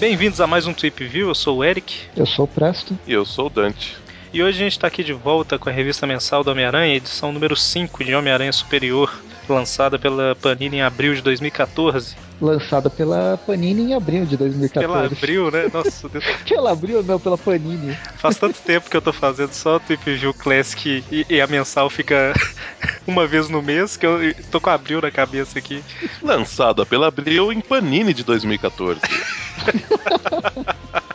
Bem-vindos 0.00 0.40
a 0.40 0.46
mais 0.46 0.66
um 0.66 0.72
Trip 0.72 1.04
View, 1.04 1.28
eu 1.28 1.34
sou 1.34 1.58
o 1.58 1.64
Eric. 1.64 2.08
Eu 2.16 2.24
sou 2.24 2.46
o 2.46 2.48
Presto. 2.48 2.98
E 3.06 3.12
eu 3.12 3.26
sou 3.26 3.48
o 3.48 3.50
Dante. 3.50 4.01
E 4.32 4.42
hoje 4.42 4.56
a 4.56 4.64
gente 4.64 4.72
está 4.72 4.86
aqui 4.86 5.04
de 5.04 5.12
volta 5.12 5.58
com 5.58 5.68
a 5.68 5.72
revista 5.72 6.06
mensal 6.06 6.42
do 6.42 6.50
Homem-Aranha, 6.50 6.96
edição 6.96 7.30
número 7.30 7.54
5 7.54 8.02
de 8.02 8.14
Homem-Aranha 8.14 8.50
Superior, 8.50 9.12
lançada 9.46 9.98
pela 9.98 10.34
Panini 10.36 10.78
em 10.78 10.82
abril 10.82 11.14
de 11.14 11.20
2014. 11.20 12.16
Lançada 12.40 12.88
pela 12.88 13.38
Panini 13.46 13.82
em 13.82 13.94
abril 13.94 14.24
de 14.24 14.38
2014. 14.38 14.86
Pela 14.86 15.06
abril, 15.06 15.50
né? 15.50 15.70
Nossa, 15.70 16.08
Deus. 16.08 16.24
pela 16.48 16.72
abril, 16.72 17.02
não, 17.02 17.20
pela 17.20 17.36
Panini. 17.36 17.94
Faz 18.16 18.38
tanto 18.38 18.58
tempo 18.62 18.88
que 18.88 18.96
eu 18.96 19.02
tô 19.02 19.12
fazendo 19.12 19.52
só 19.52 19.76
o 19.76 19.80
Trip 19.80 20.14
View 20.14 20.32
Classic 20.32 21.04
e, 21.12 21.26
e 21.28 21.38
a 21.38 21.46
mensal 21.46 21.90
fica 21.90 22.32
uma 23.06 23.26
vez 23.26 23.50
no 23.50 23.60
mês, 23.60 23.98
que 23.98 24.06
eu 24.06 24.18
tô 24.50 24.58
com 24.58 24.70
abril 24.70 25.02
na 25.02 25.10
cabeça 25.10 25.58
aqui. 25.58 25.84
Lançada 26.22 26.86
pela 26.86 27.08
abril 27.08 27.52
em 27.52 27.60
Panini 27.60 28.14
de 28.14 28.24
2014. 28.24 28.98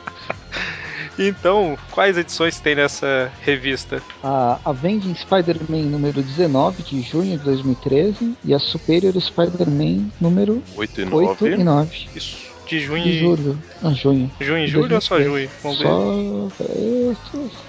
Então, 1.18 1.78
quais 1.92 2.18
edições 2.18 2.60
tem 2.60 2.76
nessa 2.76 3.32
revista? 3.42 4.02
A 4.24 4.60
Avenging 4.64 5.16
Spider-Man 5.16 5.84
número 5.84 6.22
19 6.22 6.84
de 6.84 7.02
junho 7.02 7.38
de 7.38 7.44
2013 7.44 8.36
e 8.44 8.54
a 8.54 8.60
Superior 8.60 9.20
Spider-Man 9.20 10.10
número 10.22 10.64
8 10.76 11.02
e 11.02 11.06
9. 11.06 11.28
8 11.28 11.48
e 11.48 11.64
9. 11.64 12.08
Isso. 12.16 12.48
De 12.68 12.82
junho 12.82 13.08
e 13.08 13.18
julho. 13.18 13.58
Ah, 13.82 13.92
junho. 13.92 14.30
Junho 14.42 14.66
e 14.66 14.68
julho 14.68 14.96
ou 14.96 15.02
só 15.02 15.22
junho? 15.22 15.50
Vamos 15.64 15.78
só. 15.80 16.64
É, 16.66 17.16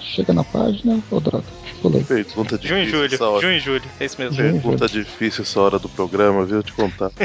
chega 0.01 0.33
na 0.33 0.43
página. 0.43 0.95
Ô, 1.09 1.15
oh, 1.15 1.19
droga. 1.21 1.45
Pulei. 1.81 2.01
Difícil. 2.01 2.45
Junho 2.61 2.83
e 2.83 2.89
julho. 2.89 3.09
Junho 3.39 3.53
e 3.53 3.59
julho. 3.59 3.83
É 3.97 4.05
isso 4.05 4.19
mesmo. 4.19 4.35
Pergunta 4.35 4.87
difícil 4.89 5.43
essa 5.43 5.61
hora 5.61 5.79
do 5.79 5.87
programa, 5.87 6.45
viu? 6.45 6.61
Te 6.61 6.73
contar. 6.73 7.11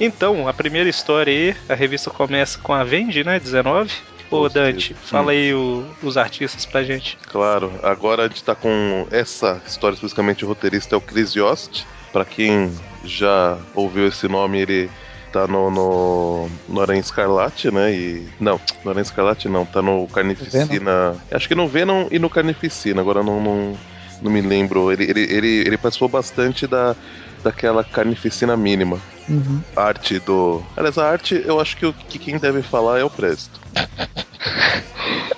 Então, 0.00 0.48
a 0.48 0.52
primeira 0.52 0.88
história 0.88 1.32
aí, 1.32 1.56
a 1.68 1.74
revista 1.74 2.10
começa 2.10 2.58
com 2.58 2.72
a 2.72 2.82
Vende, 2.82 3.22
né? 3.22 3.38
19. 3.38 3.92
Ô 4.32 4.48
Dante, 4.48 4.94
fala 4.94 5.32
aí 5.32 5.52
o, 5.52 5.84
os 6.02 6.16
artistas 6.16 6.64
pra 6.64 6.82
gente. 6.82 7.18
Claro, 7.28 7.72
agora 7.82 8.24
a 8.24 8.28
gente 8.28 8.42
tá 8.42 8.54
com 8.54 9.06
essa 9.10 9.60
história, 9.66 9.94
especificamente 9.94 10.44
o 10.44 10.48
roteirista 10.48 10.94
é 10.94 10.98
o 10.98 11.00
Chris 11.00 11.34
Yost. 11.34 11.86
Pra 12.12 12.24
quem 12.24 12.70
já 13.04 13.58
ouviu 13.74 14.06
esse 14.06 14.26
nome, 14.28 14.60
ele 14.60 14.90
tá 15.32 15.46
no, 15.46 15.70
no, 15.70 16.48
no 16.68 16.80
Aranha 16.80 17.00
Escarlate, 17.00 17.70
né? 17.70 17.92
E. 17.92 18.28
Não, 18.38 18.60
no 18.84 18.90
Aranha 18.90 19.02
Escarlate 19.02 19.48
não, 19.48 19.64
tá 19.64 19.80
no 19.80 20.06
Carnificina. 20.08 20.66
Venom. 20.66 21.16
Acho 21.30 21.48
que 21.48 21.54
no 21.54 21.68
Venom 21.68 22.06
e 22.10 22.18
no 22.18 22.28
Carnificina, 22.28 23.00
agora 23.00 23.22
não, 23.22 23.40
não, 23.40 23.76
não 24.20 24.30
me 24.30 24.40
lembro. 24.40 24.92
Ele, 24.92 25.04
ele, 25.04 25.20
ele, 25.22 25.60
ele 25.66 25.78
participou 25.78 26.08
bastante 26.08 26.66
da, 26.66 26.94
daquela 27.42 27.82
carnificina 27.82 28.56
mínima. 28.56 28.98
Uhum. 29.28 29.62
arte 29.76 30.18
do. 30.18 30.62
Aliás, 30.76 30.98
a 30.98 31.08
arte 31.08 31.42
eu 31.46 31.60
acho 31.60 31.76
que, 31.76 31.86
o, 31.86 31.92
que 31.92 32.18
quem 32.18 32.38
deve 32.38 32.60
falar 32.60 32.98
é 32.98 33.04
o 33.04 33.10
Presto. 33.10 33.61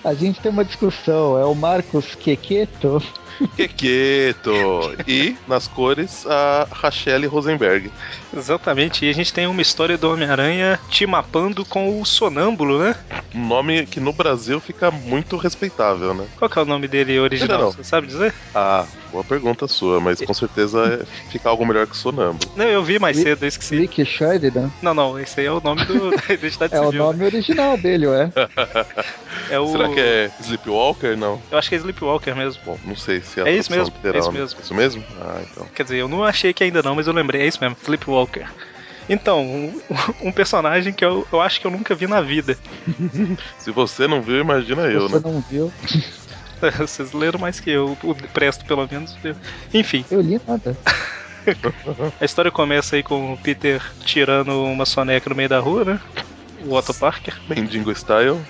A 0.05 0.15
gente 0.15 0.41
tem 0.41 0.53
uma 0.53 0.65
discussão, 0.65 1.39
é 1.39 1.45
o 1.45 1.55
Marcos 1.55 2.15
Quequeto 2.15 3.03
Quequeto. 3.57 4.53
E, 5.07 5.37
nas 5.47 5.67
cores, 5.69 6.27
a 6.27 6.67
Rachelle 6.71 7.27
Rosenberg. 7.27 7.91
Exatamente, 8.37 9.05
e 9.05 9.11
a 9.11 9.13
gente 9.13 9.33
tem 9.33 9.47
uma 9.47 9.63
história 9.63 9.97
do 9.97 10.11
Homem-Aranha 10.11 10.79
te 10.89 11.07
mapando 11.07 11.65
com 11.65 12.01
o 12.01 12.05
Sonâmbulo, 12.05 12.79
né? 12.81 12.97
Um 13.35 13.47
nome 13.47 13.87
que 13.87 14.01
no 14.01 14.13
Brasil 14.13 14.61
fica 14.61 14.91
muito 14.91 15.37
respeitável, 15.37 16.13
né? 16.15 16.27
Qual 16.37 16.51
que 16.51 16.59
é 16.59 16.63
o 16.63 16.65
nome 16.65 16.89
dele 16.89 17.19
original? 17.19 17.59
Não, 17.59 17.65
não. 17.67 17.73
Você 17.73 17.85
sabe 17.85 18.07
dizer? 18.09 18.35
Ah, 18.55 18.87
boa 19.13 19.23
pergunta 19.23 19.69
sua, 19.69 20.01
mas 20.01 20.21
com 20.21 20.35
certeza 20.35 21.01
é 21.03 21.31
fica 21.31 21.49
algo 21.49 21.65
melhor 21.65 21.87
que 21.87 21.97
Sonâmbulo. 21.97 22.51
Não, 22.57 22.65
eu 22.65 22.83
vi 22.83 22.99
mais 22.99 23.17
cedo, 23.17 23.45
eu 23.45 23.49
esqueci. 23.49 23.77
Rick 23.77 24.05
Sheridan? 24.05 24.69
Não, 24.83 24.95
não, 24.95 25.19
esse 25.19 25.41
aí 25.41 25.47
é 25.47 25.53
o 25.53 25.61
nome 25.61 25.85
do, 25.85 26.11
da 26.17 26.35
identidade 26.35 26.75
É 26.75 26.79
civil, 26.85 26.89
o 27.03 27.07
nome 27.07 27.19
né? 27.21 27.27
original 27.27 27.77
dele, 27.77 28.07
ué. 28.09 28.33
é 29.49 29.61
o... 29.61 29.67
Será 29.69 29.89
que 29.91 30.01
é 30.01 30.31
Sleepwalker? 30.41 31.17
Não. 31.17 31.41
Eu 31.53 31.59
acho 31.59 31.69
que 31.69 31.75
é 31.77 31.79
Sleepwalker 31.79 32.35
mesmo. 32.35 32.61
Bom, 32.65 32.79
não 32.85 32.97
sei 32.97 33.21
se 33.25 33.41
é, 33.41 33.49
é 33.49 33.57
isso 33.57 33.71
mesmo. 33.71 33.95
Literal, 33.95 34.15
é 34.15 34.19
isso 34.19 34.33
mesmo. 34.33 34.61
Isso 34.61 34.75
mesmo? 34.75 35.05
Ah, 35.21 35.41
então. 35.43 35.67
Quer 35.75 35.83
dizer, 35.83 35.97
eu 35.99 36.09
não 36.09 36.23
achei 36.25 36.53
que 36.53 36.63
ainda 36.63 36.83
não, 36.83 36.95
mas 36.95 37.07
eu 37.07 37.13
lembrei. 37.13 37.43
É 37.43 37.47
isso 37.47 37.59
mesmo, 37.61 37.77
Sleepwalker. 37.83 38.49
Então, 39.09 39.43
um, 39.43 39.81
um, 40.23 40.33
personagem 40.33 40.93
que 40.93 41.05
eu, 41.05 41.27
eu 41.31 41.41
acho 41.41 41.61
que 41.61 41.67
eu 41.67 41.71
nunca 41.71 41.95
vi 41.95 42.07
na 42.07 42.21
vida. 42.21 42.57
Se 43.59 43.71
você 43.71 44.07
não 44.07 44.23
viu, 44.23 44.41
imagina 44.41 44.83
eu, 44.83 45.09
você 45.09 45.17
né? 45.17 45.21
Você 45.21 45.29
não 45.29 45.41
viu. 45.41 45.73
Vocês 46.79 47.13
leram 47.13 47.39
mais 47.39 47.61
que 47.61 47.71
eu, 47.71 47.99
o 48.03 48.15
Presto 48.15 48.65
pelo 48.65 48.89
menos. 48.91 49.15
Enfim. 49.73 50.05
Eu 50.11 50.21
li 50.21 50.41
nada. 50.47 50.77
A 52.19 52.25
história 52.25 52.51
começa 52.51 52.97
aí 52.97 53.03
com 53.03 53.35
o 53.35 53.37
Peter 53.37 53.83
tirando 54.05 54.65
uma 54.65 54.87
soneca 54.87 55.29
no 55.29 55.37
meio 55.37 55.49
da 55.49 55.59
rua, 55.59 55.85
né? 55.85 56.01
O 56.65 56.75
Otto 56.75 56.95
Parker. 56.95 57.35
Mendigo 57.49 57.91
style. 57.91 58.41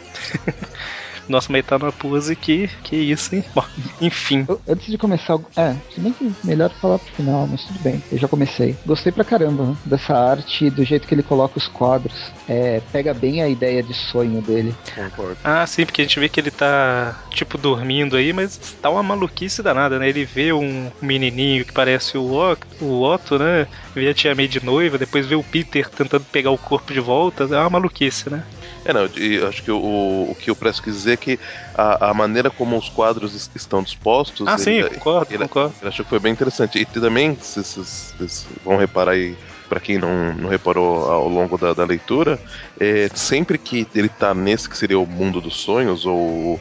Nossa, 1.29 1.51
mas 1.51 1.65
tá 1.65 1.79
pose 1.93 2.37
que. 2.37 2.69
Que 2.83 2.97
isso, 2.97 3.35
hein? 3.35 3.45
Bom, 3.55 3.65
enfim. 4.01 4.45
Eu, 4.49 4.61
antes 4.69 4.87
de 4.87 4.99
começar. 4.99 5.39
É, 5.57 5.75
se 5.93 6.01
bem 6.01 6.13
que 6.13 6.33
melhor 6.45 6.71
falar 6.81 6.99
pro 6.99 7.13
final, 7.13 7.47
mas 7.47 7.65
tudo 7.65 7.81
bem. 7.81 8.03
Eu 8.11 8.19
já 8.19 8.29
comecei. 8.29 8.77
Gostei 8.87 9.13
pra 9.13 9.25
caramba 9.25 9.67
né, 9.67 9.77
dessa 9.85 10.15
arte, 10.15 10.71
do 10.71 10.85
jeito 10.85 11.07
que 11.07 11.15
ele 11.15 11.23
coloca 11.23 11.59
os 11.59 11.67
quadros. 11.69 12.33
É, 12.49 12.81
pega 12.93 13.15
bem 13.15 13.43
a 13.43 13.49
ideia 13.49 13.83
de 13.83 13.95
sonho 13.95 14.43
dele. 14.43 14.75
Concordo. 14.95 15.39
Ah, 15.43 15.67
sim, 15.67 15.85
porque 15.85 16.03
a 16.03 16.05
gente 16.05 16.21
vê 16.21 16.29
que 16.29 16.41
ele 16.41 16.51
tá, 16.51 17.19
tipo, 17.31 17.57
dormindo 17.57 18.17
aí, 18.17 18.33
mas 18.33 18.59
tá 18.81 18.91
uma 18.91 19.03
maluquice 19.03 19.63
danada, 19.63 19.99
né? 19.99 20.09
Ele 20.09 20.25
vê 20.25 20.53
um 20.53 20.91
menininho 21.01 21.65
que 21.65 21.73
parece 21.73 22.19
o 22.19 22.33
Otto, 22.33 22.67
o 22.81 23.03
Otto 23.03 23.39
né? 23.39 23.67
Vê 23.95 24.09
a 24.09 24.15
tia 24.15 24.35
May 24.35 24.49
de 24.49 24.65
noiva, 24.65 24.99
depois 24.99 25.27
vê 25.27 25.35
o 25.35 25.43
Peter 25.43 25.89
tentando 25.89 26.25
pegar 26.25 26.51
o 26.51 26.59
corpo 26.59 26.93
de 26.93 27.01
volta. 27.01 27.45
É 27.45 27.59
uma 27.59 27.71
maluquice, 27.71 28.29
né? 28.31 28.43
É, 28.85 28.93
não, 28.93 29.07
eu 29.17 29.49
acho 29.49 29.63
que 29.63 29.71
o, 29.71 30.27
o 30.31 30.37
que 30.39 30.51
eu 30.51 30.57
presto 30.57 30.83
quis 30.83 30.95
dizer 30.95 31.13
é 31.13 31.17
que 31.17 31.39
a, 31.75 32.11
a 32.11 32.15
maneira 32.15 32.51
como 32.51 32.77
os 32.77 32.89
quadros 32.89 33.51
estão 33.55 33.83
dispostos. 33.83 34.47
Ah, 34.47 34.59
sim, 34.59 34.83
concordo, 34.83 35.33
ele, 35.33 35.45
concordo. 35.45 35.75
Ele 35.81 35.89
achou 35.89 36.05
que 36.05 36.11
foi 36.11 36.19
bem 36.19 36.33
interessante. 36.33 36.79
E 36.79 36.85
também, 36.85 37.35
vocês, 37.35 38.15
vocês 38.19 38.47
vão 38.63 38.77
reparar 38.77 39.13
aí, 39.13 39.37
para 39.69 39.81
quem 39.81 39.99
não, 39.99 40.35
não 40.35 40.49
reparou 40.49 41.11
ao 41.11 41.29
longo 41.29 41.57
da, 41.57 41.73
da 41.73 41.85
leitura, 41.85 42.39
é, 42.79 43.09
sempre 43.15 43.57
que 43.57 43.89
ele 43.95 44.09
tá 44.09 44.35
nesse 44.35 44.69
que 44.69 44.77
seria 44.77 44.99
o 44.99 45.07
mundo 45.07 45.41
dos 45.41 45.57
sonhos, 45.57 46.05
ou 46.05 46.61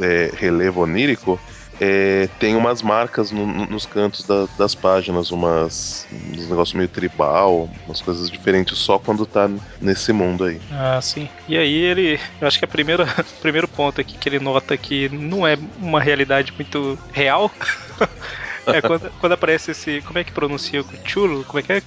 é, 0.00 0.30
relevo 0.36 0.82
onírico, 0.82 1.40
é, 1.80 2.28
tem 2.38 2.54
umas 2.54 2.82
marcas 2.82 3.30
no, 3.30 3.46
nos 3.46 3.86
cantos 3.86 4.26
da, 4.26 4.46
das 4.58 4.74
páginas, 4.74 5.30
umas 5.30 6.06
uns 6.12 6.48
negócios 6.48 6.74
meio 6.74 6.88
tribal, 6.88 7.70
umas 7.86 8.02
coisas 8.02 8.30
diferentes 8.30 8.78
só 8.78 8.98
quando 8.98 9.24
tá 9.24 9.48
nesse 9.80 10.12
mundo 10.12 10.44
aí. 10.44 10.60
Ah, 10.70 11.00
sim. 11.00 11.28
E 11.48 11.56
aí 11.56 11.74
ele, 11.74 12.20
eu 12.38 12.46
acho 12.46 12.58
que 12.58 12.64
a 12.66 12.68
primeira, 12.68 13.04
o 13.04 13.24
primeiro 13.40 13.66
ponto 13.66 13.98
aqui 13.98 14.18
que 14.18 14.28
ele 14.28 14.38
nota 14.38 14.76
que 14.76 15.08
não 15.08 15.46
é 15.46 15.58
uma 15.78 16.00
realidade 16.00 16.52
muito 16.52 16.98
real. 17.12 17.50
É 18.66 18.80
quando, 18.82 19.10
quando 19.18 19.32
aparece 19.32 19.70
esse. 19.70 20.02
Como 20.02 20.18
é 20.18 20.22
que 20.22 20.30
pronuncia? 20.32 20.84
Chulo? 21.04 21.44
Como 21.44 21.58
é 21.58 21.62
que 21.62 21.72
é? 21.72 21.82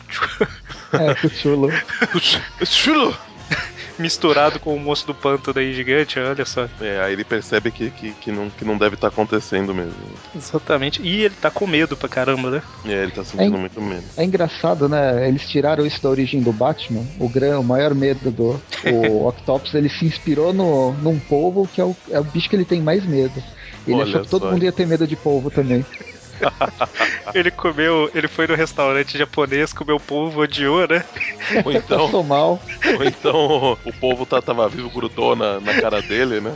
É, 0.94 1.30
chulo. 1.30 1.70
chulo! 2.66 3.16
Misturado 3.98 4.60
com 4.60 4.76
o 4.76 4.80
moço 4.80 5.06
do 5.06 5.14
pântano 5.14 5.60
aí 5.60 5.74
gigante, 5.74 6.20
olha 6.20 6.46
só. 6.46 6.68
É, 6.80 7.02
aí 7.02 7.14
ele 7.14 7.24
percebe 7.24 7.72
que, 7.72 7.90
que, 7.92 8.12
que, 8.14 8.32
não, 8.32 8.50
que 8.50 8.66
não 8.66 8.78
deve 8.78 8.96
estar 8.96 9.10
tá 9.10 9.14
acontecendo 9.14 9.74
mesmo. 9.74 9.94
Exatamente. 10.36 11.02
E 11.02 11.24
ele 11.24 11.36
tá 11.36 11.50
com 11.50 11.68
medo 11.68 11.96
pra 11.96 12.10
caramba, 12.10 12.50
né? 12.50 12.62
É, 12.86 13.04
ele 13.04 13.12
tá 13.12 13.24
sentindo 13.24 13.56
é, 13.56 13.60
muito 13.60 13.82
medo. 13.82 14.04
É 14.18 14.24
engraçado, 14.24 14.90
né? 14.90 15.28
Eles 15.28 15.48
tiraram 15.48 15.86
isso 15.86 16.02
da 16.02 16.10
origem 16.10 16.42
do 16.42 16.52
Batman. 16.52 17.06
O, 17.20 17.30
gran, 17.30 17.60
o 17.60 17.64
maior 17.64 17.94
medo 17.94 18.32
do 18.32 18.62
o 18.92 19.28
Octopus, 19.28 19.74
ele 19.74 19.90
se 19.90 20.06
inspirou 20.06 20.54
no, 20.54 20.94
num 20.94 21.20
polvo 21.20 21.68
que 21.68 21.82
é 21.82 21.86
o, 21.86 21.96
é 22.10 22.20
o 22.20 22.24
bicho 22.24 22.50
que 22.50 22.56
ele 22.56 22.66
tem 22.66 22.82
mais 22.82 23.06
medo. 23.06 23.42
Ele 23.86 23.98
Olha 23.98 24.04
achou 24.04 24.22
que 24.22 24.30
todo 24.30 24.50
mundo 24.50 24.64
ia 24.64 24.72
ter 24.72 24.88
medo 24.88 25.06
de 25.06 25.16
polvo 25.16 25.52
também. 25.52 25.86
ele 27.34 27.52
comeu, 27.52 28.10
ele 28.14 28.28
foi 28.28 28.48
no 28.48 28.56
restaurante 28.56 29.18
japonês, 29.18 29.74
comeu 29.74 30.00
polvo, 30.00 30.42
odiou, 30.42 30.88
né? 30.88 31.04
Ou 31.66 31.72
então. 31.72 32.06
Passou 32.06 32.24
mal. 32.24 32.62
Ou 32.98 33.04
então 33.04 33.78
o 33.86 33.94
povo 33.94 34.26
tá, 34.26 34.42
tava 34.42 34.68
vivo, 34.70 34.90
grudou 34.90 35.36
na, 35.36 35.60
na 35.60 35.80
cara 35.80 36.02
dele, 36.02 36.40
né? 36.42 36.56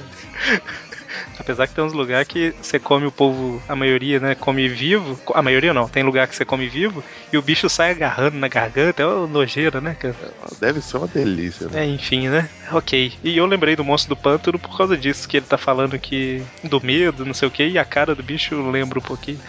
Apesar 1.40 1.68
que 1.68 1.76
tem 1.76 1.84
uns 1.84 1.94
lugares 1.94 2.28
que 2.28 2.54
você 2.62 2.80
come 2.80 3.06
o 3.06 3.12
povo, 3.12 3.62
a 3.68 3.76
maioria, 3.76 4.20
né? 4.20 4.36
Come 4.36 4.68
vivo. 4.68 5.20
A 5.34 5.42
maioria 5.42 5.74
não, 5.74 5.88
tem 5.88 6.04
lugar 6.04 6.28
que 6.28 6.36
você 6.36 6.46
come 6.46 6.68
vivo 6.68 7.04
e 7.32 7.38
o 7.38 7.42
bicho 7.42 7.70
sai 7.70 7.92
agarrando 7.92 8.38
na 8.38 8.48
garganta. 8.48 9.04
É 9.04 9.06
uma 9.06 9.28
nojeira, 9.28 9.80
né, 9.82 9.96
cara? 10.00 10.16
Deve 10.60 10.82
ser 10.82 10.98
uma 10.98 11.08
delícia, 11.08 11.68
né? 11.68 11.84
É, 11.84 11.86
enfim, 11.86 12.28
né? 12.28 12.50
Ok. 12.72 13.14
E 13.24 13.38
eu 13.38 13.46
lembrei 13.46 13.76
do 13.76 13.84
monstro 13.84 14.16
do 14.16 14.22
pântano 14.22 14.60
por 14.60 14.78
causa 14.78 14.98
disso, 14.98 15.28
que 15.28 15.38
ele 15.38 15.46
tá 15.46 15.58
falando 15.58 15.98
que. 16.00 16.44
do 16.64 16.84
medo, 16.84 17.26
não 17.26 17.34
sei 17.34 17.48
o 17.48 17.52
que, 17.52 17.68
e 17.68 17.78
a 17.78 17.86
cara 17.86 18.16
do 18.16 18.24
bicho 18.24 18.70
lembra 18.70 19.00
um 19.00 19.02
pouquinho. 19.02 19.40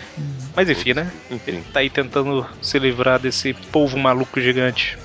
Mas 0.54 0.68
enfim, 0.68 0.94
né? 0.94 1.10
Enfim. 1.30 1.52
Ele 1.52 1.64
tá 1.72 1.80
aí 1.80 1.90
tentando 1.90 2.46
se 2.60 2.78
livrar 2.78 3.18
desse 3.18 3.54
polvo 3.54 3.98
maluco 3.98 4.40
gigante. 4.40 4.98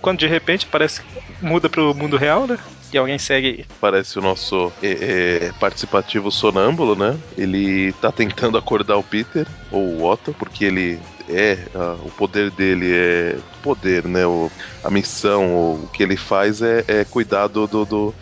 Quando 0.00 0.20
de 0.20 0.26
repente 0.28 0.66
parece 0.66 1.02
muda 1.40 1.68
pro 1.68 1.92
mundo 1.92 2.16
real, 2.16 2.46
né? 2.46 2.56
E 2.92 2.98
alguém 2.98 3.18
segue. 3.18 3.66
Parece 3.80 4.18
o 4.18 4.22
nosso 4.22 4.72
é, 4.82 5.48
é, 5.48 5.52
participativo 5.58 6.30
sonâmbulo, 6.30 6.94
né? 6.94 7.18
Ele 7.36 7.92
tá 7.94 8.12
tentando 8.12 8.56
acordar 8.56 8.96
o 8.96 9.02
Peter, 9.02 9.46
ou 9.70 9.82
o 9.82 10.04
Otto, 10.04 10.34
porque 10.38 10.64
ele 10.64 11.00
é. 11.28 11.58
o 12.04 12.10
poder 12.10 12.50
dele 12.50 12.92
é. 12.92 13.38
Poder, 13.62 14.04
né? 14.04 14.24
O, 14.26 14.50
a 14.84 14.90
missão, 14.90 15.44
o, 15.54 15.90
que 15.92 16.02
ele 16.02 16.16
faz 16.16 16.62
é, 16.62 16.84
é 16.86 17.04
cuidar 17.04 17.48
do, 17.48 17.66
do, 17.66 17.84
do 17.84 18.14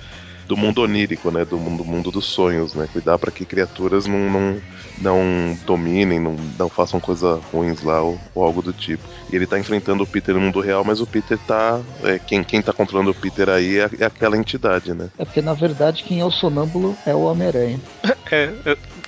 do 0.46 0.56
mundo 0.56 0.82
onírico, 0.82 1.30
né? 1.30 1.44
Do 1.44 1.58
mundo, 1.58 1.84
mundo 1.84 2.10
dos 2.10 2.26
sonhos, 2.26 2.74
né? 2.74 2.88
Cuidar 2.92 3.18
para 3.18 3.30
que 3.30 3.44
criaturas 3.44 4.06
não, 4.06 4.30
não, 4.30 4.62
não 5.00 5.58
dominem, 5.66 6.20
não, 6.20 6.36
não 6.58 6.68
façam 6.68 7.00
coisas 7.00 7.42
ruins 7.52 7.82
lá 7.82 8.02
ou, 8.02 8.18
ou, 8.34 8.44
algo 8.44 8.62
do 8.62 8.72
tipo. 8.72 9.02
E 9.30 9.36
ele 9.36 9.46
tá 9.46 9.58
enfrentando 9.58 10.04
o 10.04 10.06
Peter 10.06 10.34
no 10.34 10.40
mundo 10.40 10.60
real, 10.60 10.84
mas 10.84 11.00
o 11.00 11.06
Peter 11.06 11.38
tá. 11.38 11.80
É, 12.02 12.18
quem, 12.18 12.42
quem 12.44 12.62
tá 12.62 12.72
controlando 12.72 13.10
o 13.10 13.14
Peter 13.14 13.48
aí 13.48 13.78
é, 13.78 13.90
é 13.98 14.04
aquela 14.04 14.36
entidade, 14.36 14.92
né? 14.94 15.10
É 15.18 15.24
porque 15.24 15.42
na 15.42 15.54
verdade 15.54 16.02
quem 16.02 16.20
é 16.20 16.24
o 16.24 16.30
sonâmbulo 16.30 16.96
é 17.06 17.14
o 17.14 17.22
Homem-Aranha. 17.22 17.80
é, 18.30 18.50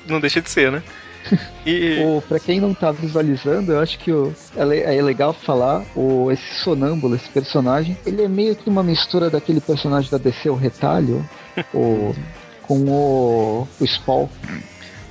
não 0.06 0.20
deixa 0.20 0.40
de 0.40 0.50
ser, 0.50 0.72
né? 0.72 0.82
E... 1.64 1.96
O, 2.06 2.22
pra 2.22 2.38
quem 2.38 2.60
não 2.60 2.72
tá 2.72 2.92
visualizando, 2.92 3.72
eu 3.72 3.80
acho 3.80 3.98
que 3.98 4.12
o, 4.12 4.32
é, 4.56 4.96
é, 4.96 5.02
legal 5.02 5.32
falar, 5.32 5.84
o, 5.94 6.30
esse 6.30 6.54
sonâmbulo, 6.62 7.16
esse 7.16 7.28
personagem, 7.28 7.96
ele 8.06 8.22
é 8.22 8.28
meio 8.28 8.54
que 8.54 8.68
uma 8.68 8.82
mistura 8.82 9.30
daquele 9.30 9.60
personagem 9.60 10.10
da 10.10 10.18
DC, 10.18 10.48
o 10.50 10.54
Retalho, 10.54 11.24
o, 11.74 12.14
com 12.62 12.78
o, 12.88 13.68
o 13.80 13.86
Spawn. 13.86 14.28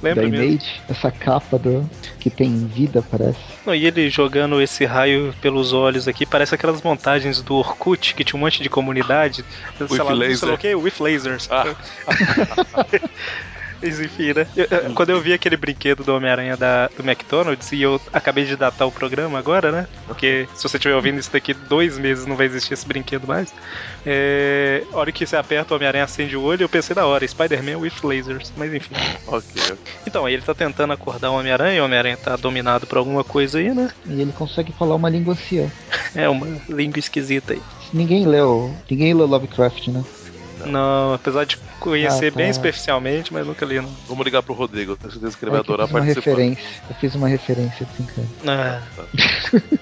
Lembra 0.02 0.24
da 0.24 0.28
Image, 0.28 0.66
mesmo? 0.66 0.84
essa 0.90 1.12
capa 1.12 1.58
do, 1.58 1.90
que 2.20 2.30
tem 2.30 2.68
vida, 2.68 3.04
parece. 3.10 3.40
Não, 3.66 3.74
e 3.74 3.86
ele 3.86 4.10
jogando 4.10 4.62
esse 4.62 4.86
raio 4.86 5.34
pelos 5.42 5.74
olhos 5.74 6.08
aqui, 6.08 6.26
parece 6.26 6.54
aquelas 6.54 6.82
montagens 6.82 7.42
do 7.42 7.56
Orkut, 7.56 8.14
que 8.14 8.24
tinha 8.24 8.38
um 8.38 8.44
monte 8.44 8.62
de 8.62 8.70
comunidade. 8.70 9.44
With 9.80 9.88
sei 9.88 10.04
lá, 10.04 10.14
laser. 10.14 10.38
sei 10.38 10.48
lá 10.50 10.54
o 10.54 10.58
quê? 10.58 10.76
With 10.76 10.94
lasers. 11.00 11.50
Ah. 11.50 11.76
Mas 13.86 14.00
enfim, 14.00 14.34
né? 14.34 14.48
Eu, 14.56 14.96
quando 14.96 15.12
eu 15.12 15.22
vi 15.22 15.32
aquele 15.32 15.56
brinquedo 15.56 16.04
do 16.04 16.16
Homem-Aranha 16.16 16.58
do 16.58 17.04
McDonald's, 17.04 17.72
e 17.72 17.84
eu 17.84 18.02
acabei 18.12 18.44
de 18.44 18.56
datar 18.56 18.88
o 18.88 18.92
programa 18.92 19.38
agora, 19.38 19.72
né? 19.72 19.88
Porque 20.08 20.50
se 20.56 20.64
você 20.64 20.78
estiver 20.78 20.96
ouvindo 20.96 21.20
isso 21.20 21.32
daqui 21.32 21.54
dois 21.54 21.96
meses 22.00 22.26
não 22.26 22.36
vai 22.36 22.48
existir 22.48 22.74
esse 22.74 22.88
brinquedo 22.88 23.28
mais. 23.28 23.54
É, 24.04 24.82
a 24.92 24.98
hora 24.98 25.12
que 25.12 25.24
você 25.24 25.36
aperta 25.36 25.72
o 25.72 25.78
Homem-Aranha 25.78 26.04
acende 26.04 26.36
o 26.36 26.42
olho, 26.42 26.64
eu 26.64 26.70
pensei 26.70 26.96
da 26.96 27.06
hora, 27.06 27.28
Spider-Man 27.28 27.78
with 27.78 27.94
lasers. 28.04 28.52
Mas 28.58 28.74
enfim. 28.74 28.96
ok. 29.28 29.78
Então, 30.08 30.26
aí 30.26 30.34
ele 30.34 30.42
tá 30.42 30.56
tentando 30.56 30.92
acordar 30.92 31.30
o 31.30 31.36
Homem-Aranha, 31.36 31.84
o 31.84 31.86
Homem-Aranha 31.86 32.18
tá 32.18 32.36
dominado 32.36 32.88
por 32.88 32.98
alguma 32.98 33.24
coisa 33.24 33.60
aí, 33.60 33.72
né? 33.72 33.92
E 34.08 34.20
ele 34.20 34.32
consegue 34.32 34.72
falar 34.72 34.96
uma 34.96 35.12
língua 35.12 35.34
anciã. 35.34 35.72
é, 36.16 36.28
uma 36.28 36.48
língua 36.68 36.98
esquisita 36.98 37.54
aí. 37.54 37.62
Ninguém 37.94 38.26
leu. 38.26 38.74
Ninguém 38.90 39.14
leu 39.14 39.28
Lovecraft, 39.28 39.90
né? 39.90 40.04
Não, 40.66 41.14
apesar 41.14 41.46
de 41.46 41.58
conhecer 41.86 42.28
ah, 42.28 42.32
tá. 42.32 42.38
bem 42.38 42.52
superficialmente, 42.52 43.32
mas 43.32 43.46
nunca 43.46 43.66
li. 43.66 43.80
Não. 43.80 43.90
Vamos 44.08 44.26
ligar 44.26 44.42
pro 44.42 44.54
Rodrigo, 44.54 44.98
tenho 44.98 45.12
certeza 45.12 45.38
que 45.38 45.46
ele 45.46 45.52
vai 45.52 45.60
é 45.60 45.64
adorar 45.64 45.88
participar. 45.88 46.32
Referência. 46.32 46.64
Eu 46.90 46.96
fiz 46.96 47.16
uma 47.16 47.28
referência 47.28 47.88
brincando. 47.96 48.28
Ah. 48.48 48.82
Tá. 48.96 49.04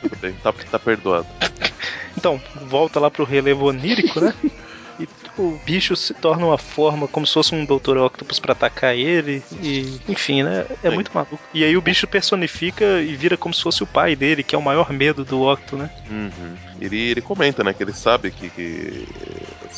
Tudo 0.02 0.18
bem, 0.22 0.34
tá, 0.44 0.54
tá 0.54 0.80
perdoado. 0.80 1.28
Então, 2.16 2.40
volta 2.68 3.00
lá 3.00 3.10
pro 3.10 3.26
relevo 3.26 3.66
onírico, 3.66 4.22
né? 4.22 4.34
E 5.00 5.08
o 5.38 5.60
bicho 5.66 5.96
se 5.96 6.14
torna 6.14 6.46
uma 6.46 6.58
forma 6.58 7.08
como 7.08 7.26
se 7.26 7.34
fosse 7.34 7.56
um 7.56 7.66
Dr. 7.66 7.98
Octopus 7.98 8.40
para 8.40 8.52
atacar 8.52 8.96
ele. 8.96 9.42
E, 9.62 10.00
enfim, 10.08 10.44
né? 10.44 10.66
É 10.84 10.90
Sim. 10.90 10.96
muito 10.96 11.12
maluco. 11.14 11.40
E 11.54 11.64
aí 11.64 11.76
o 11.76 11.82
bicho 11.82 12.06
personifica 12.08 13.02
e 13.02 13.16
vira 13.16 13.36
como 13.36 13.54
se 13.54 13.64
fosse 13.64 13.82
o 13.82 13.88
pai 13.88 14.16
dele, 14.16 14.44
que 14.44 14.54
é 14.54 14.58
o 14.58 14.62
maior 14.62 14.92
medo 14.92 15.26
do 15.26 15.42
Octo, 15.42 15.76
né? 15.76 15.90
Uhum. 16.10 16.56
Ele, 16.80 17.10
ele 17.10 17.22
comenta, 17.22 17.64
né? 17.64 17.74
Que 17.74 17.82
ele 17.82 17.94
sabe 17.94 18.30
que, 18.30 18.50
que, 18.50 19.08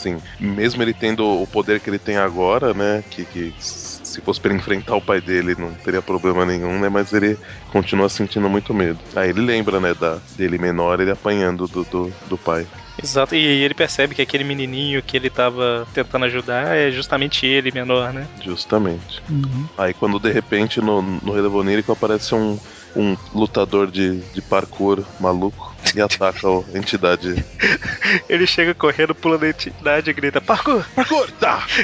assim, 0.05 0.21
mesmo 0.39 0.83
ele 0.83 0.93
tendo 0.93 1.25
o 1.25 1.47
poder 1.47 1.79
que 1.79 1.89
ele 1.89 1.99
tem 1.99 2.17
agora, 2.17 2.73
né? 2.73 3.03
Que, 3.09 3.25
que 3.25 3.53
se 3.59 4.21
fosse 4.21 4.39
para 4.39 4.53
enfrentar 4.53 4.95
o 4.95 5.01
pai 5.01 5.19
dele 5.19 5.55
não 5.57 5.73
teria 5.73 6.01
problema 6.01 6.45
nenhum, 6.45 6.79
né? 6.79 6.87
Mas 6.87 7.11
ele 7.11 7.37
continua 7.71 8.07
sentindo 8.07 8.47
muito 8.47 8.73
medo. 8.73 8.99
Aí 9.15 9.29
ele 9.29 9.41
lembra, 9.41 9.79
né, 9.79 9.93
da, 9.93 10.19
dele 10.37 10.57
menor, 10.57 10.99
ele 10.99 11.11
apanhando 11.11 11.67
do, 11.67 11.83
do, 11.83 12.13
do 12.27 12.37
pai. 12.37 12.65
Exato, 13.01 13.35
e 13.35 13.43
ele 13.43 13.73
percebe 13.73 14.15
que 14.15 14.21
aquele 14.21 14.43
menininho 14.43 15.03
que 15.03 15.17
ele 15.17 15.29
tava 15.29 15.85
tentando 15.93 16.25
ajudar 16.25 16.77
é 16.77 16.89
justamente 16.91 17.45
ele 17.45 17.71
menor, 17.71 18.13
né? 18.13 18.25
Justamente. 18.41 19.21
Uhum. 19.29 19.65
Aí 19.77 19.93
quando 19.93 20.17
de 20.17 20.31
repente 20.31 20.79
no, 20.79 21.01
no 21.01 21.33
relevo 21.33 21.59
onírico 21.59 21.91
aparece 21.91 22.33
um, 22.33 22.57
um 22.95 23.15
lutador 23.33 23.91
de, 23.91 24.19
de 24.33 24.41
parkour 24.41 25.03
maluco 25.19 25.75
e 25.93 26.01
ataca 26.01 26.47
a 26.47 26.77
entidade. 26.77 27.45
Ele 28.29 28.47
chega 28.47 28.73
correndo, 28.73 29.13
pula 29.13 29.37
da 29.37 29.49
entidade 29.49 30.09
e 30.09 30.13
grita: 30.13 30.39
Parkour! 30.41 30.85
Parkour! 30.95 31.29
Tá! 31.33 31.65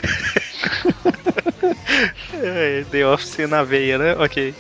é, 2.34 2.86
The 2.90 3.06
Office 3.06 3.50
na 3.50 3.63
veia, 3.63 3.98
né? 3.98 4.16
Ok. 4.18 4.56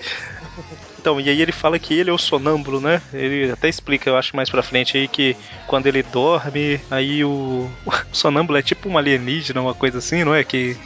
Então, 1.01 1.19
e 1.19 1.27
aí 1.29 1.41
ele 1.41 1.51
fala 1.51 1.79
que 1.79 1.95
ele 1.95 2.11
é 2.11 2.13
o 2.13 2.17
sonâmbulo, 2.17 2.79
né? 2.79 3.01
Ele 3.11 3.51
até 3.51 3.67
explica, 3.67 4.07
eu 4.07 4.17
acho 4.17 4.35
mais 4.35 4.51
pra 4.51 4.61
frente 4.61 4.95
aí, 4.95 5.07
que 5.07 5.35
quando 5.65 5.87
ele 5.87 6.03
dorme, 6.03 6.79
aí 6.91 7.25
o, 7.25 7.67
o 7.85 8.15
sonâmbulo 8.15 8.59
é 8.59 8.61
tipo 8.61 8.87
um 8.87 8.99
alienígena, 8.99 9.61
uma 9.61 9.73
coisa 9.73 9.97
assim, 9.97 10.23
não 10.23 10.35
é? 10.35 10.43
Que, 10.43 10.77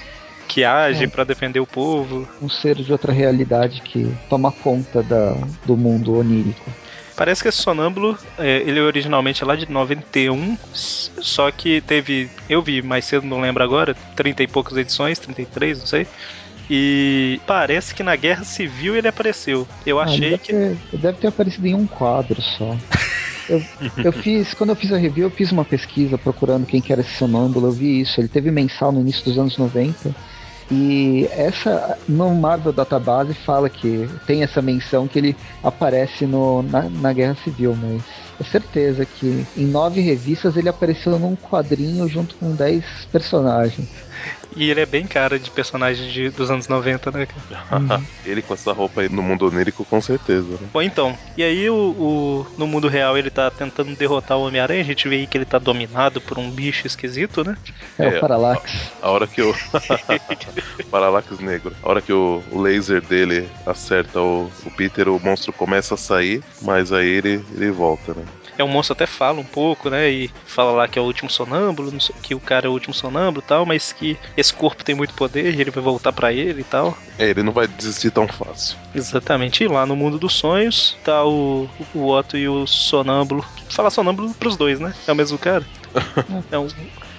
que 0.48 0.64
age 0.64 1.04
é. 1.04 1.08
para 1.08 1.24
defender 1.24 1.60
o 1.60 1.68
povo. 1.68 2.28
Um 2.42 2.50
ser 2.50 2.76
de 2.76 2.92
outra 2.92 3.12
realidade 3.12 3.82
que 3.82 4.12
toma 4.30 4.52
conta 4.52 5.02
da, 5.04 5.36
do 5.66 5.76
mundo 5.76 6.18
onírico. 6.18 6.72
Parece 7.16 7.42
que 7.42 7.48
esse 7.48 7.62
sonâmbulo, 7.62 8.18
é, 8.38 8.58
ele 8.58 8.80
originalmente 8.82 9.42
é 9.42 9.46
lá 9.46 9.56
de 9.56 9.72
91, 9.72 10.58
só 10.74 11.50
que 11.50 11.80
teve, 11.80 12.30
eu 12.50 12.62
vi 12.62 12.82
mais 12.82 13.06
cedo, 13.06 13.26
não 13.26 13.40
lembro 13.40 13.64
agora, 13.64 13.96
30 14.18 14.44
e 14.44 14.48
poucas 14.48 14.78
edições, 14.78 15.18
33, 15.18 15.80
não 15.80 15.86
sei. 15.88 16.08
E 16.70 17.40
parece 17.48 17.94
que 17.94 18.04
na 18.04 18.16
Guerra 18.16 18.44
Civil 18.44 18.98
ele 18.98 19.08
apareceu. 19.08 19.68
Eu 19.86 20.00
ah, 20.00 20.04
achei 20.04 20.32
deve 20.32 20.38
que. 20.40 20.52
Ter, 20.52 20.78
deve 20.98 21.18
ter 21.20 21.28
aparecido 21.28 21.68
em 21.68 21.76
um 21.76 21.88
quadro 21.88 22.42
só. 22.42 22.76
Eu, 23.48 23.62
eu, 24.04 24.12
fiz, 24.12 24.56
quando 24.56 24.72
eu 24.72 24.76
fiz 24.76 24.92
a 24.92 24.98
review, 24.98 25.28
eu 25.28 25.30
fiz 25.30 25.52
uma 25.52 25.64
pesquisa 25.64 26.18
procurando 26.18 26.66
quem 26.66 26.82
que 26.82 26.92
era 26.92 27.02
esse 27.02 27.14
sonâmbulo, 27.14 27.68
eu 27.68 27.72
vi 27.72 28.02
isso. 28.02 28.20
Ele 28.20 28.28
teve 28.28 28.50
mensal 28.50 28.92
no 28.92 29.02
início 29.02 29.24
dos 29.24 29.38
anos 29.38 29.56
90. 29.56 30.16
E 30.72 31.28
essa, 31.32 31.98
no 32.08 32.34
Marvel 32.34 32.74
Database, 32.74 33.36
fala 33.46 33.70
que 33.70 34.10
tem 34.26 34.42
essa 34.42 34.62
menção 34.62 35.08
que 35.08 35.20
ele 35.20 35.36
aparece 35.62 36.26
no, 36.26 36.64
na, 36.64 36.90
na 36.90 37.14
Guerra 37.14 37.36
Civil, 37.44 37.76
mas 37.76 38.02
é 38.40 38.44
certeza 38.44 39.06
que 39.06 39.46
em 39.56 39.66
nove 39.66 40.02
revistas 40.02 40.58
ele 40.58 40.68
apareceu 40.68 41.20
num 41.20 41.36
quadrinho 41.36 42.08
junto 42.08 42.36
com 42.36 42.56
dez 42.56 42.84
personagens. 43.12 43.88
E 44.56 44.70
ele 44.70 44.82
é 44.82 44.86
bem 44.86 45.06
cara 45.06 45.38
de 45.38 45.52
personagem 45.52 46.10
de, 46.10 46.30
dos 46.30 46.50
anos 46.50 46.68
90, 46.68 47.12
né? 47.12 47.28
Uhum. 47.72 48.06
ele 48.26 48.42
com 48.42 48.54
essa 48.54 48.72
roupa 48.72 49.02
aí 49.02 49.10
no 49.10 49.22
mundo 49.22 49.48
onírico, 49.48 49.84
com 49.84 50.02
certeza. 50.02 50.48
Né? 50.48 50.68
Bom, 50.72 50.82
então. 50.82 51.18
E 51.38 51.44
aí, 51.44 51.70
o, 51.70 51.76
o, 51.76 52.48
no 52.58 52.66
mundo 52.66 52.88
real, 52.88 53.18
ele 53.18 53.30
tá 53.30 53.52
tentando 53.52 53.96
derrotar 53.96 54.38
o 54.38 54.46
Homem-Aranha. 54.48 54.82
A 54.82 54.86
gente 54.86 55.08
vê 55.08 55.18
aí 55.18 55.28
que 55.28 55.38
ele 55.38 55.46
tá 55.46 55.60
dominado 55.60 56.22
por 56.22 56.40
um 56.40 56.50
bicho 56.50 56.88
esquisito, 56.88 57.44
né? 57.44 57.58
É, 58.00 58.06
é 58.06 58.18
o 58.18 58.20
Parallax. 58.20 58.92
A, 59.02 59.08
a 59.08 59.12
hora 59.12 59.28
que 59.28 59.42
o. 59.42 59.54
Parallax 60.90 61.40
negro. 61.40 61.76
A 61.84 61.90
hora 61.90 62.02
que 62.02 62.14
o, 62.14 62.42
o 62.52 62.62
laser 62.62 63.02
dele 63.02 63.50
acerta 63.66 64.22
o, 64.22 64.50
o 64.66 64.72
Peter, 64.72 65.10
o 65.10 65.20
monstro 65.20 65.52
começa 65.52 65.96
a 65.96 65.98
sair, 65.98 66.42
mas 66.62 66.92
aí 66.94 67.08
ele, 67.08 67.44
ele 67.56 67.72
volta, 67.72 68.14
né? 68.14 68.24
É, 68.58 68.64
o 68.64 68.68
monstro 68.68 68.94
até 68.94 69.06
fala 69.06 69.40
um 69.40 69.46
pouco, 69.46 69.90
né? 69.90 70.10
E 70.10 70.32
fala 70.46 70.72
lá 70.72 70.88
que 70.88 70.98
é 70.98 71.02
o 71.02 71.06
último 71.06 71.30
sonâmbulo, 71.30 71.92
que 72.22 72.34
o 72.34 72.40
cara 72.40 72.68
é 72.68 72.70
o 72.70 72.74
último 72.74 72.94
sonâmbulo 72.94 73.44
e 73.46 73.48
tal, 73.48 73.66
mas 73.66 73.92
que 73.92 74.18
esse 74.38 74.54
corpo 74.54 74.84
tem 74.84 74.96
muito 74.96 75.14
poder 75.14 75.54
e 75.54 75.62
ele 75.62 75.72
vai 75.72 75.84
voltar 75.84 76.14
para 76.14 76.32
ele 76.32 76.62
e 76.62 76.64
tal. 76.64 76.98
É, 77.18 77.30
ele 77.30 77.44
não 77.44 77.52
vai 77.52 77.68
desistir 77.68 78.12
tão 78.12 78.28
fácil. 78.28 78.78
Exatamente. 78.94 79.64
E 79.64 79.68
lá 79.68 79.86
no 79.86 79.96
mundo 79.96 80.18
dos 80.18 80.34
sonhos 80.34 80.98
tá 81.04 81.26
o, 81.26 81.70
o 81.94 82.10
Otto 82.10 82.38
e 82.38 82.48
o 82.48 82.66
sonâmbulo. 82.66 83.46
Fala 83.70 83.90
sonâmbulo 83.90 84.34
pros 84.36 84.56
dois, 84.56 84.80
né? 84.80 84.94
É 85.08 85.12
o 85.12 85.16
mesmo 85.16 85.38
cara. 85.38 85.66
é 86.52 86.58
um, 86.58 86.68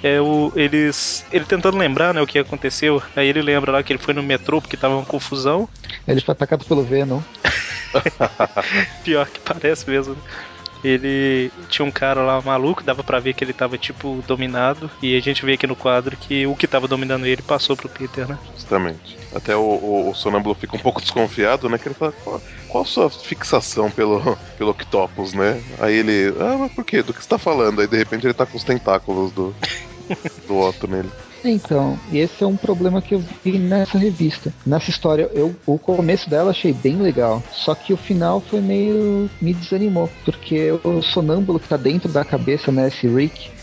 é 0.03 0.21
o 0.21 0.53
eles 0.55 1.25
ele 1.33 1.45
tentando 1.45 1.79
lembrar 1.79 2.13
né 2.13 2.21
o 2.21 2.27
que 2.27 2.39
aconteceu 2.39 3.03
aí 3.15 3.27
ele 3.27 3.41
lembra 3.41 3.73
lá 3.73 3.83
que 3.83 3.91
ele 3.91 3.99
foi 3.99 4.13
no 4.13 4.23
metrô 4.23 4.61
porque 4.61 4.77
tava 4.77 4.97
uma 4.97 5.05
confusão 5.05 5.67
ele 6.07 6.21
foi 6.21 6.33
atacado 6.33 6.65
pelo 6.67 6.83
Venom 6.83 7.23
pior 9.03 9.27
que 9.29 9.41
parece 9.41 9.89
mesmo 9.89 10.15
né? 10.15 10.21
Ele 10.87 11.51
tinha 11.69 11.85
um 11.85 11.91
cara 11.91 12.23
lá 12.23 12.41
maluco, 12.41 12.83
dava 12.83 13.03
para 13.03 13.21
ver 13.21 13.35
que 13.35 13.43
ele 13.43 13.53
tava 13.53 13.77
tipo 13.77 14.23
dominado, 14.27 14.91
e 15.03 15.17
a 15.17 15.21
gente 15.21 15.45
vê 15.45 15.55
aqui 15.55 15.67
no 15.67 15.77
quadro 15.77 16.17
que 16.17 16.47
o 16.47 16.55
que 16.55 16.67
tava 16.67 16.89
dominando 16.89 17.27
ele 17.27 17.43
passou 17.43 17.77
pro 17.77 17.89
Peter, 17.89 18.29
né? 18.29 18.39
Justamente. 18.55 19.19
Até 19.35 19.55
o, 19.57 19.61
o, 19.61 20.11
o 20.11 20.15
sonâmbulo 20.15 20.55
fica 20.55 20.77
um 20.77 20.81
pouco 20.81 21.01
desconfiado, 21.03 21.69
né? 21.69 21.79
Que 21.79 21.89
ele 21.89 21.95
fala, 21.95 22.13
qual, 22.13 22.41
qual 22.69 22.85
a 22.85 22.87
sua 22.87 23.11
fixação 23.11 23.91
pelo, 23.91 24.37
pelo 24.57 24.71
Octopus, 24.71 25.33
né? 25.33 25.63
Aí 25.79 25.95
ele, 25.95 26.35
ah, 26.41 26.57
mas 26.59 26.73
por 26.73 26.85
quê? 26.85 27.03
Do 27.03 27.13
que 27.13 27.23
você 27.23 27.29
tá 27.29 27.39
falando? 27.39 27.81
Aí 27.81 27.87
de 27.87 27.97
repente 27.97 28.27
ele 28.27 28.35
tá 28.35 28.47
com 28.47 28.57
os 28.57 28.65
tentáculos 28.65 29.33
do, 29.33 29.55
do 30.47 30.59
Otto 30.59 30.87
nele. 30.87 31.11
Então, 31.49 31.99
esse 32.13 32.43
é 32.43 32.47
um 32.47 32.57
problema 32.57 33.01
que 33.01 33.15
eu 33.15 33.23
vi 33.45 33.59
nessa 33.59 33.99
revista. 33.99 34.53
Nessa 34.67 34.91
história, 34.91 35.29
eu 35.35 35.55
o 35.67 35.79
começo 35.79 36.29
dela 36.29 36.51
achei 36.51 36.73
bem 36.73 36.97
legal. 36.97 37.43
Só 37.53 37.75
que 37.75 37.93
o 37.93 37.97
final 37.97 38.41
foi 38.41 38.61
meio. 38.61 39.31
me 39.41 39.55
desanimou. 39.55 40.11
Porque 40.25 40.73
o 40.85 41.03
sonâmbulo 41.03 41.61
que 41.61 41.69
tá 41.69 41.77
dentro 41.77 42.11
da 42.11 42.25
cabeça, 42.25 42.71
né, 42.73 42.89
esse 42.89 43.09
Rick, 43.09 43.56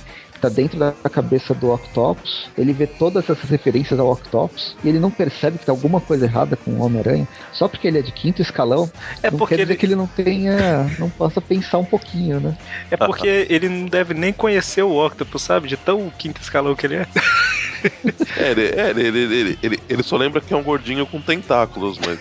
tá 0.43 0.49
dentro 0.49 0.77
da 0.77 0.91
cabeça 1.09 1.53
do 1.53 1.71
Octopus, 1.71 2.49
ele 2.57 2.73
vê 2.73 2.85
todas 2.85 3.29
essas 3.29 3.49
referências 3.49 3.97
ao 3.97 4.11
Octopus 4.11 4.75
e 4.83 4.89
ele 4.89 4.99
não 4.99 5.09
percebe 5.09 5.57
que 5.57 5.65
tem 5.65 5.73
alguma 5.73 6.01
coisa 6.01 6.25
errada 6.25 6.57
com 6.57 6.71
o 6.71 6.81
Homem-Aranha, 6.83 7.27
só 7.53 7.67
porque 7.69 7.87
ele 7.87 7.99
é 7.99 8.01
de 8.01 8.11
quinto 8.11 8.41
escalão, 8.41 8.91
é 9.21 9.31
não 9.31 9.39
quer 9.39 9.55
dizer 9.55 9.71
ele... 9.71 9.75
que 9.77 9.85
ele 9.85 9.95
não 9.95 10.07
tenha, 10.07 10.91
não 10.99 11.09
possa 11.09 11.39
pensar 11.39 11.77
um 11.77 11.85
pouquinho, 11.85 12.41
né? 12.41 12.57
É 12.91 12.97
porque 12.97 13.47
ele 13.49 13.69
não 13.69 13.85
deve 13.85 14.13
nem 14.13 14.33
conhecer 14.33 14.83
o 14.83 15.05
Octopus, 15.05 15.41
sabe? 15.41 15.69
De 15.69 15.77
tão 15.77 16.09
quinto 16.09 16.41
escalão 16.41 16.75
que 16.75 16.85
ele 16.85 16.95
é. 16.95 17.07
é, 18.37 18.51
ele, 18.51 18.61
é 18.65 18.89
ele, 18.89 19.07
ele, 19.07 19.59
ele, 19.63 19.79
ele, 19.89 20.03
só 20.03 20.17
lembra 20.17 20.41
que 20.41 20.53
é 20.53 20.57
um 20.57 20.63
gordinho 20.63 21.05
com 21.05 21.21
tentáculos, 21.21 21.97
mas. 22.05 22.19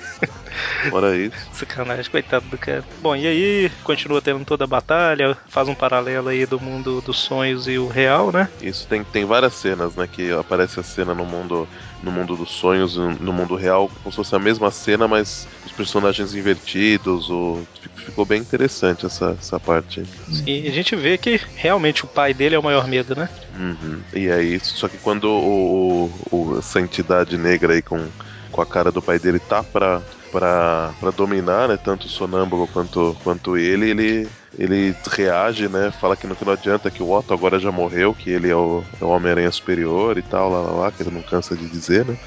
Fora 0.90 1.16
isso. 1.16 1.36
Sacanagem, 1.52 2.10
coitado 2.10 2.46
do 2.46 2.58
cara. 2.58 2.84
Bom, 3.00 3.14
e 3.14 3.26
aí 3.26 3.70
continua 3.82 4.20
tendo 4.20 4.44
toda 4.44 4.64
a 4.64 4.66
batalha, 4.66 5.36
faz 5.48 5.68
um 5.68 5.74
paralelo 5.74 6.28
aí 6.28 6.46
do 6.46 6.60
mundo 6.60 7.00
dos 7.00 7.18
sonhos 7.18 7.66
e 7.68 7.78
o 7.78 7.88
real, 7.88 8.32
né? 8.32 8.48
Isso 8.60 8.86
tem, 8.86 9.04
tem 9.04 9.24
várias 9.24 9.54
cenas, 9.54 9.94
né? 9.94 10.08
Que 10.10 10.32
aparece 10.32 10.80
a 10.80 10.82
cena 10.82 11.14
no 11.14 11.24
mundo, 11.24 11.68
no 12.02 12.10
mundo 12.10 12.36
dos 12.36 12.50
sonhos, 12.50 12.96
no 12.96 13.32
mundo 13.32 13.54
real, 13.54 13.88
como 13.88 14.10
se 14.10 14.16
fosse 14.16 14.34
a 14.34 14.38
mesma 14.38 14.70
cena, 14.70 15.06
mas 15.06 15.46
os 15.64 15.72
personagens 15.72 16.34
invertidos. 16.34 17.30
O... 17.30 17.62
Ficou 17.96 18.24
bem 18.24 18.40
interessante 18.40 19.06
essa, 19.06 19.36
essa 19.38 19.60
parte. 19.60 20.02
Sim, 20.30 20.66
a 20.66 20.70
gente 20.70 20.96
vê 20.96 21.16
que 21.16 21.40
realmente 21.54 22.04
o 22.04 22.08
pai 22.08 22.34
dele 22.34 22.56
é 22.56 22.58
o 22.58 22.62
maior 22.62 22.88
medo, 22.88 23.14
né? 23.14 23.28
Uhum. 23.56 24.00
E 24.12 24.30
aí, 24.30 24.58
só 24.60 24.88
que 24.88 24.98
quando 24.98 25.24
o, 25.24 26.10
o, 26.30 26.58
essa 26.58 26.80
entidade 26.80 27.38
negra 27.38 27.74
aí 27.74 27.82
com, 27.82 28.08
com 28.50 28.60
a 28.60 28.66
cara 28.66 28.90
do 28.90 29.00
pai 29.00 29.18
dele 29.18 29.38
tá 29.38 29.62
pra 29.62 30.02
para 30.32 31.10
dominar, 31.14 31.68
né, 31.68 31.76
tanto 31.76 32.06
o 32.06 32.10
sonâmbulo 32.10 32.66
quanto, 32.66 33.16
quanto 33.22 33.56
ele, 33.56 33.90
ele 33.90 34.28
ele 34.58 34.94
reage, 35.10 35.68
né? 35.68 35.90
Fala 35.90 36.16
que 36.16 36.26
não, 36.26 36.34
que 36.34 36.44
não 36.44 36.52
adianta, 36.52 36.90
que 36.90 37.02
o 37.02 37.10
Otto 37.10 37.32
agora 37.32 37.58
já 37.58 37.72
morreu, 37.72 38.14
que 38.14 38.30
ele 38.30 38.50
é 38.50 38.56
o, 38.56 38.84
é 39.00 39.04
o 39.04 39.08
Homem-Aranha 39.08 39.50
superior 39.50 40.18
e 40.18 40.22
tal, 40.22 40.50
lá, 40.50 40.60
lá, 40.60 40.70
lá, 40.72 40.92
que 40.92 41.02
ele 41.02 41.10
não 41.10 41.22
cansa 41.22 41.56
de 41.56 41.66
dizer, 41.68 42.04
né? 42.04 42.16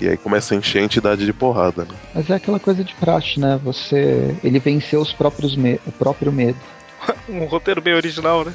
E 0.00 0.08
aí 0.08 0.16
começa 0.16 0.54
a 0.54 0.56
encher 0.56 0.78
a 0.78 0.84
entidade 0.84 1.26
de 1.26 1.32
porrada, 1.32 1.84
né? 1.84 1.94
Mas 2.14 2.30
é 2.30 2.34
aquela 2.34 2.58
coisa 2.58 2.82
de 2.82 2.94
praxe, 2.94 3.38
né? 3.38 3.60
Você. 3.62 4.34
Ele 4.42 4.58
venceu 4.58 5.02
os 5.02 5.12
próprios 5.12 5.54
me... 5.56 5.78
o 5.86 5.92
próprio 5.92 6.32
medo. 6.32 6.58
um 7.28 7.44
roteiro 7.44 7.82
bem 7.82 7.92
original, 7.92 8.46
né? 8.46 8.54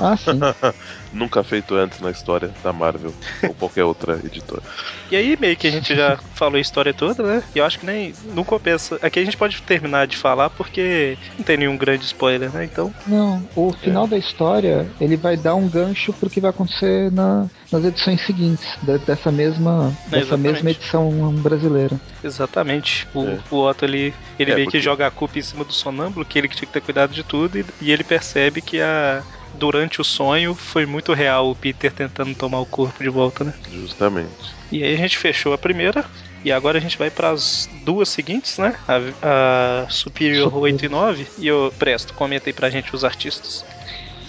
Ah, 0.00 0.16
sim. 0.16 0.40
Nunca 1.16 1.42
feito 1.42 1.74
antes 1.74 2.00
na 2.00 2.10
história 2.10 2.50
da 2.62 2.72
Marvel 2.72 3.12
ou 3.42 3.54
qualquer 3.54 3.84
outra 3.84 4.20
editora. 4.22 4.62
E 5.10 5.16
aí, 5.16 5.36
meio 5.40 5.56
que 5.56 5.66
a 5.66 5.70
gente 5.70 5.94
já 5.94 6.18
falou 6.34 6.56
a 6.56 6.60
história 6.60 6.92
toda, 6.92 7.22
né? 7.22 7.42
E 7.54 7.58
eu 7.58 7.64
acho 7.64 7.78
que 7.78 7.86
nem. 7.86 8.12
Não 8.34 8.44
compensa. 8.44 8.98
Aqui 9.00 9.18
a 9.18 9.24
gente 9.24 9.36
pode 9.36 9.60
terminar 9.62 10.06
de 10.06 10.16
falar 10.16 10.50
porque 10.50 11.16
não 11.38 11.44
tem 11.44 11.56
nenhum 11.56 11.76
grande 11.76 12.04
spoiler, 12.04 12.50
né? 12.50 12.64
Então. 12.64 12.92
Não, 13.06 13.42
o 13.56 13.72
final 13.72 14.04
é. 14.04 14.08
da 14.08 14.18
história 14.18 14.86
ele 15.00 15.16
vai 15.16 15.36
dar 15.36 15.54
um 15.54 15.68
gancho 15.68 16.12
pro 16.12 16.28
que 16.28 16.40
vai 16.40 16.50
acontecer 16.50 17.10
na, 17.10 17.46
nas 17.72 17.84
edições 17.84 18.24
seguintes, 18.26 18.66
dessa 19.06 19.32
mesma, 19.32 19.96
dessa 20.08 20.36
mesma 20.36 20.70
edição 20.70 21.10
brasileira. 21.36 21.98
Exatamente. 22.22 23.06
O, 23.14 23.24
é. 23.24 23.38
o 23.50 23.56
Otto 23.56 23.84
ele, 23.84 24.14
ele 24.38 24.50
é, 24.50 24.54
meio 24.54 24.66
porque... 24.66 24.78
que 24.78 24.84
joga 24.84 25.06
a 25.06 25.10
culpa 25.10 25.38
em 25.38 25.42
cima 25.42 25.64
do 25.64 25.72
sonâmbulo, 25.72 26.24
que 26.24 26.38
ele 26.38 26.48
que 26.48 26.56
tinha 26.56 26.66
que 26.66 26.72
ter 26.72 26.80
cuidado 26.80 27.12
de 27.12 27.22
tudo, 27.22 27.58
e, 27.58 27.64
e 27.80 27.92
ele 27.92 28.04
percebe 28.04 28.60
que 28.60 28.80
a 28.80 29.22
durante 29.58 30.00
o 30.00 30.04
sonho 30.04 30.54
foi 30.54 30.86
muito 30.86 31.12
real 31.12 31.50
o 31.50 31.54
Peter 31.54 31.90
tentando 31.92 32.34
tomar 32.34 32.60
o 32.60 32.66
corpo 32.66 33.02
de 33.02 33.08
volta, 33.08 33.44
né? 33.44 33.54
Justamente. 33.72 34.54
E 34.70 34.82
aí 34.82 34.94
a 34.94 34.98
gente 34.98 35.18
fechou 35.18 35.52
a 35.52 35.58
primeira. 35.58 36.04
E 36.44 36.52
agora 36.52 36.78
a 36.78 36.80
gente 36.80 36.96
vai 36.96 37.10
para 37.10 37.30
as 37.30 37.68
duas 37.84 38.08
seguintes, 38.08 38.58
né? 38.58 38.76
A, 38.86 39.82
a 39.84 39.88
Superior 39.88 40.54
8 40.56 40.84
e 40.84 40.88
9. 40.88 41.26
E 41.38 41.46
eu 41.48 41.74
presto, 41.76 42.14
comenta 42.14 42.48
aí 42.48 42.52
pra 42.52 42.70
gente 42.70 42.94
os 42.94 43.04
artistas. 43.04 43.64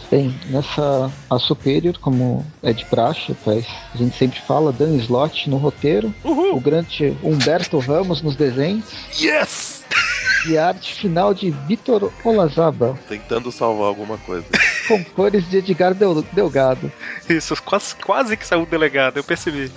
Bem, 0.10 0.34
nessa 0.46 1.12
a 1.30 1.38
Superior, 1.38 1.98
como 2.00 2.46
é 2.64 2.72
de 2.72 2.86
praxe, 2.86 3.36
a 3.46 3.98
gente 3.98 4.18
sempre 4.18 4.40
fala, 4.40 4.72
Dan 4.72 4.96
Slott 4.96 5.50
no 5.50 5.58
roteiro, 5.58 6.14
Uhul. 6.24 6.56
o 6.56 6.62
grande 6.62 7.16
Humberto 7.22 7.78
Ramos 7.78 8.22
nos 8.22 8.36
desenhos. 8.36 8.86
Yes! 9.20 9.84
E 10.48 10.58
a 10.58 10.68
arte 10.70 10.94
final 10.94 11.34
de 11.34 11.52
Vitor 11.52 12.12
Olazaba. 12.24 12.98
Tentando 13.10 13.52
salvar 13.52 13.88
alguma 13.88 14.18
coisa. 14.18 14.46
Com 14.88 15.04
cores 15.04 15.50
de 15.50 15.58
Edgar 15.58 15.94
Del 15.94 16.22
Delgado. 16.32 16.92
Isso, 17.30 17.62
quase, 17.64 17.96
quase 17.96 18.38
que 18.38 18.46
saiu 18.46 18.64
o 18.64 18.66
delegado, 18.66 19.18
eu 19.18 19.24
percebi. 19.24 19.72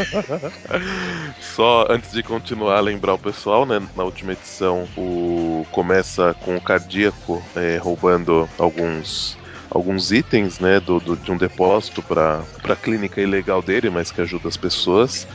Só 1.40 1.86
antes 1.88 2.12
de 2.12 2.22
continuar, 2.22 2.80
lembrar 2.80 3.14
o 3.14 3.18
pessoal, 3.18 3.64
né? 3.64 3.80
Na 3.96 4.04
última 4.04 4.32
edição, 4.32 4.86
o 4.96 5.66
começa 5.70 6.34
com 6.40 6.56
o 6.56 6.60
cardíaco 6.60 7.42
é, 7.56 7.78
roubando 7.78 8.48
alguns 8.58 9.38
alguns 9.74 10.12
itens, 10.12 10.58
né, 10.58 10.78
do, 10.78 11.00
do 11.00 11.16
de 11.16 11.32
um 11.32 11.36
depósito 11.36 12.02
para 12.02 12.44
a 12.64 12.76
clínica 12.76 13.20
ilegal 13.20 13.62
dele, 13.62 13.88
mas 13.88 14.10
que 14.10 14.20
ajuda 14.20 14.48
as 14.48 14.56
pessoas. 14.56 15.26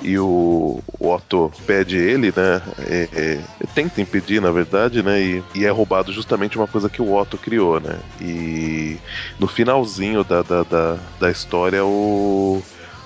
E 0.00 0.18
o, 0.18 0.80
o 0.98 1.08
Otto 1.08 1.52
pede 1.66 1.96
ele, 1.96 2.32
né, 2.34 2.62
é, 2.78 3.08
é, 3.12 3.40
tenta 3.74 4.00
impedir, 4.00 4.40
na 4.40 4.50
verdade, 4.50 5.02
né, 5.02 5.20
e, 5.20 5.42
e, 5.54 5.66
é 5.66 5.70
roubado 5.70 6.12
justamente 6.12 6.56
uma 6.56 6.68
coisa 6.68 6.88
que 6.88 7.02
o 7.02 7.14
Otto 7.14 7.36
criou, 7.36 7.80
né. 7.80 7.98
E 8.20 8.96
no 9.38 9.48
finalzinho 9.48 10.22
da, 10.22 10.42
da, 10.42 10.62
da, 10.62 10.98
da 11.18 11.30
história, 11.30 11.84
o, 11.84 12.62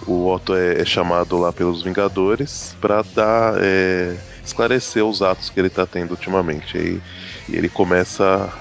o 0.07 0.29
Otto 0.29 0.55
é, 0.55 0.83
é 0.83 0.85
chamado 0.85 1.38
lá 1.38 1.53
pelos 1.53 1.83
Vingadores 1.83 2.76
para 2.81 3.03
dar 3.03 3.55
é, 3.59 4.17
esclarecer 4.45 5.05
os 5.05 5.23
atos 5.23 5.49
que 5.49 5.59
ele 5.59 5.69
está 5.69 5.87
tendo 5.87 6.11
ultimamente. 6.11 6.76
E, 6.76 7.00
e 7.49 7.57
ele 7.57 7.69
começa 7.69 8.53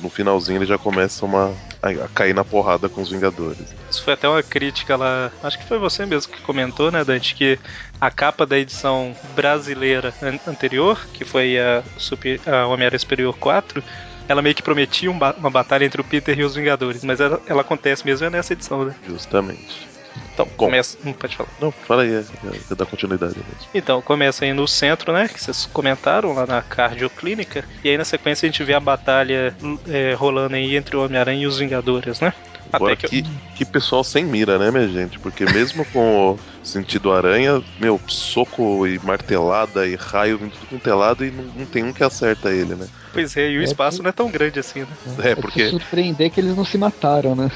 no 0.00 0.10
finalzinho 0.10 0.58
ele 0.58 0.66
já 0.66 0.76
começa 0.76 1.24
uma, 1.24 1.54
a, 1.80 2.08
cair 2.14 2.34
na 2.34 2.44
porrada 2.44 2.88
com 2.88 3.00
os 3.00 3.10
Vingadores. 3.10 3.74
Isso 3.90 4.02
foi 4.02 4.14
até 4.14 4.28
uma 4.28 4.42
crítica 4.42 4.96
lá, 4.96 5.30
acho 5.42 5.58
que 5.58 5.66
foi 5.66 5.78
você 5.78 6.04
mesmo 6.04 6.32
que 6.32 6.42
comentou, 6.42 6.90
né, 6.90 7.04
Dante, 7.04 7.34
que 7.34 7.58
a 8.00 8.10
capa 8.10 8.44
da 8.44 8.58
edição 8.58 9.14
brasileira 9.34 10.12
an 10.22 10.38
anterior, 10.46 11.06
que 11.12 11.24
foi 11.24 11.58
a, 11.58 11.82
Super, 11.96 12.40
a 12.46 12.66
Homem-Aranha 12.66 12.98
Superior 12.98 13.34
4, 13.36 13.82
ela 14.28 14.42
meio 14.42 14.54
que 14.54 14.62
prometia 14.62 15.10
um 15.10 15.18
uma 15.38 15.50
batalha 15.50 15.84
entre 15.84 16.00
o 16.00 16.04
Peter 16.04 16.38
e 16.38 16.44
os 16.44 16.54
Vingadores, 16.54 17.04
mas 17.04 17.20
ela, 17.20 17.40
ela 17.46 17.62
acontece 17.62 18.04
mesmo 18.04 18.28
nessa 18.30 18.52
edição, 18.52 18.84
né? 18.84 18.94
Justamente. 19.06 19.91
Então, 20.32 20.46
começa. 20.56 20.98
Não 21.04 21.12
pode 21.12 21.36
falar. 21.36 21.50
Não, 21.60 21.70
fala 21.70 22.02
aí, 22.02 22.14
é, 22.14 22.24
é 22.70 22.74
da 22.74 22.86
continuidade 22.86 23.34
mesmo. 23.36 23.68
Então, 23.74 24.00
começa 24.00 24.44
aí 24.44 24.52
no 24.52 24.66
centro, 24.66 25.12
né? 25.12 25.28
Que 25.28 25.40
vocês 25.40 25.66
comentaram 25.66 26.32
lá 26.32 26.46
na 26.46 26.62
cardioclínica. 26.62 27.64
E 27.84 27.90
aí 27.90 27.98
na 27.98 28.04
sequência 28.04 28.46
a 28.46 28.50
gente 28.50 28.64
vê 28.64 28.74
a 28.74 28.80
batalha 28.80 29.54
é, 29.88 30.14
rolando 30.14 30.54
aí 30.54 30.76
entre 30.76 30.96
o 30.96 31.04
Homem-Aranha 31.04 31.42
e 31.42 31.46
os 31.46 31.58
Vingadores, 31.58 32.20
né? 32.20 32.32
Agora, 32.72 32.96
que, 32.96 33.22
que, 33.22 33.30
que, 33.56 33.64
pessoal 33.64 34.02
sem 34.02 34.24
mira, 34.24 34.58
né, 34.58 34.70
minha 34.70 34.88
gente? 34.88 35.18
Porque 35.18 35.44
mesmo 35.44 35.84
com 35.86 36.32
o 36.32 36.38
sentido 36.64 37.12
aranha, 37.12 37.62
meu, 37.78 38.00
soco 38.08 38.86
e 38.86 38.98
martelada 39.00 39.86
e 39.86 39.94
raio 39.94 40.38
vindo 40.38 40.52
tudo 40.52 40.66
quanto 40.68 40.88
é 40.88 40.94
lado 40.94 41.24
e 41.24 41.30
não, 41.30 41.44
não, 41.44 41.66
tem 41.66 41.84
um 41.84 41.92
que 41.92 42.02
acerta 42.02 42.50
ele, 42.50 42.74
né? 42.74 42.88
Pois 43.12 43.36
é, 43.36 43.50
e 43.50 43.58
o 43.58 43.60
é 43.60 43.64
espaço 43.64 43.98
que... 43.98 44.02
não 44.04 44.08
é 44.08 44.12
tão 44.12 44.30
grande 44.30 44.58
assim, 44.58 44.80
né? 44.80 44.88
É, 45.22 45.34
porque... 45.34 45.62
É 45.62 45.70
surpreender 45.70 46.30
que 46.30 46.40
eles 46.40 46.56
não 46.56 46.64
se 46.64 46.78
mataram, 46.78 47.34
né? 47.34 47.50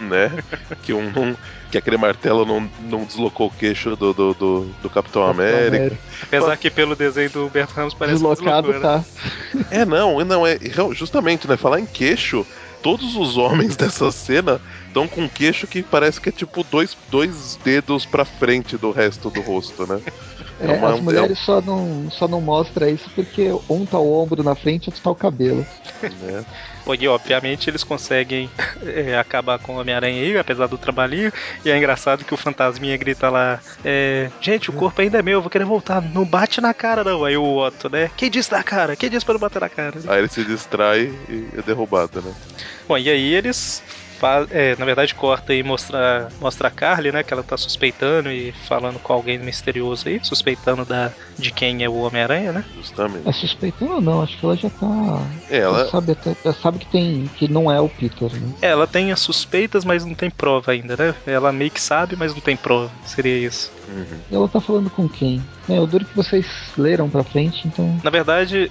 Né? 0.00 0.30
Que 0.82 0.92
um, 0.92 1.08
um 1.08 1.36
que 1.70 1.78
aquele 1.78 1.96
martelo 1.96 2.44
não, 2.44 2.68
não 2.88 3.04
deslocou 3.04 3.46
o 3.46 3.50
queixo 3.50 3.94
do, 3.94 4.12
do, 4.12 4.34
do, 4.34 4.60
do 4.82 4.90
Capitão, 4.90 4.90
Capitão 4.90 5.24
América. 5.24 5.76
América. 5.76 5.98
Apesar 6.22 6.56
que 6.56 6.70
pelo 6.70 6.96
desenho 6.96 7.30
do 7.30 7.46
Humberto 7.46 7.74
Ramos 7.74 7.94
parece 7.94 8.16
Deslocado 8.16 8.68
que 8.68 8.72
deslocou, 8.74 8.98
né? 8.98 9.04
tá. 9.64 9.66
É, 9.70 9.84
não, 9.84 10.24
não, 10.24 10.46
é 10.46 10.58
justamente, 10.92 11.46
né? 11.46 11.56
Falar 11.56 11.80
em 11.80 11.86
queixo, 11.86 12.44
todos 12.82 13.16
os 13.16 13.36
homens 13.36 13.76
dessa 13.78 14.10
cena 14.10 14.60
estão 14.86 15.06
com 15.06 15.22
um 15.22 15.28
queixo 15.28 15.66
que 15.66 15.82
parece 15.82 16.20
que 16.20 16.28
é 16.28 16.32
tipo 16.32 16.64
dois, 16.64 16.96
dois 17.10 17.58
dedos 17.64 18.04
pra 18.06 18.24
frente 18.24 18.76
do 18.76 18.90
resto 18.90 19.30
do 19.30 19.40
rosto, 19.40 19.86
né? 19.86 20.00
É, 20.60 20.72
é 20.72 20.76
uma, 20.76 20.94
as 20.94 21.00
mulheres 21.00 21.38
é... 21.38 21.44
só, 21.44 21.60
não, 21.60 22.10
só 22.10 22.28
não 22.28 22.40
mostra 22.40 22.90
isso 22.90 23.10
porque 23.14 23.50
um 23.68 23.86
tá 23.86 23.98
o 23.98 24.12
ombro 24.12 24.42
na 24.42 24.54
frente 24.54 24.86
e 24.86 24.88
outro 24.90 25.02
tá 25.02 25.10
o 25.10 25.14
cabelo. 25.14 25.64
É. 26.02 26.44
E 26.94 27.08
obviamente 27.08 27.68
eles 27.68 27.84
conseguem 27.84 28.50
é, 28.84 29.16
acabar 29.18 29.58
com 29.58 29.74
o 29.74 29.80
Homem-Aranha 29.80 30.22
aí, 30.22 30.38
apesar 30.38 30.66
do 30.66 30.78
trabalhinho. 30.78 31.32
E 31.64 31.70
é 31.70 31.76
engraçado 31.76 32.24
que 32.24 32.34
o 32.34 32.36
fantasminha 32.36 32.96
grita 32.96 33.28
lá: 33.28 33.60
é, 33.84 34.30
Gente, 34.40 34.70
o 34.70 34.72
corpo 34.72 35.00
ainda 35.00 35.18
é 35.18 35.22
meu, 35.22 35.38
eu 35.38 35.42
vou 35.42 35.50
querer 35.50 35.64
voltar. 35.64 36.00
Não 36.00 36.24
bate 36.24 36.60
na 36.60 36.74
cara, 36.74 37.04
não. 37.04 37.24
Aí 37.24 37.36
o 37.36 37.56
Otto, 37.56 37.88
né? 37.88 38.10
Quem 38.16 38.30
disse 38.30 38.52
na 38.52 38.62
cara? 38.62 38.96
Quem 38.96 39.10
disse 39.10 39.24
pra 39.24 39.34
não 39.34 39.40
bater 39.40 39.60
na 39.60 39.68
cara? 39.68 39.98
Aí 40.08 40.18
ele 40.18 40.28
se 40.28 40.44
distrai 40.44 41.12
e 41.28 41.48
é 41.56 41.62
derrubado, 41.62 42.20
né? 42.22 42.32
Bom, 42.88 42.98
e 42.98 43.08
aí 43.08 43.34
eles 43.34 43.82
é, 44.50 44.76
na 44.76 44.84
verdade 44.84 45.14
corta 45.14 45.54
e 45.54 45.62
mostra, 45.62 46.28
mostra 46.40 46.68
a 46.68 46.70
Carly, 46.70 47.10
né? 47.12 47.22
Que 47.22 47.32
ela 47.32 47.42
tá 47.42 47.56
suspeitando 47.56 48.30
e 48.30 48.52
falando 48.68 48.98
com 48.98 49.12
alguém 49.12 49.38
misterioso 49.38 50.08
aí, 50.08 50.20
suspeitando 50.22 50.84
da, 50.84 51.12
de 51.40 51.50
quem 51.50 51.82
é 51.82 51.88
o 51.88 51.96
Homem-Aranha, 51.96 52.52
né? 52.52 52.64
Justamente. 52.76 53.28
É 53.28 53.32
suspeitando 53.32 53.94
ou 53.94 54.00
não? 54.00 54.22
Acho 54.22 54.38
que 54.38 54.44
ela 54.44 54.56
já 54.56 54.70
tá. 54.70 55.26
É, 55.48 55.58
ela... 55.58 55.88
sabe, 55.88 56.12
até, 56.12 56.34
sabe 56.52 56.78
que 56.78 56.86
tem. 56.86 57.30
que 57.36 57.50
não 57.50 57.70
é 57.70 57.80
o 57.80 57.88
Peter, 57.88 58.32
né? 58.32 58.54
É, 58.62 58.68
ela 58.68 58.86
tem 58.86 59.12
as 59.12 59.20
suspeitas, 59.20 59.84
mas 59.84 60.04
não 60.04 60.14
tem 60.14 60.30
prova 60.30 60.72
ainda, 60.72 60.96
né? 60.96 61.14
Ela 61.26 61.52
meio 61.52 61.70
que 61.70 61.80
sabe, 61.80 62.16
mas 62.16 62.34
não 62.34 62.40
tem 62.40 62.56
prova. 62.56 62.90
Seria 63.04 63.36
isso. 63.38 63.72
Uhum. 63.88 64.20
Ela 64.30 64.48
tá 64.48 64.60
falando 64.60 64.88
com 64.90 65.08
quem? 65.08 65.42
É, 65.68 65.78
eu 65.78 65.86
duro 65.86 66.04
que 66.04 66.16
vocês 66.16 66.46
leram 66.76 67.08
pra 67.08 67.24
frente, 67.24 67.66
então. 67.66 68.00
Na 68.02 68.10
verdade, 68.10 68.70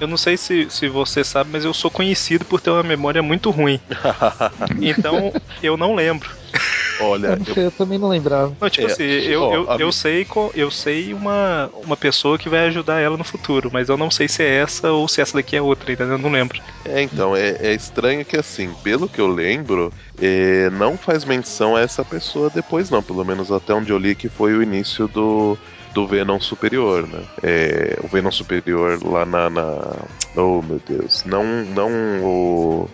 eu 0.00 0.06
não 0.06 0.16
sei 0.16 0.36
se, 0.36 0.68
se 0.70 0.88
você 0.88 1.24
sabe, 1.24 1.50
mas 1.52 1.64
eu 1.64 1.72
sou 1.72 1.90
conhecido 1.90 2.44
por 2.44 2.60
ter 2.60 2.70
uma 2.70 2.82
memória 2.82 3.22
muito 3.22 3.50
ruim. 3.50 3.80
então, 4.80 5.32
eu 5.62 5.76
não 5.76 5.94
lembro. 5.94 6.30
Olha, 6.98 7.38
eu, 7.38 7.44
sei, 7.44 7.62
eu... 7.62 7.66
eu 7.66 7.70
também 7.70 7.98
não 7.98 8.08
lembrava. 8.08 8.56
Não, 8.60 8.70
tipo 8.70 8.86
é, 8.86 8.92
assim, 8.92 9.04
eu, 9.04 9.42
ó, 9.42 9.54
eu, 9.54 9.80
eu, 9.80 9.92
sei, 9.92 10.26
eu 10.54 10.70
sei 10.70 11.12
uma, 11.12 11.70
uma 11.84 11.96
pessoa 11.96 12.38
que 12.38 12.48
vai 12.48 12.66
ajudar 12.66 13.00
ela 13.00 13.16
no 13.16 13.24
futuro, 13.24 13.70
mas 13.72 13.88
eu 13.88 13.96
não 13.96 14.10
sei 14.10 14.28
se 14.28 14.42
é 14.42 14.56
essa 14.56 14.92
ou 14.92 15.08
se 15.08 15.20
essa 15.20 15.36
daqui 15.36 15.56
é 15.56 15.62
outra, 15.62 15.92
entendeu? 15.92 16.14
Eu 16.14 16.18
não 16.18 16.30
lembro. 16.30 16.60
É, 16.84 17.02
então, 17.02 17.34
é, 17.34 17.56
é 17.60 17.74
estranho 17.74 18.24
que 18.24 18.36
assim, 18.36 18.72
pelo 18.82 19.08
que 19.08 19.20
eu 19.20 19.26
lembro, 19.26 19.92
é, 20.20 20.70
não 20.70 20.96
faz 20.96 21.24
menção 21.24 21.76
a 21.76 21.80
essa 21.80 22.04
pessoa 22.04 22.50
depois, 22.50 22.90
não. 22.90 23.02
Pelo 23.02 23.24
menos 23.24 23.50
até 23.50 23.74
onde 23.74 23.90
eu 23.90 23.98
li 23.98 24.14
que 24.14 24.28
foi 24.28 24.54
o 24.54 24.62
início 24.62 25.08
do, 25.08 25.58
do 25.92 26.06
Venom 26.06 26.38
Superior, 26.40 27.06
né? 27.06 27.22
É, 27.42 27.98
o 28.02 28.08
Venom 28.08 28.30
Superior 28.30 28.98
lá 29.04 29.24
na, 29.24 29.50
na, 29.50 30.04
Oh, 30.36 30.60
meu 30.62 30.80
Deus. 30.86 31.24
Não, 31.24 31.44
não 31.64 31.90
o. 32.24 32.90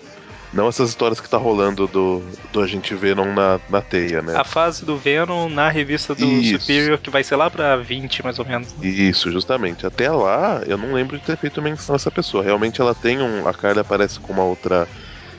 Não 0.53 0.69
essas 0.69 0.91
histórias 0.91 1.21
que 1.21 1.29
tá 1.29 1.37
rolando 1.37 1.87
do, 1.87 2.23
do 2.53 2.61
Agente 2.61 2.95
Venom 2.95 3.33
na, 3.33 3.61
na 3.69 3.81
teia, 3.81 4.21
né? 4.21 4.37
A 4.37 4.45
fase 4.45 4.85
do 4.85 4.97
Venom 4.97 5.49
na 5.49 5.69
revista 5.69 6.15
do 6.15 6.25
Isso. 6.25 6.61
Superior, 6.61 6.99
que 6.99 7.11
vai 7.11 7.23
ser 7.23 7.37
lá 7.37 7.49
pra 7.49 7.77
20, 7.77 8.25
mais 8.25 8.39
ou 8.39 8.45
menos. 8.45 8.75
Isso, 8.83 9.31
justamente. 9.31 9.87
Até 9.87 10.11
lá, 10.11 10.63
eu 10.67 10.77
não 10.77 10.93
lembro 10.93 11.19
de 11.19 11.25
ter 11.25 11.37
feito 11.37 11.63
menção 11.63 11.95
a 11.95 11.97
essa 11.97 12.11
pessoa. 12.11 12.43
Realmente 12.43 12.81
ela 12.81 12.95
tem 12.95 13.21
um. 13.21 13.47
A 13.47 13.55
Carla 13.55 13.83
aparece 13.83 14.19
com 14.19 14.33
uma 14.33 14.45
outra 14.45 14.89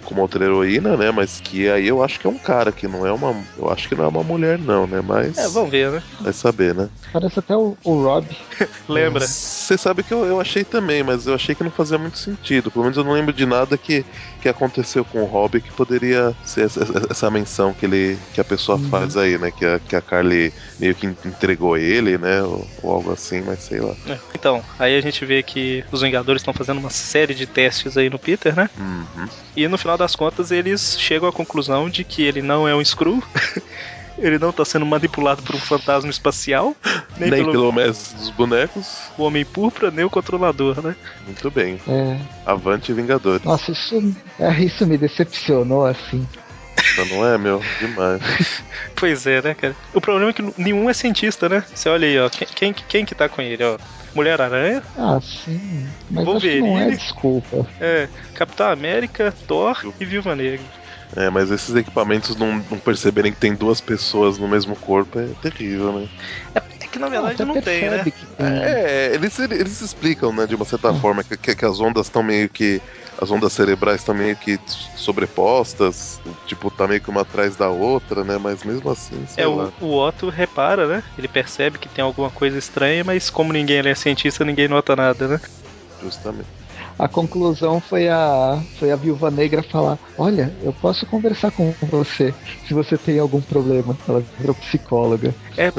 como 0.04 0.22
outra 0.22 0.44
heroína, 0.44 0.98
né? 0.98 1.12
Mas 1.12 1.40
que 1.40 1.70
aí 1.70 1.88
eu 1.88 2.04
acho 2.04 2.20
que 2.20 2.28
é 2.28 2.30
um 2.30 2.38
cara, 2.38 2.72
que 2.72 2.88
não 2.88 3.06
é 3.06 3.12
uma. 3.12 3.36
Eu 3.58 3.70
acho 3.70 3.88
que 3.88 3.96
não 3.96 4.06
é 4.06 4.08
uma 4.08 4.24
mulher, 4.24 4.60
não, 4.60 4.88
né? 4.88 5.02
Mas. 5.02 5.38
É, 5.38 5.48
vamos 5.48 5.72
ver, 5.72 5.92
né? 5.92 6.04
Vai 6.20 6.34
saber, 6.34 6.74
né? 6.76 6.90
Parece 7.14 7.40
até 7.40 7.56
o, 7.56 7.78
o 7.84 8.04
Rob. 8.04 8.28
Lembra? 8.90 9.26
Você 9.26 9.78
sabe 9.78 10.04
que 10.04 10.14
eu, 10.14 10.26
eu 10.26 10.40
achei 10.40 10.64
também, 10.64 11.04
mas 11.04 11.28
eu 11.28 11.36
achei 11.36 11.56
que 11.56 11.64
não 11.64 11.72
fazia 11.72 11.98
muito 11.98 12.18
sentido. 12.18 12.72
Pelo 12.72 12.84
menos 12.84 12.98
eu 12.98 13.04
não 13.04 13.14
lembro 13.14 13.34
de 13.34 13.46
nada 13.46 13.78
que, 13.78 14.06
que 14.42 14.50
aconteceu 14.50 15.06
com 15.06 15.22
o 15.22 15.26
Rob 15.26 15.62
que 15.62 15.72
poderia 15.72 16.36
ser 16.44 16.66
essa, 16.66 16.82
essa 17.10 17.30
menção 17.30 17.74
que 17.74 17.86
ele 17.86 18.18
que 18.34 18.42
a 18.42 18.44
pessoa 18.44 18.78
uhum. 18.78 18.90
faz 18.90 19.16
aí, 19.16 19.38
né? 19.38 19.52
Que 19.52 19.66
a, 19.66 19.80
que 19.80 19.96
a 19.96 20.02
Carly 20.02 20.52
meio 20.80 20.96
que 20.96 21.06
entregou 21.06 21.78
ele, 21.78 22.18
né? 22.18 22.42
Ou, 22.42 22.68
ou 22.82 22.92
algo 22.92 23.12
assim, 23.12 23.42
mas 23.42 23.60
sei 23.60 23.80
lá. 23.80 23.96
É. 24.08 24.18
Então, 24.34 24.64
aí 24.80 24.98
a 24.98 25.02
gente 25.02 25.24
vê 25.24 25.44
que 25.44 25.86
os 25.92 26.02
Vingadores 26.02 26.42
estão 26.42 26.54
fazendo 26.54 26.80
uma 26.80 26.90
série 26.90 27.36
de 27.36 27.46
testes 27.46 27.98
aí 27.98 28.10
no 28.10 28.18
Peter, 28.18 28.56
né? 28.56 28.70
Uhum. 28.78 29.28
E 29.56 29.68
no 29.68 29.78
final 29.78 29.98
das 29.98 30.16
contas 30.16 30.52
eles 30.52 30.98
chegam 31.00 31.30
à 31.30 31.32
conclusão 31.32 31.90
de 31.90 32.04
que 32.04 32.24
ele 32.24 32.42
não 32.42 32.68
é 32.68 32.76
um 32.76 32.84
Screw. 32.84 33.24
ele 34.22 34.40
não 34.40 34.52
está 34.52 34.64
sendo 34.64 34.86
manipulado 34.86 35.42
por 35.44 35.56
um 35.56 35.60
fantasma 35.60 36.10
espacial, 36.10 36.76
nem, 37.18 37.30
nem 37.30 37.40
pelo, 37.42 37.52
pelo 37.52 37.74
mestre 37.74 38.18
dos 38.18 38.30
bonecos, 38.30 38.98
o 39.18 39.24
Homem 39.24 39.44
Púrpura, 39.44 39.92
nem 39.92 40.06
o 40.06 40.10
controlador, 40.10 40.82
né? 40.82 40.96
Muito 41.26 41.52
bem. 41.52 41.80
É. 41.88 42.18
Avante 42.46 42.94
Vingadores. 42.94 43.44
Nossa, 43.44 43.72
isso, 43.72 44.16
é, 44.40 44.64
isso 44.64 44.86
me 44.86 44.98
decepcionou 44.98 45.86
assim. 45.86 46.26
Não 47.10 47.26
é, 47.26 47.38
meu? 47.38 47.62
Demais. 47.80 48.22
pois 48.96 49.26
é, 49.26 49.42
né, 49.42 49.54
cara? 49.54 49.76
O 49.94 50.02
problema 50.02 50.30
é 50.30 50.34
que 50.34 50.54
nenhum 50.58 50.90
é 50.90 50.94
cientista, 50.94 51.48
né? 51.48 51.64
Você 51.74 51.90
olha 51.90 52.08
aí, 52.08 52.20
ó. 52.20 52.30
Quem, 52.30 52.48
quem, 52.48 52.74
quem 52.74 53.06
que 53.06 53.16
tá 53.16 53.30
com 53.30 53.42
ele, 53.42 53.64
ó? 53.64 53.78
Mulher-Aranha. 54.14 54.84
Ah, 54.98 55.20
sim. 55.22 55.88
Mas 56.10 56.26
Wolverine, 56.26 56.68
não 56.68 56.80
é 56.80 56.90
desculpa. 56.90 57.66
É, 57.80 58.10
Capitão 58.34 58.70
América, 58.70 59.34
Thor 59.48 59.94
e 60.00 60.06
Viúva 60.06 60.36
Negra. 60.36 60.66
É, 61.16 61.30
mas 61.30 61.52
esses 61.52 61.76
equipamentos 61.76 62.36
não, 62.38 62.64
não, 62.70 62.80
perceberem 62.80 63.34
que 63.34 63.40
tem 63.40 63.54
duas 63.54 63.82
pessoas 63.82 64.38
no 64.38 64.48
mesmo 64.48 64.76
corpo 64.78 65.20
é 65.20 65.28
terrível, 65.42 65.92
né? 65.92 66.08
É, 66.56 66.60
é 66.86 66.88
que 66.88 66.98
na 66.98 67.10
verdade 67.10 67.44
não, 67.44 67.56
não 67.56 67.62
tem, 67.62 67.90
né? 67.90 68.04
Tem. 68.04 68.14
É, 68.40 69.12
eles, 69.14 69.38
eles 69.38 69.82
explicam, 69.82 70.32
né, 70.32 70.48
de 70.48 70.56
uma 70.56 70.64
certa 70.64 70.94
forma, 70.94 71.22
que, 71.24 71.36
que, 71.38 71.66
as 71.66 71.80
ondas 71.82 72.08
estão 72.08 72.24
meio 72.24 72.48
que. 72.48 72.82
As 73.22 73.30
ondas 73.30 73.54
cerebrais 73.54 74.00
estão 74.02 74.16
meio 74.16 74.36
que 74.36 74.60
sobrepostas, 74.96 76.20
tipo, 76.48 76.72
tá 76.72 76.88
meio 76.88 77.02
que 77.02 77.10
uma 77.10 77.22
atrás 77.22 77.56
da 77.56 77.70
outra, 77.70 78.24
né? 78.24 78.38
Mas 78.38 78.64
mesmo 78.64 78.90
assim, 78.90 79.24
É, 79.38 79.46
o, 79.46 79.72
o, 79.80 79.94
Otto 79.94 80.30
repara, 80.30 80.88
né? 80.88 81.04
Ele 81.18 81.28
percebe 81.28 81.78
que 81.78 81.90
tem 81.90 82.04
alguma 82.04 82.32
coisa 82.32 82.58
estranha, 82.58 83.04
mas 83.04 83.30
como 83.30 83.54
ninguém 83.54 83.80
é 83.80 83.96
cientista, 83.96 84.44
ninguém 84.44 84.68
nota 84.68 84.96
nada, 84.96 85.28
né? 85.28 85.42
Justamente 86.02 86.62
a 87.02 87.08
conclusão 87.08 87.82
foi 87.82 88.08
a, 88.08 88.62
foi 88.78 88.92
a 88.92 88.96
viúva 88.96 89.32
negra 89.32 89.64
falar: 89.64 89.98
Olha, 90.16 90.54
eu 90.62 90.72
posso 90.72 91.04
conversar 91.08 91.50
com 91.50 91.74
você 91.82 92.32
se 92.68 92.76
você 92.76 92.96
tem 92.96 93.18
algum 93.18 93.42
problema. 93.42 93.98
Ela 94.08 94.24
virou 94.38 94.54
psicóloga. 94.54 95.34
É, 95.58 95.72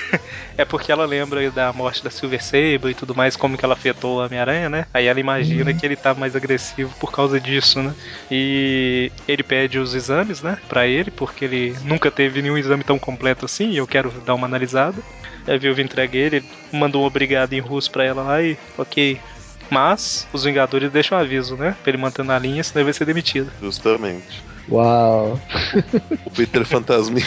é 0.56 0.64
porque 0.64 0.90
ela 0.90 1.04
lembra 1.04 1.50
da 1.50 1.74
morte 1.74 2.02
da 2.02 2.08
Silver 2.08 2.42
Sable 2.42 2.90
e 2.90 2.94
tudo 2.94 3.14
mais, 3.14 3.36
como 3.36 3.58
que 3.58 3.64
ela 3.66 3.74
afetou 3.74 4.22
a 4.22 4.24
Homem-Aranha, 4.24 4.70
né? 4.70 4.86
Aí 4.94 5.06
ela 5.06 5.20
imagina 5.20 5.72
uhum. 5.72 5.76
que 5.76 5.84
ele 5.84 5.94
tá 5.94 6.14
mais 6.14 6.34
agressivo 6.34 6.94
por 6.98 7.12
causa 7.12 7.38
disso, 7.38 7.82
né? 7.82 7.94
E 8.30 9.12
ele 9.28 9.42
pede 9.42 9.78
os 9.78 9.94
exames, 9.94 10.40
né, 10.40 10.56
pra 10.70 10.86
ele, 10.86 11.10
porque 11.10 11.44
ele 11.44 11.76
nunca 11.84 12.10
teve 12.10 12.40
nenhum 12.40 12.56
exame 12.56 12.82
tão 12.82 12.98
completo 12.98 13.44
assim, 13.44 13.72
e 13.72 13.76
eu 13.76 13.86
quero 13.86 14.10
dar 14.24 14.34
uma 14.34 14.46
analisada. 14.46 15.02
A 15.46 15.56
viúva 15.58 15.82
entrega 15.82 16.16
ele, 16.16 16.36
ele 16.36 16.46
mandou 16.72 17.02
um 17.02 17.06
obrigado 17.06 17.52
em 17.52 17.60
russo 17.60 17.90
pra 17.90 18.04
ela 18.04 18.22
lá 18.22 18.40
e, 18.40 18.56
ok, 18.78 19.20
mas 19.72 20.28
os 20.32 20.44
Vingadores 20.44 20.92
deixam 20.92 21.16
um 21.16 21.20
aviso, 21.20 21.56
né? 21.56 21.74
Pra 21.82 21.90
ele 21.90 22.02
manter 22.02 22.22
na 22.22 22.38
linha, 22.38 22.62
senão 22.62 22.80
ele 22.80 22.84
vai 22.84 22.92
ser 22.92 23.06
demitido. 23.06 23.50
Justamente. 23.60 24.44
Uau! 24.68 25.40
o 26.24 26.30
Peter 26.30 26.64
Fantasminha, 26.64 27.26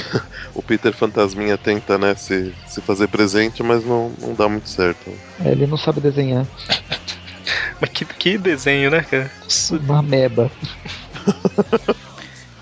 o 0.53 0.62
Peter 0.62 0.93
Fantasminha 0.93 1.58
tenta, 1.58 1.97
né, 1.97 2.15
se, 2.15 2.53
se 2.67 2.79
fazer 2.81 3.08
presente, 3.08 3.62
mas 3.62 3.84
não, 3.84 4.13
não 4.21 4.34
dá 4.34 4.47
muito 4.47 4.69
certo. 4.69 5.12
É, 5.43 5.51
ele 5.51 5.67
não 5.67 5.75
sabe 5.75 5.99
desenhar. 5.99 6.45
mas 7.81 7.89
que, 7.89 8.05
que 8.05 8.38
desenho, 8.38 8.91
né, 8.91 9.01
cara? 9.01 9.29
Uma 9.71 10.01
meba. 10.01 10.49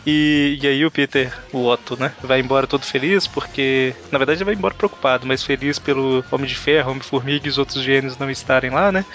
E, 0.06 0.60
e 0.62 0.68
aí 0.68 0.86
o 0.86 0.92
Peter, 0.92 1.32
o 1.54 1.66
Otto, 1.66 1.98
né, 1.98 2.12
vai 2.22 2.40
embora 2.42 2.68
todo 2.68 2.84
feliz, 2.84 3.26
porque 3.26 3.96
na 4.12 4.18
verdade 4.18 4.40
ele 4.40 4.46
vai 4.46 4.54
embora 4.54 4.74
preocupado, 4.74 5.26
mas 5.26 5.44
feliz 5.44 5.80
pelo 5.80 6.24
Homem 6.30 6.46
de 6.46 6.56
Ferro, 6.56 6.92
Homem-Formiga 6.92 7.48
e 7.48 7.50
os 7.50 7.58
outros 7.58 7.82
gênios 7.82 8.18
não 8.18 8.30
estarem 8.30 8.70
lá, 8.70 8.92
né? 8.92 9.06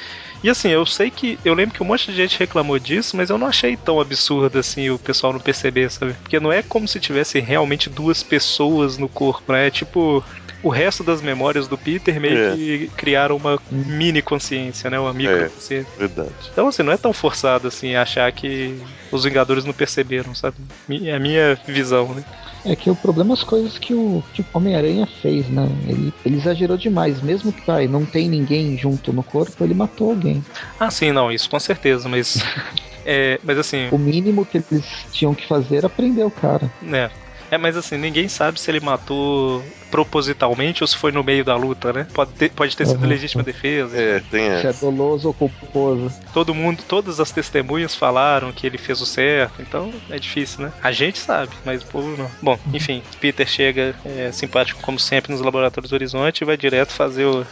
E 0.42 0.50
assim, 0.50 0.68
eu 0.68 0.86
sei 0.86 1.10
que. 1.10 1.38
Eu 1.44 1.54
lembro 1.54 1.74
que 1.74 1.82
um 1.82 1.86
monte 1.86 2.10
de 2.10 2.16
gente 2.16 2.38
reclamou 2.38 2.78
disso, 2.78 3.16
mas 3.16 3.30
eu 3.30 3.38
não 3.38 3.46
achei 3.46 3.76
tão 3.76 4.00
absurdo 4.00 4.58
assim 4.58 4.90
o 4.90 4.98
pessoal 4.98 5.32
não 5.32 5.40
perceber, 5.40 5.90
sabe? 5.90 6.14
Porque 6.14 6.38
não 6.38 6.52
é 6.52 6.62
como 6.62 6.86
se 6.86 7.00
tivesse 7.00 7.40
realmente 7.40 7.90
duas 7.90 8.22
pessoas 8.22 8.98
no 8.98 9.08
corpo, 9.08 9.52
né? 9.52 9.66
É 9.66 9.70
tipo. 9.70 10.24
O 10.60 10.70
resto 10.70 11.04
das 11.04 11.22
memórias 11.22 11.68
do 11.68 11.78
Peter 11.78 12.20
meio 12.20 12.36
é. 12.36 12.56
que 12.56 12.90
criaram 12.96 13.36
uma 13.36 13.60
mini 13.70 14.20
consciência, 14.20 14.90
né? 14.90 14.98
Uma 14.98 15.12
micro 15.12 15.44
é, 15.44 15.48
consciência. 15.48 15.92
Verdade. 15.96 16.32
Então, 16.52 16.66
assim, 16.66 16.82
não 16.82 16.92
é 16.92 16.96
tão 16.96 17.12
forçado 17.12 17.68
assim 17.68 17.94
achar 17.94 18.30
que 18.32 18.76
os 19.12 19.22
Vingadores 19.22 19.64
não 19.64 19.72
perceberam, 19.72 20.34
sabe? 20.34 20.56
É 21.04 21.14
a 21.14 21.20
minha 21.20 21.56
visão, 21.64 22.12
né? 22.12 22.24
É 22.64 22.74
que 22.74 22.90
o 22.90 22.96
problema 22.96 23.32
é 23.32 23.34
as 23.34 23.44
coisas 23.44 23.78
que 23.78 23.94
o, 23.94 24.22
que 24.32 24.42
o 24.42 24.46
Homem-Aranha 24.52 25.06
fez, 25.22 25.48
né? 25.48 25.68
Ele, 25.86 26.12
ele 26.24 26.36
exagerou 26.36 26.76
demais. 26.76 27.20
Mesmo 27.22 27.52
que 27.52 27.62
pai, 27.62 27.86
não 27.86 28.04
tem 28.04 28.28
ninguém 28.28 28.76
junto 28.76 29.12
no 29.12 29.22
corpo, 29.22 29.64
ele 29.64 29.74
matou 29.74 30.10
alguém. 30.10 30.44
Ah, 30.78 30.90
sim, 30.90 31.12
não, 31.12 31.30
isso 31.30 31.48
com 31.48 31.58
certeza, 31.58 32.08
mas. 32.08 32.42
é, 33.04 33.38
mas 33.42 33.58
assim. 33.58 33.88
O 33.90 33.98
mínimo 33.98 34.44
que 34.44 34.58
eles 34.70 34.84
tinham 35.12 35.34
que 35.34 35.46
fazer 35.46 35.76
era 35.76 35.88
prender 35.88 36.26
o 36.26 36.30
cara. 36.30 36.70
É. 36.92 37.10
É, 37.50 37.58
mas 37.58 37.76
assim, 37.76 37.96
ninguém 37.96 38.28
sabe 38.28 38.60
se 38.60 38.70
ele 38.70 38.80
matou 38.80 39.62
propositalmente 39.90 40.82
ou 40.82 40.86
se 40.86 40.96
foi 40.96 41.10
no 41.10 41.24
meio 41.24 41.44
da 41.44 41.56
luta, 41.56 41.92
né? 41.92 42.06
Pode 42.12 42.32
ter, 42.32 42.50
pode 42.50 42.76
ter 42.76 42.86
sido 42.86 43.02
uhum. 43.02 43.08
legítima 43.08 43.42
defesa. 43.42 43.96
É, 43.96 44.20
tem 44.30 44.44
essa. 44.44 44.72
Se 44.72 44.84
é 44.84 44.90
doloso 44.90 45.28
ou 45.28 45.34
culposo. 45.34 46.12
Todo 46.32 46.54
mundo, 46.54 46.82
todas 46.86 47.20
as 47.20 47.30
testemunhas 47.30 47.94
falaram 47.94 48.52
que 48.52 48.66
ele 48.66 48.78
fez 48.78 49.00
o 49.00 49.06
certo, 49.06 49.62
então 49.62 49.92
é 50.10 50.18
difícil, 50.18 50.64
né? 50.64 50.72
A 50.82 50.92
gente 50.92 51.18
sabe, 51.18 51.52
mas 51.64 51.82
o 51.82 51.86
povo 51.86 52.16
não. 52.16 52.30
Bom, 52.42 52.58
enfim, 52.72 53.02
Peter 53.20 53.46
chega 53.46 53.94
é, 54.04 54.30
simpático 54.30 54.80
como 54.82 54.98
sempre 54.98 55.32
nos 55.32 55.40
laboratórios 55.40 55.90
do 55.90 55.94
Horizonte 55.94 56.42
e 56.42 56.44
vai 56.44 56.56
direto 56.56 56.92
fazer 56.92 57.24
o 57.24 57.46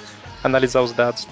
analisar 0.45 0.83
os 0.83 0.93
dados. 0.93 1.27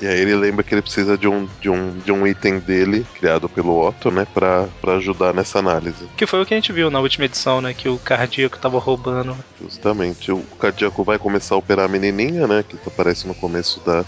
E 0.00 0.06
aí 0.06 0.20
ele 0.20 0.34
lembra 0.34 0.62
que 0.62 0.74
ele 0.74 0.82
precisa 0.82 1.16
de 1.16 1.26
um, 1.26 1.48
de 1.60 1.70
um, 1.70 1.98
de 1.98 2.12
um 2.12 2.26
item 2.26 2.58
dele, 2.58 3.06
criado 3.14 3.48
pelo 3.48 3.86
Otto, 3.86 4.10
né, 4.10 4.26
pra, 4.32 4.68
pra 4.80 4.96
ajudar 4.96 5.32
nessa 5.32 5.58
análise. 5.58 6.06
Que 6.16 6.26
foi 6.26 6.42
o 6.42 6.46
que 6.46 6.52
a 6.52 6.56
gente 6.56 6.72
viu 6.72 6.90
na 6.90 7.00
última 7.00 7.24
edição, 7.24 7.60
né, 7.60 7.72
que 7.72 7.88
o 7.88 7.98
cardíaco 7.98 8.58
tava 8.58 8.78
roubando. 8.78 9.36
Justamente. 9.60 10.30
O 10.30 10.42
cardíaco 10.58 11.02
vai 11.02 11.18
começar 11.18 11.54
a 11.54 11.58
operar 11.58 11.86
a 11.86 11.88
menininha, 11.88 12.46
né, 12.46 12.64
que 12.68 12.76
aparece 12.86 13.26
no 13.26 13.34
começo 13.34 13.80
da, 13.86 14.04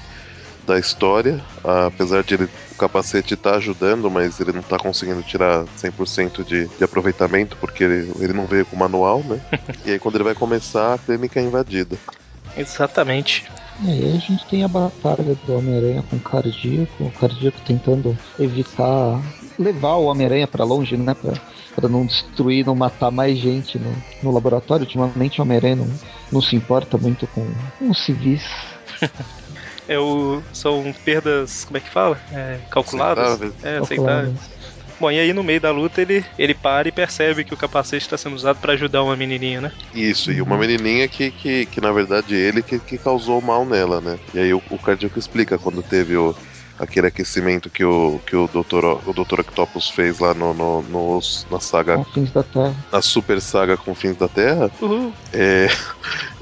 da 0.66 0.79
história, 0.79 1.40
apesar 1.87 2.22
de 2.22 2.35
ele, 2.35 2.48
o 2.70 2.74
capacete 2.74 3.33
estar 3.33 3.53
tá 3.53 3.57
ajudando, 3.57 4.11
mas 4.11 4.38
ele 4.38 4.53
não 4.53 4.61
está 4.61 4.77
conseguindo 4.77 5.22
tirar 5.22 5.64
100% 5.79 6.44
de, 6.44 6.68
de 6.68 6.85
aproveitamento, 6.85 7.57
porque 7.57 7.83
ele, 7.83 8.12
ele 8.20 8.35
não 8.35 8.44
veio 8.44 8.66
com 8.66 8.77
manual, 8.77 9.24
né? 9.24 9.40
e 9.87 9.92
aí 9.92 9.98
quando 9.98 10.16
ele 10.16 10.24
vai 10.24 10.35
começar, 10.35 10.94
a 10.94 10.98
clínica 10.98 11.40
é 11.40 11.42
invadida. 11.42 11.96
Exatamente. 12.55 13.46
E 13.80 13.90
aí 13.90 14.16
a 14.16 14.18
gente 14.18 14.44
tem 14.46 14.64
a 14.64 14.68
batalha 14.68 15.36
do 15.46 15.56
Homem-Aranha 15.56 16.02
com 16.02 16.16
o 16.16 16.20
Cardíaco, 16.20 17.04
o 17.04 17.12
Cardíaco 17.12 17.60
tentando 17.64 18.18
evitar 18.38 19.22
levar 19.58 19.94
o 19.94 20.06
Homem-Aranha 20.06 20.48
para 20.48 20.64
longe, 20.64 20.96
né? 20.96 21.14
Pra, 21.14 21.34
pra 21.76 21.88
não 21.88 22.04
destruir, 22.04 22.66
não 22.66 22.74
matar 22.74 23.10
mais 23.10 23.38
gente 23.38 23.78
no, 23.78 23.94
no 24.22 24.32
laboratório. 24.32 24.84
Ultimamente 24.84 25.40
o 25.40 25.44
Homem-Aranha 25.44 25.76
não, 25.76 25.88
não 26.32 26.42
se 26.42 26.56
importa 26.56 26.98
muito 26.98 27.26
com, 27.28 27.46
com 27.78 27.90
os 27.90 28.04
civis. 28.04 28.42
é 29.86 29.98
o, 29.98 30.42
são 30.52 30.92
perdas, 31.04 31.64
como 31.64 31.76
é 31.76 31.80
que 31.80 31.90
fala? 31.90 32.20
É, 32.32 32.58
calculadas? 32.70 33.24
Aceitáveis. 33.24 33.54
É, 33.64 33.78
aceitáveis. 33.78 34.58
Bom, 35.00 35.11
e 35.11 35.18
aí 35.18 35.32
no 35.32 35.44
meio 35.44 35.61
da 35.61 35.70
luta 35.70 36.02
ele, 36.02 36.24
ele 36.38 36.54
para 36.54 36.88
e 36.88 36.92
percebe 36.92 37.44
que 37.44 37.54
o 37.54 37.56
capacete 37.56 38.04
está 38.04 38.16
sendo 38.16 38.34
usado 38.34 38.58
para 38.58 38.72
ajudar 38.72 39.02
uma 39.02 39.16
menininha, 39.16 39.61
né? 39.61 39.72
Isso, 39.94 40.32
e 40.32 40.42
uma 40.42 40.58
menininha 40.58 41.06
que, 41.08 41.30
que, 41.30 41.66
que 41.66 41.80
na 41.80 41.92
verdade 41.92 42.34
ele 42.34 42.62
que, 42.62 42.78
que 42.78 42.98
causou 42.98 43.40
mal 43.40 43.64
nela, 43.64 44.00
né? 44.00 44.18
E 44.34 44.38
aí 44.38 44.52
o, 44.52 44.62
o 44.70 44.78
Cardíaco 44.78 45.18
explica 45.18 45.58
quando 45.58 45.82
teve 45.82 46.16
o, 46.16 46.34
aquele 46.78 47.08
aquecimento 47.08 47.68
que 47.68 47.84
o, 47.84 48.20
que 48.24 48.37
o 48.37 48.46
Dr. 48.46 49.08
O 49.08 49.12
Dr. 49.12 49.40
Octopus 49.40 49.90
fez 49.90 50.20
lá 50.20 50.32
no, 50.32 50.54
no, 50.54 50.82
no 50.82 51.20
na 51.50 51.61
saga. 51.61 51.96
Com 51.96 52.04
fins 52.04 52.30
da 52.30 52.42
Terra. 52.42 52.74
Na 52.92 53.02
super 53.02 53.40
saga 53.40 53.76
com 53.76 53.94
fins 53.94 54.16
da 54.16 54.28
Terra. 54.28 54.70
Uhum. 54.80 55.12
É, 55.32 55.68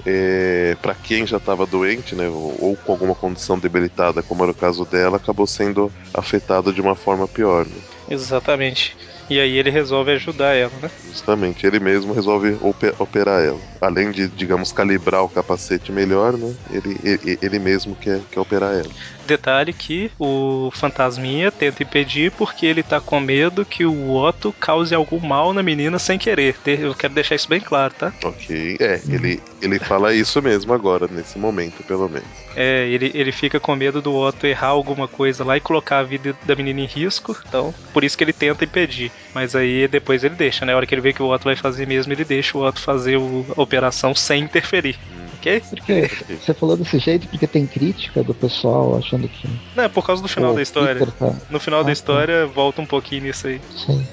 é, 0.04 0.76
para 0.82 0.94
quem 0.94 1.26
já 1.26 1.38
estava 1.38 1.66
doente, 1.66 2.14
né, 2.14 2.28
ou 2.28 2.76
com 2.76 2.92
alguma 2.92 3.14
condição 3.14 3.58
debilitada, 3.58 4.22
como 4.22 4.42
era 4.42 4.52
o 4.52 4.54
caso 4.54 4.84
dela, 4.84 5.16
acabou 5.16 5.46
sendo 5.46 5.90
afetado 6.12 6.72
de 6.72 6.80
uma 6.80 6.94
forma 6.94 7.26
pior. 7.26 7.64
Né? 7.64 7.95
Exatamente. 8.08 8.96
E 9.28 9.40
aí 9.40 9.56
ele 9.56 9.70
resolve 9.70 10.12
ajudar 10.12 10.54
ela, 10.54 10.78
né? 10.80 10.90
Justamente, 11.04 11.66
ele 11.66 11.80
mesmo 11.80 12.12
resolve 12.12 12.56
operar 12.98 13.42
ela. 13.42 13.60
Além 13.80 14.10
de, 14.12 14.28
digamos, 14.28 14.72
calibrar 14.72 15.22
o 15.24 15.28
capacete 15.28 15.90
melhor, 15.90 16.36
né? 16.36 16.54
Ele, 16.70 16.96
ele, 17.02 17.38
ele 17.42 17.58
mesmo 17.58 17.96
quer, 17.96 18.20
quer 18.30 18.40
operar 18.40 18.72
ela. 18.74 18.90
Detalhe 19.26 19.72
que 19.72 20.10
o 20.18 20.70
fantasminha 20.72 21.50
tenta 21.50 21.82
impedir 21.82 22.30
porque 22.32 22.64
ele 22.64 22.82
tá 22.82 23.00
com 23.00 23.20
medo 23.20 23.64
que 23.64 23.84
o 23.84 24.14
Otto 24.14 24.54
cause 24.58 24.94
algum 24.94 25.20
mal 25.20 25.52
na 25.52 25.62
menina 25.62 25.98
sem 25.98 26.18
querer. 26.18 26.56
Eu 26.64 26.94
quero 26.94 27.14
deixar 27.14 27.34
isso 27.34 27.48
bem 27.48 27.60
claro, 27.60 27.92
tá? 27.94 28.12
Ok. 28.24 28.76
É, 28.80 29.00
ele, 29.08 29.40
ele 29.60 29.78
fala 29.78 30.14
isso 30.14 30.40
mesmo 30.40 30.72
agora, 30.72 31.08
nesse 31.08 31.38
momento, 31.38 31.82
pelo 31.82 32.08
menos. 32.08 32.28
É, 32.54 32.88
ele, 32.88 33.10
ele 33.14 33.32
fica 33.32 33.60
com 33.60 33.74
medo 33.74 34.00
do 34.00 34.14
Otto 34.14 34.46
errar 34.46 34.68
alguma 34.68 35.06
coisa 35.06 35.44
lá 35.44 35.56
e 35.56 35.60
colocar 35.60 35.98
a 35.98 36.02
vida 36.02 36.34
da 36.44 36.54
menina 36.54 36.80
em 36.80 36.86
risco. 36.86 37.36
Então, 37.46 37.74
por 37.92 38.04
isso 38.04 38.16
que 38.16 38.24
ele 38.24 38.32
tenta 38.32 38.64
impedir. 38.64 39.10
Mas 39.34 39.54
aí 39.54 39.86
depois 39.88 40.24
ele 40.24 40.34
deixa, 40.34 40.64
né? 40.64 40.72
A 40.72 40.76
hora 40.76 40.86
que 40.86 40.94
ele 40.94 41.02
vê 41.02 41.12
que 41.12 41.22
o 41.22 41.28
Otto 41.28 41.44
vai 41.44 41.56
fazer 41.56 41.86
mesmo, 41.86 42.12
ele 42.12 42.24
deixa 42.24 42.56
o 42.56 42.64
Otto 42.64 42.80
fazer 42.80 43.16
o, 43.16 43.44
a 43.56 43.60
operação 43.60 44.14
sem 44.14 44.42
interferir. 44.42 44.96
Hum. 45.12 45.26
Ok? 45.46 45.62
Porque 45.70 46.10
você 46.44 46.52
falou 46.54 46.76
desse 46.76 46.98
jeito 46.98 47.28
porque 47.28 47.46
tem 47.46 47.66
crítica 47.66 48.22
do 48.22 48.34
pessoal 48.34 48.98
achando 48.98 49.15
que. 49.22 49.48
Não, 49.74 49.84
é 49.84 49.88
por 49.88 50.04
causa 50.04 50.22
do 50.22 50.28
final 50.28 50.54
da 50.54 50.62
história. 50.62 51.06
Tá... 51.06 51.32
No 51.50 51.58
final 51.58 51.80
ah, 51.80 51.84
da 51.84 51.92
história, 51.92 52.46
tá. 52.46 52.52
volta 52.52 52.80
um 52.82 52.86
pouquinho 52.86 53.22
nisso 53.24 53.46
aí. 53.46 53.60
Sim. 53.76 54.06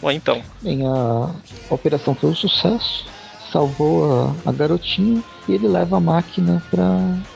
Bom, 0.00 0.10
então. 0.10 0.42
Bem, 0.62 0.86
a, 0.86 1.30
operação 1.68 2.14
foi 2.14 2.30
um 2.30 2.34
sucesso 2.34 3.08
salvou 3.52 4.32
a, 4.44 4.50
a, 4.50 4.52
garotinha 4.52 5.22
e 5.48 5.52
ele 5.52 5.66
leva 5.66 5.96
a 5.96 6.00
máquina 6.00 6.62
para 6.70 6.84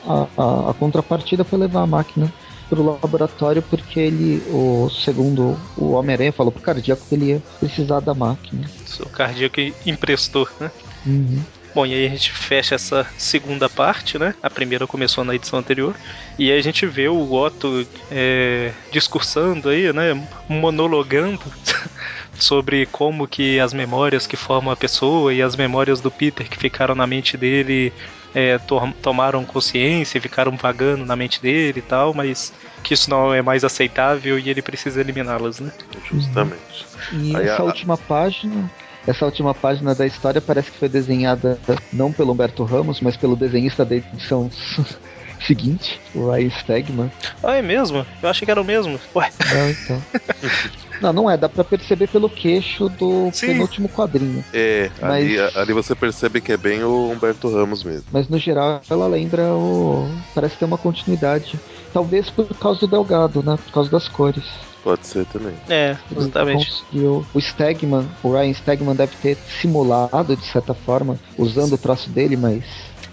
a, 0.07 0.27
a, 0.37 0.69
a, 0.71 0.73
contrapartida 0.73 1.43
foi 1.43 1.59
levar 1.59 1.81
a 1.81 1.87
máquina 1.87 2.31
para 2.69 2.79
o 2.79 2.99
laboratório 3.01 3.61
porque 3.61 3.99
ele, 3.99 4.41
o 4.49 4.89
segundo 4.89 5.57
o 5.77 5.91
Homem-Aranha 5.91 6.31
falou 6.31 6.51
pro 6.51 6.61
cardíaco 6.61 7.05
que 7.07 7.15
ele 7.15 7.25
ia 7.25 7.43
precisar 7.59 7.99
da 7.99 8.13
máquina. 8.13 8.65
O 8.99 9.09
cardíaco 9.09 9.59
emprestou, 9.85 10.47
né? 10.59 10.71
Uhum. 11.05 11.41
Bom, 11.75 11.85
e 11.85 11.93
aí 11.93 12.05
a 12.05 12.09
gente 12.09 12.31
fecha 12.31 12.73
essa 12.73 13.05
segunda 13.17 13.67
parte, 13.67 14.17
né? 14.17 14.33
A 14.41 14.49
primeira 14.49 14.87
começou 14.87 15.25
na 15.25 15.35
edição 15.35 15.59
anterior. 15.59 15.93
E 16.39 16.49
aí 16.49 16.57
a 16.57 16.63
gente 16.63 16.85
vê 16.85 17.09
o 17.09 17.33
Otto 17.33 17.85
é, 18.09 18.71
discursando 18.93 19.67
aí, 19.67 19.91
né? 19.91 20.25
Monologando 20.47 21.41
sobre 22.39 22.85
como 22.85 23.27
que 23.27 23.59
as 23.59 23.73
memórias 23.73 24.25
que 24.25 24.37
formam 24.37 24.71
a 24.71 24.77
pessoa 24.77 25.33
e 25.33 25.41
as 25.41 25.57
memórias 25.57 25.99
do 25.99 26.09
Peter 26.09 26.47
que 26.49 26.57
ficaram 26.57 26.95
na 26.95 27.05
mente 27.05 27.35
dele 27.35 27.91
é, 28.33 28.57
to 28.57 28.79
tomaram 29.01 29.43
consciência, 29.43 30.21
ficaram 30.21 30.55
vagando 30.55 31.05
na 31.05 31.17
mente 31.17 31.41
dele 31.41 31.79
e 31.79 31.81
tal, 31.81 32.13
mas 32.13 32.53
que 32.83 32.93
isso 32.93 33.09
não 33.09 33.33
é 33.33 33.41
mais 33.41 33.65
aceitável 33.65 34.39
e 34.39 34.49
ele 34.49 34.61
precisa 34.61 35.01
eliminá-las, 35.01 35.59
né? 35.59 35.73
Justamente. 36.09 36.85
E 37.11 37.35
Aí 37.35 37.47
essa 37.47 37.61
a... 37.61 37.65
última 37.65 37.97
página 37.97 38.71
essa 39.07 39.25
última 39.25 39.53
página 39.53 39.93
da 39.93 40.05
história 40.05 40.41
parece 40.41 40.71
que 40.71 40.79
foi 40.79 40.89
desenhada 40.89 41.59
não 41.91 42.11
pelo 42.11 42.33
Humberto 42.33 42.63
Ramos, 42.63 43.01
mas 43.01 43.15
pelo 43.15 43.35
desenhista 43.35 43.85
da 43.85 43.95
edição 43.95 44.49
seguinte, 45.45 45.99
o 46.13 46.31
Ryan 46.31 46.49
Stegman. 46.49 47.11
Ah, 47.43 47.55
é 47.55 47.61
mesmo? 47.61 48.05
Eu 48.21 48.29
achei 48.29 48.45
que 48.45 48.51
era 48.51 48.61
o 48.61 48.65
mesmo. 48.65 48.99
Ué. 49.15 49.31
Não, 49.53 49.69
então. 49.69 50.03
não, 51.01 51.13
não 51.13 51.29
é, 51.29 51.37
dá 51.37 51.47
pra 51.47 51.63
perceber 51.63 52.07
pelo 52.07 52.29
queixo 52.29 52.89
do 52.89 53.29
Sim. 53.31 53.47
penúltimo 53.47 53.89
quadrinho. 53.89 54.43
É, 54.53 54.89
mas... 55.01 55.25
ali, 55.25 55.39
ali 55.39 55.73
você 55.73 55.93
percebe 55.93 56.41
que 56.41 56.51
é 56.51 56.57
bem 56.57 56.83
o 56.83 57.11
Humberto 57.11 57.49
Ramos 57.49 57.83
mesmo. 57.83 58.05
Mas 58.11 58.27
no 58.27 58.37
geral 58.37 58.81
ela 58.89 59.07
lembra 59.07 59.43
o. 59.53 60.09
Parece 60.33 60.57
ter 60.57 60.65
uma 60.65 60.77
continuidade. 60.77 61.59
Talvez 61.93 62.29
por 62.29 62.47
causa 62.57 62.81
do 62.81 62.87
Delgado, 62.87 63.43
né? 63.43 63.57
Por 63.57 63.71
causa 63.71 63.89
das 63.89 64.07
cores. 64.07 64.43
Pode 64.85 65.07
ser 65.07 65.25
também. 65.25 65.55
É, 65.67 65.97
exatamente. 66.15 66.69
Conseguiu. 66.69 67.25
O 67.33 67.41
Stegman, 67.41 68.07
o 68.21 68.31
Ryan 68.31 68.53
Stegman 68.53 68.95
deve 68.95 69.15
ter 69.15 69.35
simulado, 69.59 70.37
de 70.37 70.45
certa 70.45 70.75
forma, 70.75 71.19
usando 71.35 71.73
o 71.73 71.77
traço 71.77 72.07
dele, 72.11 72.37
mas. 72.37 72.63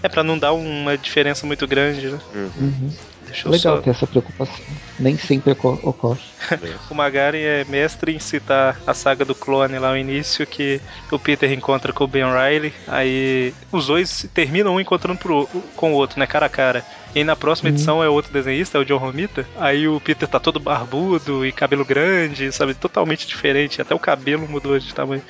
É 0.03 0.07
para 0.07 0.23
não 0.23 0.37
dar 0.37 0.53
uma 0.53 0.95
diferença 0.95 1.47
muito 1.47 1.65
grande, 1.65 2.11
né? 2.11 2.19
Uhum. 2.35 2.91
Uhum. 3.43 3.51
Legal 3.51 3.77
só... 3.77 3.81
ter 3.81 3.89
essa 3.89 4.07
preocupação. 4.07 4.65
Nem 4.99 5.17
sempre 5.17 5.51
ocorre. 5.51 6.21
o 6.89 6.95
Magari 6.95 7.39
é 7.39 7.65
mestre 7.65 8.15
em 8.15 8.19
citar 8.19 8.79
a 8.85 8.93
saga 8.93 9.25
do 9.25 9.33
clone 9.33 9.79
lá 9.79 9.91
no 9.91 9.97
início, 9.97 10.45
que 10.45 10.81
o 11.11 11.17
Peter 11.17 11.51
encontra 11.51 11.91
com 11.91 12.03
o 12.03 12.07
Ben 12.07 12.25
Riley, 12.25 12.73
aí 12.87 13.53
os 13.71 13.87
dois 13.87 14.27
terminam 14.33 14.75
um 14.75 14.79
encontrando 14.79 15.19
pro, 15.19 15.47
com 15.75 15.93
o 15.93 15.95
outro, 15.95 16.19
né? 16.19 16.27
Cara 16.27 16.45
a 16.45 16.49
cara. 16.49 16.85
E 17.15 17.23
na 17.23 17.35
próxima 17.35 17.69
uhum. 17.69 17.75
edição 17.75 18.03
é 18.03 18.09
outro 18.09 18.33
desenhista, 18.33 18.77
é 18.77 18.81
o 18.81 18.85
John 18.85 18.97
Romita. 18.97 19.45
Aí 19.57 19.87
o 19.87 19.99
Peter 19.99 20.27
tá 20.27 20.39
todo 20.39 20.59
barbudo 20.59 21.45
e 21.45 21.51
cabelo 21.51 21.85
grande, 21.85 22.51
sabe? 22.51 22.73
Totalmente 22.73 23.27
diferente. 23.27 23.81
Até 23.81 23.93
o 23.93 23.99
cabelo 23.99 24.47
mudou 24.47 24.77
de 24.79 24.93
tamanho. 24.93 25.21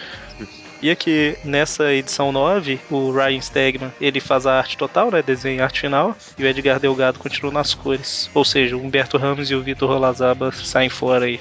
E 0.83 0.91
aqui 0.91 1.37
nessa 1.45 1.93
edição 1.93 2.29
9, 2.33 2.77
o 2.91 3.09
Ryan 3.09 3.39
Stegman 3.39 3.93
ele 4.01 4.19
faz 4.19 4.45
a 4.45 4.57
arte 4.57 4.77
total, 4.77 5.09
né? 5.09 5.21
Desenho 5.21 5.59
e 5.59 5.61
arte 5.61 5.79
final, 5.79 6.13
e 6.37 6.43
o 6.43 6.45
Edgar 6.45 6.77
Delgado 6.77 7.19
continua 7.19 7.53
nas 7.53 7.73
cores. 7.73 8.29
Ou 8.33 8.43
seja, 8.43 8.75
o 8.75 8.81
Humberto 8.83 9.17
Ramos 9.17 9.49
e 9.49 9.55
o 9.55 9.63
Vitor 9.63 9.89
Rolazaba 9.89 10.51
saem 10.51 10.89
fora 10.89 11.23
aí. 11.23 11.39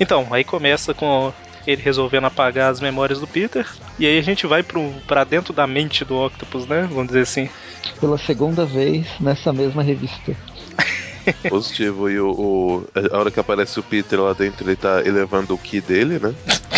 Então, 0.00 0.26
aí 0.30 0.42
começa 0.42 0.94
com 0.94 1.30
ele 1.66 1.82
resolvendo 1.82 2.24
apagar 2.24 2.70
as 2.70 2.80
memórias 2.80 3.20
do 3.20 3.26
Peter. 3.26 3.66
E 3.98 4.06
aí 4.06 4.18
a 4.18 4.22
gente 4.22 4.46
vai 4.46 4.64
para 5.06 5.22
dentro 5.22 5.52
da 5.52 5.66
mente 5.66 6.02
do 6.02 6.16
Octopus, 6.24 6.66
né? 6.66 6.88
Vamos 6.90 7.08
dizer 7.08 7.20
assim. 7.20 7.50
Pela 8.00 8.16
segunda 8.16 8.64
vez 8.64 9.06
nessa 9.20 9.52
mesma 9.52 9.82
revista. 9.82 10.34
Positivo. 11.50 12.08
E 12.08 12.18
o, 12.18 12.30
o, 12.30 12.88
a 13.12 13.18
hora 13.18 13.30
que 13.30 13.38
aparece 13.38 13.78
o 13.78 13.82
Peter 13.82 14.18
lá 14.18 14.32
dentro, 14.32 14.66
ele 14.66 14.76
tá 14.76 15.02
elevando 15.04 15.52
o 15.52 15.58
Ki 15.58 15.78
dele, 15.78 16.18
né? 16.18 16.34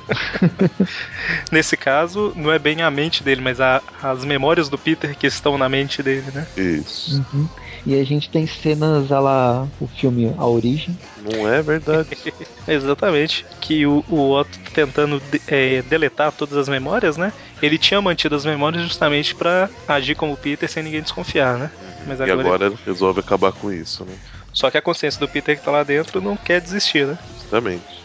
Nesse 1.50 1.76
caso, 1.76 2.32
não 2.36 2.52
é 2.52 2.58
bem 2.58 2.82
a 2.82 2.90
mente 2.90 3.22
dele, 3.22 3.40
mas 3.40 3.60
a, 3.60 3.82
as 4.02 4.24
memórias 4.24 4.68
do 4.68 4.78
Peter 4.78 5.16
que 5.16 5.26
estão 5.26 5.56
na 5.58 5.68
mente 5.68 6.02
dele, 6.02 6.26
né? 6.32 6.46
Isso. 6.56 7.24
Uhum. 7.32 7.48
E 7.86 8.00
a 8.00 8.04
gente 8.04 8.30
tem 8.30 8.46
cenas 8.46 9.12
a 9.12 9.20
lá 9.20 9.68
o 9.78 9.86
filme 9.86 10.34
A 10.38 10.46
Origem. 10.46 10.98
Não 11.22 11.46
é 11.46 11.60
verdade. 11.62 12.08
Exatamente. 12.66 13.44
Que 13.60 13.86
o, 13.86 14.02
o 14.08 14.30
Otto 14.30 14.58
tentando 14.72 15.20
de, 15.30 15.40
é, 15.46 15.82
deletar 15.82 16.32
todas 16.32 16.56
as 16.56 16.68
memórias, 16.68 17.16
né? 17.16 17.32
Ele 17.62 17.76
tinha 17.76 18.00
mantido 18.00 18.34
as 18.34 18.44
memórias 18.44 18.82
justamente 18.82 19.34
para 19.34 19.68
agir 19.86 20.14
como 20.14 20.36
Peter 20.36 20.68
sem 20.68 20.82
ninguém 20.82 21.02
desconfiar, 21.02 21.58
né? 21.58 21.70
Uhum. 21.74 22.04
Mas 22.06 22.20
agora 22.20 22.36
e 22.36 22.40
agora 22.40 22.66
ele... 22.66 22.78
resolve 22.86 23.20
acabar 23.20 23.52
com 23.52 23.70
isso, 23.70 24.04
né? 24.04 24.14
Só 24.52 24.70
que 24.70 24.78
a 24.78 24.82
consciência 24.82 25.20
do 25.20 25.28
Peter 25.28 25.58
que 25.58 25.64
tá 25.64 25.70
lá 25.70 25.82
dentro 25.82 26.20
não 26.20 26.36
quer 26.36 26.60
desistir, 26.60 27.06
né? 27.06 27.18
Justamente. 27.40 28.03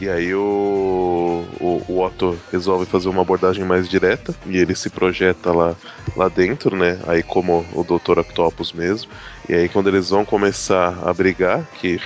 E 0.00 0.08
aí 0.08 0.34
o, 0.34 1.44
o, 1.60 1.84
o, 1.86 2.02
Otto 2.02 2.38
resolve 2.50 2.86
fazer 2.86 3.10
uma 3.10 3.20
abordagem 3.20 3.64
mais 3.64 3.86
direta 3.86 4.34
e 4.46 4.56
ele 4.56 4.74
se 4.74 4.88
projeta 4.88 5.52
lá, 5.52 5.76
lá 6.16 6.28
dentro, 6.28 6.74
né? 6.74 6.98
Aí 7.06 7.22
como 7.22 7.66
o 7.74 7.84
Dr. 7.84 8.20
Octopus 8.20 8.72
mesmo. 8.72 9.10
E 9.46 9.52
aí 9.52 9.68
quando 9.68 9.88
eles 9.88 10.08
vão 10.08 10.24
começar 10.24 10.98
a 11.04 11.12
brigar, 11.12 11.66
que 11.78 12.00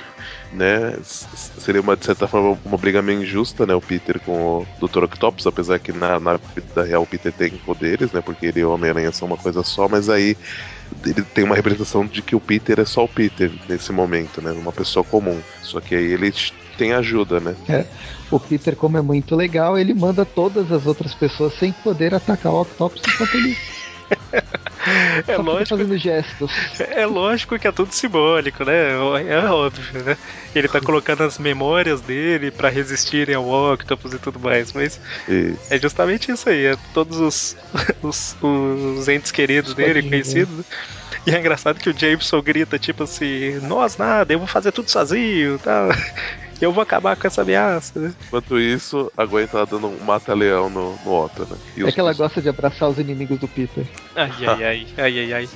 né, 0.53 0.97
seria 1.05 1.81
uma, 1.81 1.97
de 1.97 2.05
certa 2.05 2.27
forma 2.27 2.59
uma 2.65 2.77
briga 2.77 3.01
meio 3.01 3.23
injusta, 3.23 3.65
né? 3.65 3.75
O 3.77 3.81
Peter 3.81 4.19
com 4.19 4.67
o 4.81 4.87
Dr. 4.89 5.05
Octopus, 5.05 5.47
apesar 5.47 5.79
que 5.79 5.93
na, 5.93 6.19
na 6.19 6.37
vida 6.37 6.83
real 6.83 7.03
o 7.03 7.07
Peter 7.07 7.33
tem 7.33 7.51
poderes, 7.51 8.11
né? 8.11 8.21
Porque 8.21 8.47
ele 8.47 8.59
e 8.59 8.65
o 8.65 8.73
Homem-Aranha 8.73 9.13
são 9.13 9.29
uma 9.29 9.37
coisa 9.37 9.63
só, 9.63 9.89
mas 9.89 10.09
aí 10.09 10.37
ele 11.07 11.23
tem 11.23 11.45
uma 11.45 11.55
representação 11.55 12.05
de 12.05 12.23
que 12.23 12.35
o 12.35 12.41
Peter 12.41 12.81
é 12.81 12.85
só 12.85 13.05
o 13.05 13.09
Peter 13.09 13.53
nesse 13.69 13.93
momento, 13.93 14.43
né? 14.43 14.51
Uma 14.51 14.73
pessoa 14.73 15.05
comum. 15.05 15.41
Só 15.63 15.81
que 15.81 15.95
aí 15.95 16.13
ele 16.13 16.33
tem 16.75 16.93
ajuda, 16.93 17.41
né? 17.41 17.55
É. 17.69 17.85
O 18.31 18.41
Peter, 18.41 18.75
como 18.75 18.99
é 18.99 19.03
muito 19.03 19.37
legal, 19.37 19.79
ele 19.79 19.95
manda 19.95 20.25
todas 20.25 20.71
as 20.73 20.87
outras 20.87 21.15
pessoas 21.15 21.55
sem 21.55 21.73
poder 21.73 22.15
atacar 22.15 22.53
o 22.53 22.63
Octopus 22.63 23.03
enquanto 23.07 23.35
ele 23.35 23.57
é 25.27 25.37
lógico. 25.37 25.77
Fazendo 25.77 25.97
gestos. 25.97 26.53
É 26.79 27.07
lógico 27.07 27.59
que 27.59 27.67
é 27.67 27.73
tudo 27.73 27.93
simbólico, 27.93 28.65
né? 28.65 28.93
É 29.29 29.39
óbvio, 29.49 30.03
né? 30.05 30.17
Ele 30.55 30.69
tá 30.69 30.81
colocando 30.81 31.23
as 31.23 31.39
memórias 31.39 32.01
dele 32.01 32.51
para 32.51 32.69
resistirem 32.69 33.35
ao 33.35 33.47
Octopus 33.73 34.13
e 34.15 34.19
tudo 34.19 34.39
mais, 34.39 34.73
mas 34.73 35.01
isso. 35.29 35.59
é 35.71 35.79
justamente 35.79 36.31
isso 36.31 36.49
aí. 36.49 36.67
É 36.67 36.77
todos 36.93 37.19
os, 37.19 37.57
os, 38.03 38.37
os 38.43 39.09
entes 39.09 39.31
queridos 39.31 39.75
dele, 39.75 40.03
conhecidos. 40.03 40.57
Né? 40.57 40.65
E 41.27 41.31
é 41.31 41.39
engraçado 41.39 41.81
que 41.81 41.89
o 41.89 41.99
Jameson 41.99 42.43
grita, 42.43 42.79
tipo 42.79 43.05
assim, 43.05 43.59
nós 43.63 43.97
nada, 43.97 44.33
eu 44.33 44.39
vou 44.39 44.49
fazer 44.49 44.73
tudo 44.73 44.91
sozinho, 44.91 45.59
tá? 45.59 45.89
Eu 46.61 46.73
vou 46.73 46.83
acabar 46.83 47.17
com 47.17 47.27
essa 47.27 47.43
ameaça, 47.43 47.99
né? 47.99 48.15
Enquanto 48.27 48.59
isso, 48.59 49.11
a 49.17 49.25
Gwen 49.25 49.47
tá 49.47 49.65
dando 49.65 49.89
um 49.89 49.99
mata-leão 50.05 50.71
no, 50.71 50.97
no 51.05 51.25
Otto, 51.25 51.47
né? 51.51 51.57
E 51.77 51.85
é 51.85 51.93
que 51.93 52.01
ela 52.01 52.13
gosta 52.13 52.41
de 52.41 52.49
abraçar 52.49 52.89
os 52.89 52.99
inimigos 52.99 53.39
do 53.39 53.49
Peter. 53.49 53.87
Ai, 54.15 54.31
ai, 54.47 54.65
ai, 54.65 54.87
ai, 54.97 55.19
ai, 55.19 55.33
ai. 55.33 55.49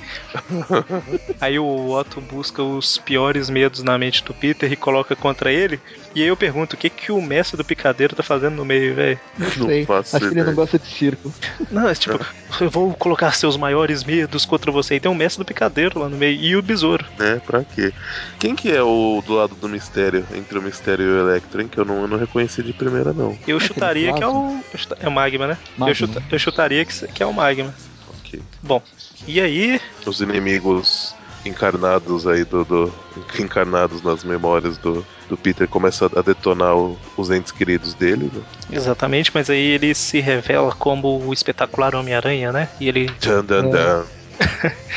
aí 1.39 1.59
o 1.59 1.91
Otto 1.91 2.21
busca 2.21 2.61
os 2.61 2.97
piores 2.97 3.49
medos 3.49 3.83
na 3.83 3.97
mente 3.97 4.23
do 4.23 4.33
Peter 4.33 4.71
e 4.71 4.75
coloca 4.75 5.15
contra 5.15 5.51
ele. 5.51 5.79
E 6.15 6.21
aí 6.21 6.27
eu 6.27 6.35
pergunto, 6.35 6.75
o 6.75 6.77
que 6.77 6.89
que 6.89 7.11
o 7.11 7.21
mestre 7.21 7.55
do 7.55 7.63
picadeiro 7.63 8.15
tá 8.15 8.23
fazendo 8.23 8.55
no 8.55 8.65
meio, 8.65 8.95
velho? 8.95 9.19
Não 9.37 9.49
sei, 9.51 9.87
acho 9.87 10.19
que 10.19 10.25
ele 10.25 10.43
não 10.43 10.55
gosta 10.55 10.79
de 10.79 10.87
circo. 10.87 11.31
Não, 11.69 11.87
é 11.87 11.93
tipo, 11.93 12.19
eu 12.59 12.69
vou 12.69 12.93
colocar 12.95 13.31
seus 13.31 13.55
maiores 13.55 14.03
medos 14.03 14.45
contra 14.45 14.71
você. 14.71 14.95
E 14.95 14.99
tem 14.99 15.11
um 15.11 15.15
mestre 15.15 15.43
do 15.43 15.47
picadeiro 15.47 15.99
lá 15.99 16.09
no 16.09 16.17
meio 16.17 16.39
e 16.39 16.55
o 16.55 16.61
besouro. 16.61 17.05
É, 17.19 17.35
pra 17.35 17.63
quê? 17.63 17.93
Quem 18.39 18.55
que 18.55 18.71
é 18.71 18.81
o 18.81 19.21
do 19.25 19.35
lado 19.35 19.55
do 19.55 19.69
mistério, 19.69 20.25
entre 20.33 20.57
o 20.57 20.61
mistério 20.61 21.05
e 21.05 21.09
o 21.09 21.19
Electro, 21.19 21.61
hein? 21.61 21.67
Que 21.67 21.77
eu 21.77 21.85
não, 21.85 22.01
eu 22.01 22.07
não 22.07 22.17
reconheci 22.17 22.63
de 22.63 22.73
primeira, 22.73 23.13
não. 23.13 23.37
Eu 23.47 23.57
é 23.57 23.59
chutaria 23.59 24.13
que 24.13 24.23
é 24.23 24.27
o. 24.27 24.59
É 24.99 25.07
o 25.07 25.11
Magma, 25.11 25.47
né? 25.47 25.57
Magma. 25.77 25.91
Eu, 25.91 25.95
chuta, 25.95 26.23
eu 26.31 26.39
chutaria 26.39 26.83
que, 26.85 27.07
que 27.07 27.21
é 27.21 27.25
o 27.25 27.33
Magma. 27.33 27.73
Ok. 28.19 28.41
Bom, 28.63 28.81
e 29.27 29.39
aí. 29.39 29.79
Os 30.05 30.21
inimigos 30.21 31.15
encarnados 31.45 32.27
aí 32.27 32.43
do, 32.43 32.65
do, 32.65 32.93
encarnados 33.39 34.01
nas 34.01 34.23
memórias 34.23 34.77
do, 34.77 35.05
do 35.29 35.37
Peter 35.37 35.67
começa 35.67 36.07
a 36.07 36.21
detonar 36.21 36.75
o, 36.75 36.97
os 37.15 37.29
entes 37.29 37.51
queridos 37.51 37.93
dele. 37.93 38.29
Né? 38.33 38.41
Exatamente, 38.71 39.31
mas 39.33 39.49
aí 39.49 39.59
ele 39.59 39.93
se 39.93 40.19
revela 40.19 40.73
como 40.73 41.23
o 41.25 41.31
espetacular 41.31 41.95
Homem-Aranha, 41.95 42.51
né? 42.51 42.67
E 42.79 42.87
ele. 42.87 43.05
Dun, 43.21 43.43
dun, 43.43 43.69
dun. 43.69 43.77
É. 43.77 44.03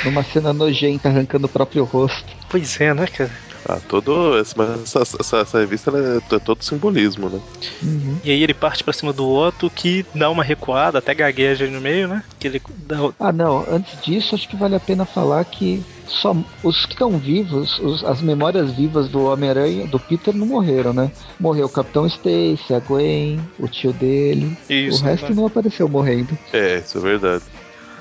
Numa 0.05 0.23
cena 0.23 0.53
nojenta 0.53 1.09
arrancando 1.09 1.47
o 1.47 1.49
próprio 1.49 1.85
rosto. 1.85 2.25
Pois 2.49 2.81
é, 2.81 2.95
né, 2.95 3.07
cara? 3.07 3.31
Ah, 3.68 3.79
todo. 3.88 4.38
Essa, 4.38 5.01
essa, 5.20 5.37
essa 5.38 5.59
revista 5.59 5.90
é, 5.90 6.35
é, 6.35 6.38
todo 6.38 6.62
simbolismo, 6.62 7.29
né? 7.29 7.40
Uhum. 7.83 8.18
E 8.25 8.31
aí 8.31 8.42
ele 8.42 8.55
parte 8.55 8.83
para 8.83 8.92
cima 8.92 9.12
do 9.12 9.29
Otto, 9.29 9.70
que 9.70 10.05
dá 10.14 10.31
uma 10.31 10.42
recuada, 10.42 10.98
até 10.98 11.14
gagueja 11.14 11.66
no 11.66 11.81
meio, 11.81 12.09
né? 12.09 12.22
Que 12.38 12.48
ele 12.48 12.62
dá... 12.87 12.96
Ah, 13.18 13.33
não. 13.33 13.64
Antes 13.68 14.01
disso, 14.03 14.35
acho 14.35 14.48
que 14.48 14.57
vale 14.57 14.75
a 14.75 14.81
pena 14.81 15.05
falar 15.05 15.44
que 15.44 15.83
só 16.07 16.37
os 16.62 16.85
que 16.87 16.92
estão 16.92 17.16
vivos, 17.18 17.79
os, 17.79 18.05
as 18.05 18.20
memórias 18.20 18.72
vivas 18.72 19.09
do 19.09 19.25
Homem-Aranha, 19.25 19.87
do 19.87 19.98
Peter, 19.98 20.35
não 20.35 20.46
morreram, 20.46 20.92
né? 20.92 21.11
Morreu 21.38 21.66
o 21.66 21.70
Capitão 21.70 22.07
Stacy, 22.07 22.75
a 22.75 22.81
Gwen, 22.81 23.40
o 23.59 23.68
tio 23.68 23.92
dele. 23.92 24.57
Isso, 24.68 25.03
o 25.03 25.05
resto 25.05 25.31
né? 25.31 25.35
não 25.35 25.46
apareceu 25.46 25.88
morrendo. 25.88 26.37
É, 26.53 26.79
isso 26.79 26.98
é 26.98 27.01
verdade. 27.01 27.44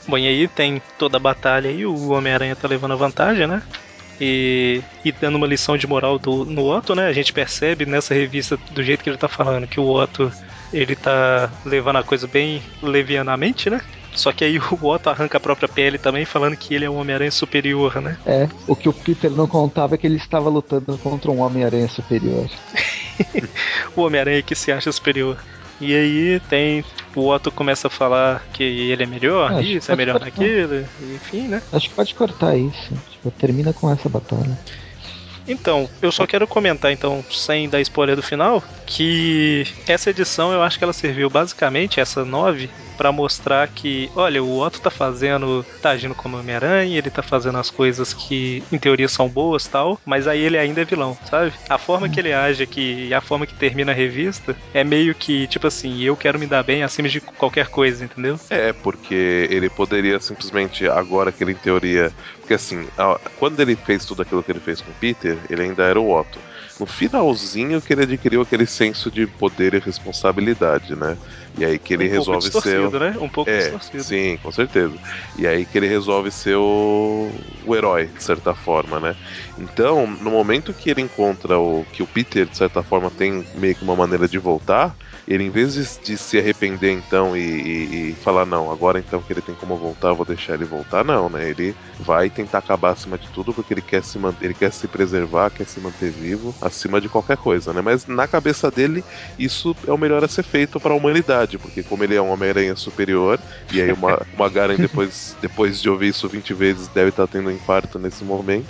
Bom, 0.08 0.18
e 0.18 0.28
aí 0.28 0.48
tem 0.48 0.82
toda 0.98 1.18
a 1.18 1.20
batalha 1.20 1.70
aí, 1.70 1.86
o 1.86 2.10
Homem-Aranha 2.10 2.56
tá 2.56 2.68
levando 2.68 2.94
a 2.94 2.98
vantagem, 2.98 3.48
né? 3.48 3.62
E, 4.24 4.84
e 5.04 5.12
dando 5.12 5.36
uma 5.36 5.48
lição 5.48 5.76
de 5.76 5.88
moral 5.88 6.20
do, 6.20 6.46
no 6.46 6.70
Otto, 6.70 6.94
né? 6.94 7.08
A 7.08 7.14
gente 7.14 7.34
percebe 7.34 7.88
nessa 7.88 8.14
revista, 8.14 8.58
do 8.70 8.84
jeito 8.84 9.04
que 9.04 9.10
ele 9.10 9.18
tá 9.18 9.28
falando, 9.28 9.68
que 9.68 9.80
o 9.80 9.90
Otto 9.90 10.32
ele 10.72 10.96
tá 10.96 11.52
levando 11.66 11.98
a 11.98 12.04
coisa 12.04 12.28
bem 12.28 12.62
levianamente, 12.84 13.70
né? 13.70 13.82
Só 14.14 14.32
que 14.32 14.44
aí 14.44 14.60
o 14.60 14.86
Otto 14.86 15.10
arranca 15.10 15.38
a 15.38 15.42
própria 15.42 15.68
pele 15.68 15.98
também, 15.98 16.24
falando 16.24 16.56
que 16.56 16.74
ele 16.74 16.86
é 16.86 16.90
um 16.90 16.98
Homem-Aranha 16.98 17.32
superior, 17.32 18.02
né? 18.02 18.18
É, 18.26 18.48
o 18.68 18.76
que 18.76 18.88
o 18.88 18.94
Peter 18.94 19.32
não 19.32 19.48
contava 19.48 19.96
é 19.96 19.98
que 19.98 20.06
ele 20.06 20.18
estava 20.18 20.50
lutando 20.50 20.98
contra 20.98 21.32
um 21.32 21.42
Homem-Aranha 21.42 21.88
superior. 21.88 22.48
o 23.96 24.02
Homem-Aranha 24.02 24.42
que 24.42 24.56
se 24.56 24.72
acha 24.72 24.92
superior. 24.92 25.38
E 25.82 25.96
aí 25.96 26.40
tem. 26.42 26.86
O 27.16 27.28
Otto 27.28 27.52
começa 27.52 27.88
a 27.88 27.90
falar 27.90 28.42
que 28.54 28.64
ele 28.64 29.04
é 29.04 29.06
melhor, 29.06 29.52
é, 29.54 29.64
isso 29.64 29.92
é 29.92 29.96
melhor 29.96 30.20
cortar. 30.20 30.40
naquilo, 30.40 30.86
enfim, 31.16 31.48
né? 31.48 31.62
Acho 31.74 31.90
que 31.90 31.96
pode 31.96 32.14
cortar 32.16 32.56
isso. 32.56 32.94
Tipo, 33.12 33.32
termina 33.32 33.74
com 33.74 33.92
essa 33.92 34.08
batalha. 34.08 34.58
Então, 35.48 35.90
eu 36.02 36.12
só 36.12 36.26
quero 36.26 36.48
comentar, 36.48 36.92
então, 36.92 37.24
sem 37.30 37.68
dar 37.68 37.82
spoiler 37.82 38.16
do 38.16 38.24
final, 38.24 38.64
que 38.86 39.66
essa 39.88 40.10
edição 40.10 40.52
eu 40.54 40.62
acho 40.62 40.78
que 40.78 40.84
ela 40.84 40.94
serviu 40.94 41.30
basicamente, 41.30 42.00
essa 42.00 42.24
9, 42.24 42.70
para 42.98 43.12
mostrar 43.12 43.68
que, 43.68 44.12
olha, 44.16 44.44
o 44.44 44.60
Otto 44.60 44.80
tá 44.80 44.92
fazendo, 44.92 45.66
tá 45.82 45.90
agindo 45.90 46.14
como 46.14 46.38
Homem-Aranha, 46.38 46.98
ele 46.98 47.10
tá 47.10 47.24
fazendo 47.24 47.58
as 47.58 47.72
coisas 47.72 48.14
que 48.14 48.64
em 48.72 48.78
teoria 48.78 49.08
são 49.08 49.28
boas 49.28 49.66
tal, 49.66 50.00
mas 50.06 50.28
aí 50.28 50.40
ele 50.40 50.58
ainda 50.58 50.82
é 50.82 50.86
vilão, 50.86 51.18
sabe? 51.28 51.52
A 51.68 51.80
forma 51.80 52.08
que 52.08 52.20
ele 52.20 52.32
age 52.32 52.62
aqui 52.62 53.08
e 53.10 53.14
a 53.14 53.20
forma 53.20 53.48
que 53.48 53.56
termina 53.56 53.92
a 53.92 53.96
revista 53.96 54.56
é 54.74 54.84
meio 54.84 55.16
que, 55.16 55.48
tipo 55.48 55.66
assim, 55.66 56.04
eu 56.04 56.16
quero 56.16 56.38
me 56.38 56.46
dar 56.46 56.62
bem 56.64 56.84
acima 56.84 57.10
de 57.10 57.20
qualquer 57.20 57.70
coisa, 57.70 58.06
entendeu? 58.06 58.40
É, 58.52 58.72
porque 58.72 59.48
ele 59.50 59.70
poderia 59.70 60.20
simplesmente, 60.20 60.88
agora 60.88 61.32
que 61.32 61.44
ele 61.44 61.54
em 61.54 61.56
teoria. 61.56 62.12
Porque 62.42 62.54
assim, 62.54 62.86
quando 63.40 63.60
ele 63.62 63.76
fez 63.76 64.04
tudo 64.04 64.22
aquilo 64.22 64.44
que 64.44 64.52
ele 64.52 64.60
fez 64.60 64.82
com 64.82 64.92
o 64.92 64.96
Peter, 64.96 65.38
ele 65.50 65.62
ainda 65.62 65.84
era 65.84 66.00
o 66.00 66.12
Otto 66.12 66.40
no 66.82 66.88
finalzinho 66.88 67.80
que 67.80 67.94
ele 67.94 68.02
adquiriu 68.04 68.42
aquele 68.42 68.66
senso 68.66 69.12
de 69.12 69.28
poder 69.28 69.76
e 69.76 69.80
responsabilidade, 69.80 70.96
né? 70.96 71.16
E 71.56 71.64
aí 71.64 71.78
que 71.78 71.94
ele 71.94 72.08
um 72.08 72.12
resolve 72.12 72.50
ser. 72.50 72.90
Né? 72.90 73.16
Um 73.22 73.30
pouco 73.30 73.52
é, 73.52 73.60
distorcido. 73.60 74.04
Sim, 74.04 74.40
com 74.42 74.52
certeza. 74.52 74.96
E 75.38 75.46
aí 75.46 75.64
que 75.64 75.78
ele 75.78 75.88
resolve 75.88 76.32
ser 76.32 76.56
o... 76.56 77.30
o 77.68 77.76
herói, 77.76 78.08
de 78.08 78.24
certa 78.24 78.56
forma, 78.56 79.00
né? 79.00 79.16
Então, 79.60 80.08
no 80.08 80.32
momento 80.32 80.74
que 80.74 80.90
ele 80.90 81.02
encontra 81.02 81.60
o 81.60 81.86
que 81.94 82.02
o 82.02 82.08
Peter, 82.08 82.48
de 82.48 82.58
certa 82.58 82.82
forma, 82.82 83.12
tem 83.12 83.46
meio 83.54 83.76
que 83.76 83.84
uma 83.84 83.96
maneira 83.96 84.28
de 84.28 84.40
voltar, 84.40 84.96
ele, 85.32 85.46
em 85.46 85.50
vez 85.50 85.74
de, 85.74 86.04
de 86.04 86.18
se 86.18 86.38
arrepender 86.38 86.92
então 86.92 87.38
e, 87.38 87.40
e, 87.40 88.10
e, 88.10 88.16
falar, 88.16 88.46
não, 88.46 88.70
agora 88.70 89.00
então 89.00 89.22
que 89.22 89.32
ele 89.32 89.42
tem 89.42 89.56
como 89.56 89.78
voltar, 89.78 90.12
vou 90.14 90.26
deixar 90.26 90.56
ele 90.56 90.66
voltar, 90.66 91.06
não, 91.06 91.30
né? 91.30 91.50
Ele 91.50 91.74
vai 92.00 92.30
tentar 92.30 92.58
acabar 92.58 92.92
acima 92.92 93.18
de 93.18 93.30
tudo 93.30 93.54
porque 93.54 93.74
ele 93.74 93.82
quer 93.82 94.04
se 94.04 94.20
manter, 94.20 94.46
ele 94.46 94.54
quer 94.54 94.74
se 94.74 94.90
preservar, 94.90 95.50
quer 95.50 95.66
se 95.66 95.80
manter 95.80 96.12
vivo 96.12 96.54
acima 96.62 97.00
de 97.00 97.08
qualquer 97.08 97.38
coisa, 97.38 97.72
né? 97.72 97.82
Mas 97.82 98.06
na 98.06 98.28
cabeça 98.28 98.70
dele, 98.70 99.06
isso 99.40 99.74
é 99.88 99.92
o 99.94 99.98
melhor 99.98 100.22
a 100.22 100.28
ser 100.28 100.44
feito 100.44 100.82
para 100.82 100.94
a 100.94 100.98
humanidade, 100.98 101.58
porque 101.58 101.82
como 101.82 102.04
ele 102.04 102.16
é 102.16 102.22
um 102.22 102.30
Homem-Aranha 102.30 102.76
superior, 102.76 103.40
e 103.72 103.82
aí 103.82 103.92
uma, 103.94 104.22
uma 104.36 104.50
Garen 104.50 104.76
depois, 104.76 105.38
depois 105.42 105.82
de 105.82 105.90
ouvir 105.90 106.10
isso 106.10 106.28
20 106.28 106.54
vezes 106.54 106.88
deve 106.90 107.10
estar 107.10 107.26
tá 107.26 107.32
tendo 107.32 107.50
um 107.50 107.54
infarto 107.54 107.98
nesse 107.98 108.26
momento. 108.26 108.68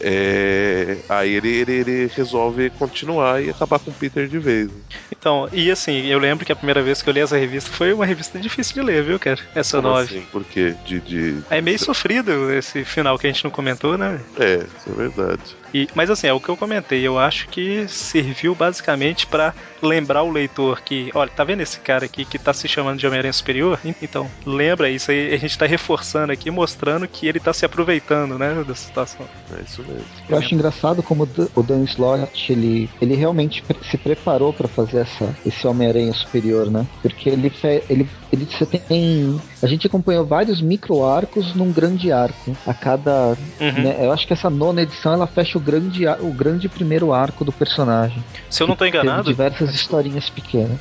É, 0.00 0.98
aí 1.08 1.34
ele, 1.34 1.48
ele, 1.48 1.72
ele, 1.72 2.10
resolve 2.14 2.70
continuar 2.70 3.42
e 3.42 3.50
acabar 3.50 3.78
com 3.78 3.90
o 3.90 3.94
Peter 3.94 4.28
de 4.28 4.38
vez. 4.38 4.70
Então, 5.10 5.48
e 5.52 5.70
assim, 5.70 6.06
eu 6.06 6.18
lembro 6.18 6.46
que 6.46 6.52
a 6.52 6.56
primeira 6.56 6.82
vez 6.82 7.02
que 7.02 7.08
eu 7.08 7.14
li 7.14 7.20
essa 7.20 7.36
revista 7.36 7.70
foi 7.70 7.92
uma 7.92 8.06
revista 8.06 8.38
difícil 8.38 8.74
de 8.74 8.82
ler, 8.82 9.02
viu, 9.02 9.18
cara? 9.18 9.40
Essa 9.54 9.78
Como 9.78 9.88
9. 9.88 10.04
Assim? 10.04 10.26
Por 10.30 10.44
quê? 10.44 10.74
De, 10.86 11.00
de... 11.00 11.42
É 11.50 11.60
meio 11.60 11.78
sofrido 11.78 12.52
esse 12.52 12.84
final 12.84 13.18
que 13.18 13.26
a 13.26 13.30
gente 13.32 13.44
não 13.44 13.50
comentou, 13.50 13.98
né? 13.98 14.20
É, 14.38 14.56
isso 14.56 14.90
é 14.90 14.92
verdade. 14.92 15.56
E, 15.72 15.88
mas 15.94 16.10
assim, 16.10 16.26
é 16.26 16.32
o 16.32 16.40
que 16.40 16.48
eu 16.48 16.56
comentei. 16.56 17.06
Eu 17.06 17.18
acho 17.18 17.48
que 17.48 17.86
serviu 17.88 18.54
basicamente 18.54 19.26
para 19.26 19.54
lembrar 19.82 20.22
o 20.22 20.30
leitor 20.30 20.80
que, 20.80 21.10
olha, 21.14 21.30
tá 21.30 21.44
vendo 21.44 21.60
esse 21.60 21.78
cara 21.80 22.04
aqui 22.04 22.24
que 22.24 22.38
tá 22.38 22.52
se 22.52 22.66
chamando 22.68 22.98
de 22.98 23.06
Homem-Aranha 23.06 23.32
Superior? 23.32 23.78
Então, 24.00 24.30
lembra 24.46 24.88
isso 24.88 25.10
aí, 25.10 25.34
a 25.34 25.36
gente 25.36 25.58
tá 25.58 25.66
reforçando 25.66 26.32
aqui, 26.32 26.50
mostrando 26.50 27.06
que 27.08 27.26
ele 27.26 27.40
tá 27.40 27.52
se 27.52 27.64
aproveitando, 27.64 28.38
né, 28.38 28.64
da 28.66 28.74
situação. 28.74 29.26
É 29.56 29.62
isso. 29.62 29.82
Eu 30.28 30.36
acho 30.38 30.54
engraçado 30.54 31.02
como 31.02 31.28
o 31.54 31.62
Dan 31.62 31.84
Slott, 31.84 32.52
ele, 32.52 32.88
ele 33.00 33.14
realmente 33.14 33.64
se 33.82 33.96
preparou 33.96 34.52
para 34.52 34.68
fazer 34.68 34.98
essa, 34.98 35.34
esse 35.44 35.66
Homem-Aranha 35.66 36.12
Superior, 36.12 36.70
né? 36.70 36.86
Porque 37.02 37.28
ele, 37.28 37.52
ele, 37.88 38.08
ele 38.32 38.44
você 38.44 38.66
tem. 38.66 39.40
A 39.62 39.66
gente 39.66 39.86
acompanhou 39.86 40.24
vários 40.24 40.60
micro 40.60 41.04
arcos 41.04 41.54
num 41.54 41.72
grande 41.72 42.12
arco. 42.12 42.56
A 42.66 42.74
cada. 42.74 43.36
Uhum. 43.60 43.82
Né, 43.82 43.96
eu 44.00 44.12
acho 44.12 44.26
que 44.26 44.32
essa 44.32 44.50
nona 44.50 44.82
edição 44.82 45.12
ela 45.12 45.26
fecha 45.26 45.58
o 45.58 45.60
grande, 45.60 46.06
o 46.06 46.32
grande 46.32 46.68
primeiro 46.68 47.12
arco 47.12 47.44
do 47.44 47.52
personagem. 47.52 48.22
Se 48.50 48.62
eu 48.62 48.66
não 48.66 48.76
tô 48.76 48.84
enganado. 48.84 49.28
diversas 49.28 49.74
historinhas 49.74 50.28
pequenas. 50.28 50.78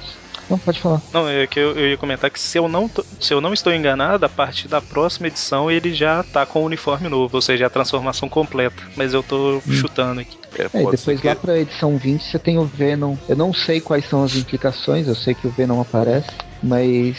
Não, 0.50 0.58
pode 0.58 0.80
falar. 0.80 1.02
Não, 1.14 1.28
é 1.28 1.46
que 1.46 1.60
eu, 1.60 1.76
eu, 1.78 1.90
ia 1.90 1.98
comentar 1.98 2.30
que 2.30 2.40
se 2.40 2.58
eu, 2.58 2.68
não, 2.68 2.90
se 3.20 3.34
eu 3.34 3.42
não 3.42 3.54
estou 3.54 3.74
enganado, 3.74 4.26
a 4.26 4.30
partir 4.30 4.68
da 4.68 4.82
próxima 4.82 5.28
edição 5.28 5.70
ele 5.70 5.94
já 5.94 6.24
tá 6.24 6.46
com 6.46 6.62
o 6.62 6.66
uniforme 6.66 7.10
novo, 7.10 7.36
ou 7.36 7.42
seja, 7.42 7.68
a 7.68 7.70
transformação 7.70 8.30
completa. 8.30 8.82
Mas 8.96 9.14
eu 9.14 9.22
tô 9.22 9.58
hum. 9.58 9.74
chutando 9.74 10.22
aqui. 10.22 10.38
É, 10.58 10.64
é 10.64 10.92
depois 10.92 11.22
lá 11.22 11.36
pra 11.36 11.60
edição 11.60 11.98
20 11.98 12.24
você 12.24 12.40
tem 12.40 12.58
o 12.58 12.66
Venom. 12.66 13.16
Eu 13.28 13.36
não 13.36 13.54
sei 13.54 13.82
quais 13.82 14.06
são 14.06 14.24
as 14.24 14.36
implicações, 14.36 15.08
eu 15.08 15.16
sei 15.16 15.34
que 15.34 15.48
o 15.48 15.52
Venom 15.52 15.82
aparece, 15.82 16.32
mas 16.64 17.18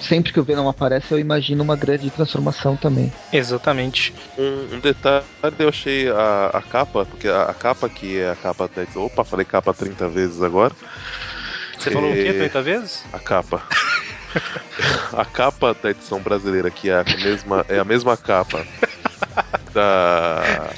sempre 0.00 0.32
que 0.32 0.40
o 0.40 0.44
Venom 0.44 0.68
aparece, 0.68 1.12
eu 1.12 1.18
imagino 1.18 1.62
uma 1.62 1.76
grande 1.76 2.10
transformação 2.10 2.76
também. 2.76 3.12
Exatamente. 3.32 4.14
Um, 4.38 4.76
um 4.76 4.80
detalhe, 4.80 5.24
eu 5.58 5.68
achei 5.68 6.08
a, 6.10 6.50
a 6.52 6.62
capa, 6.62 7.04
porque 7.04 7.28
a, 7.28 7.42
a, 7.42 7.54
capa 7.54 7.88
que 7.88 8.18
é 8.18 8.30
a 8.30 8.36
capa 8.36 8.68
da. 8.68 9.00
Opa, 9.00 9.24
falei 9.24 9.44
capa 9.44 9.72
30 9.72 10.08
vezes 10.08 10.42
agora. 10.42 10.74
Você 11.84 11.90
é... 11.90 11.92
falou 11.92 12.10
o 12.10 12.14
quê 12.14 12.32
30 12.32 12.62
vezes? 12.62 13.04
A 13.12 13.18
capa. 13.18 13.62
a 15.12 15.24
capa 15.26 15.76
da 15.82 15.90
edição 15.90 16.18
brasileira, 16.18 16.70
que 16.70 16.88
é 16.88 16.94
a 16.98 17.04
mesma, 17.04 17.66
é 17.68 17.78
a 17.78 17.84
mesma 17.84 18.16
capa 18.16 18.66
da, 19.74 20.70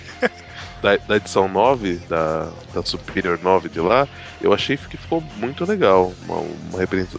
da, 0.82 0.96
da, 0.96 1.16
edição 1.16 1.46
9, 1.46 2.00
da, 2.08 2.48
da 2.74 2.82
Superior 2.82 3.38
9 3.40 3.68
de 3.68 3.78
lá, 3.78 4.08
eu 4.42 4.52
achei 4.52 4.76
que 4.76 4.96
ficou 4.96 5.22
muito 5.36 5.64
legal. 5.64 6.12
Uma, 6.24 6.44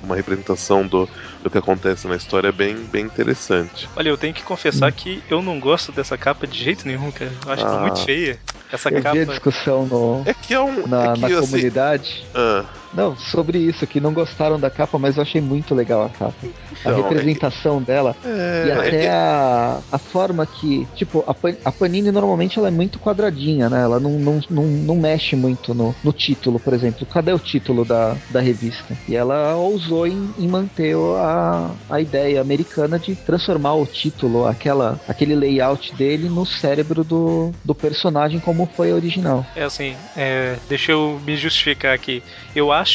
uma 0.04 0.16
representação 0.18 0.86
do, 0.86 1.08
do 1.42 1.50
que 1.50 1.58
acontece 1.58 2.10
na 2.10 2.18
história 2.18 2.52
bem, 2.52 2.76
bem 2.76 3.06
interessante. 3.06 3.88
Olha, 3.96 4.10
eu 4.10 4.18
tenho 4.18 4.34
que 4.34 4.44
confessar 4.44 4.92
que 4.92 5.24
eu 5.30 5.42
não 5.42 5.62
gosto 5.62 5.94
dessa 5.94 6.18
capa 6.18 6.46
de 6.46 6.62
jeito 6.62 6.86
nenhum, 6.86 7.10
cara. 7.10 7.32
Eu 7.46 7.52
acho 7.54 7.66
ah. 7.66 7.80
muito 7.80 8.04
feia. 8.04 8.38
Essa 8.70 8.90
eu 8.90 9.02
capa. 9.02 9.16
Vi 9.16 9.22
a 9.22 9.26
discussão 9.26 9.86
no, 9.86 10.24
é 10.26 10.34
que 10.34 10.54
é 10.54 10.60
um, 10.60 10.86
na, 10.88 11.12
é 11.12 11.14
que, 11.14 11.22
na 11.22 11.28
assim, 11.28 11.40
comunidade. 11.40 12.26
Ah. 12.36 12.66
Não, 12.98 13.16
sobre 13.16 13.60
isso, 13.60 13.86
que 13.86 14.02
não 14.02 14.12
gostaram 14.12 14.60
da 14.60 14.72
capa, 14.72 14.98
mas 14.98 15.18
eu 15.18 15.22
achei 15.22 15.40
muito 15.40 15.76
legal 15.76 16.04
a 16.04 16.10
capa. 16.10 16.34
Então, 16.72 16.94
a 16.94 16.96
representação 16.96 17.78
é 17.78 17.82
dela 17.82 18.16
é... 18.26 18.66
e 18.66 18.72
até 18.72 19.06
é 19.06 19.10
a, 19.12 19.80
a 19.92 20.00
forma 20.00 20.48
que, 20.48 20.88
tipo, 20.96 21.24
a, 21.28 21.36
a 21.64 21.72
Panini 21.72 22.12
normalmente 22.12 22.58
ela 22.58 22.70
é 22.70 22.72
muito 22.72 22.98
quadradinha, 22.98 23.70
né? 23.70 23.84
Ela 23.84 24.00
não, 24.00 24.14
não, 24.14 24.40
não, 24.50 24.64
não 24.64 24.96
mexe 24.96 25.36
muito 25.36 25.76
no, 25.76 25.94
no 26.04 26.12
título, 26.12 26.60
por 26.60 26.74
exemplo. 26.74 27.06
Cadê 27.06 27.32
o 27.32 27.38
título 27.38 27.86
da, 27.86 28.18
da 28.32 28.42
revista? 28.42 28.98
E 29.08 29.16
ela 29.16 29.56
ousou 29.56 30.08
em, 30.08 30.34
em 30.40 30.48
manter 30.48 30.96
a, 30.96 31.70
a 31.88 32.02
ideia 32.02 32.42
americana 32.42 32.98
de 32.98 33.16
transformar 33.16 33.76
o 33.76 33.86
título, 33.86 34.48
aquela, 34.48 35.00
aquele 35.08 35.36
layout 35.36 35.96
dele, 35.96 36.28
no 36.30 36.48
cérebro 36.48 37.04
do, 37.04 37.52
do 37.64 37.76
personagem 37.76 38.40
como 38.40 38.68
foi 38.76 38.92
original. 38.92 39.46
É 39.56 39.64
assim, 39.64 39.96
é, 40.16 40.56
deixa 40.68 40.94
eu 40.94 41.22
me 41.24 41.38
justificar 41.38 41.94
aqui. 41.94 42.24
Eu 42.56 42.72
acho 42.72 42.87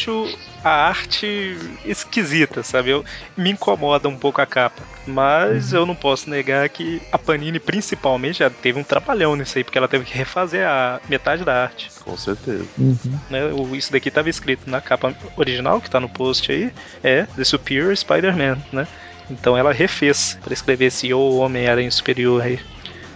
a 0.63 0.87
arte 0.87 1.57
esquisita, 1.85 2.63
sabe? 2.63 2.89
Eu, 2.89 3.03
me 3.35 3.51
incomoda 3.51 4.07
um 4.07 4.17
pouco 4.17 4.41
a 4.41 4.45
capa. 4.45 4.81
Mas 5.05 5.73
uhum. 5.73 5.79
eu 5.79 5.85
não 5.85 5.95
posso 5.95 6.29
negar 6.29 6.67
que 6.69 7.01
a 7.11 7.17
Panini, 7.17 7.59
principalmente, 7.59 8.39
já 8.39 8.49
teve 8.49 8.79
um 8.79 8.83
trabalhão 8.83 9.35
nisso 9.35 9.57
aí, 9.57 9.63
porque 9.63 9.77
ela 9.77 9.87
teve 9.87 10.05
que 10.05 10.17
refazer 10.17 10.67
a 10.67 11.01
metade 11.09 11.43
da 11.43 11.63
arte. 11.63 11.89
Com 12.03 12.17
certeza. 12.17 12.65
Uhum. 12.77 13.19
Né, 13.29 13.39
isso 13.73 13.91
daqui 13.91 14.07
estava 14.09 14.29
escrito 14.29 14.69
na 14.69 14.79
capa 14.79 15.13
original, 15.35 15.81
que 15.81 15.87
está 15.87 15.99
no 15.99 16.09
post 16.09 16.51
aí, 16.51 16.71
é 17.03 17.23
The 17.35 17.43
Superior 17.43 17.95
Spider-Man, 17.95 18.57
né? 18.71 18.87
Então 19.29 19.57
ela 19.57 19.71
refez 19.73 20.37
para 20.43 20.53
escrever 20.53 20.85
esse 20.85 21.13
O 21.13 21.37
Homem-Aranha 21.37 21.91
Superior 21.91 22.41
aí. 22.41 22.59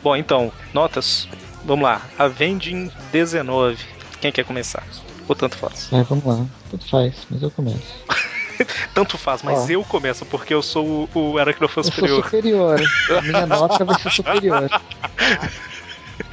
Bom, 0.04 0.16
então, 0.16 0.52
notas. 0.74 1.28
Vamos 1.66 1.84
lá. 1.84 2.02
Avenging 2.18 2.90
19. 3.12 3.97
Quem 4.22 4.32
quer 4.32 4.44
começar? 4.46 4.84
Ou 5.28 5.36
tanto 5.36 5.58
faz? 5.58 5.92
É, 5.92 6.04
vamos 6.04 6.26
lá. 6.26 6.46
Tanto 6.72 6.88
faz, 6.90 7.16
mas 7.30 7.42
eu 7.42 7.52
começo. 7.52 8.06
tanto 8.94 9.18
faz, 9.18 9.44
mas 9.44 9.60
Ó, 9.60 9.68
eu 9.70 9.84
começo 9.84 10.26
porque 10.26 10.54
eu 10.54 10.62
sou 10.62 11.08
o, 11.14 11.20
o 11.20 11.38
Aracnofã 11.38 11.84
superior. 11.84 12.10
Eu 12.10 12.16
sou 12.16 12.24
superior. 12.24 12.82
A 13.18 13.22
minha 13.22 13.46
nota 13.46 13.86
vai 13.86 14.00
ser 14.00 14.10
superior. 14.12 14.70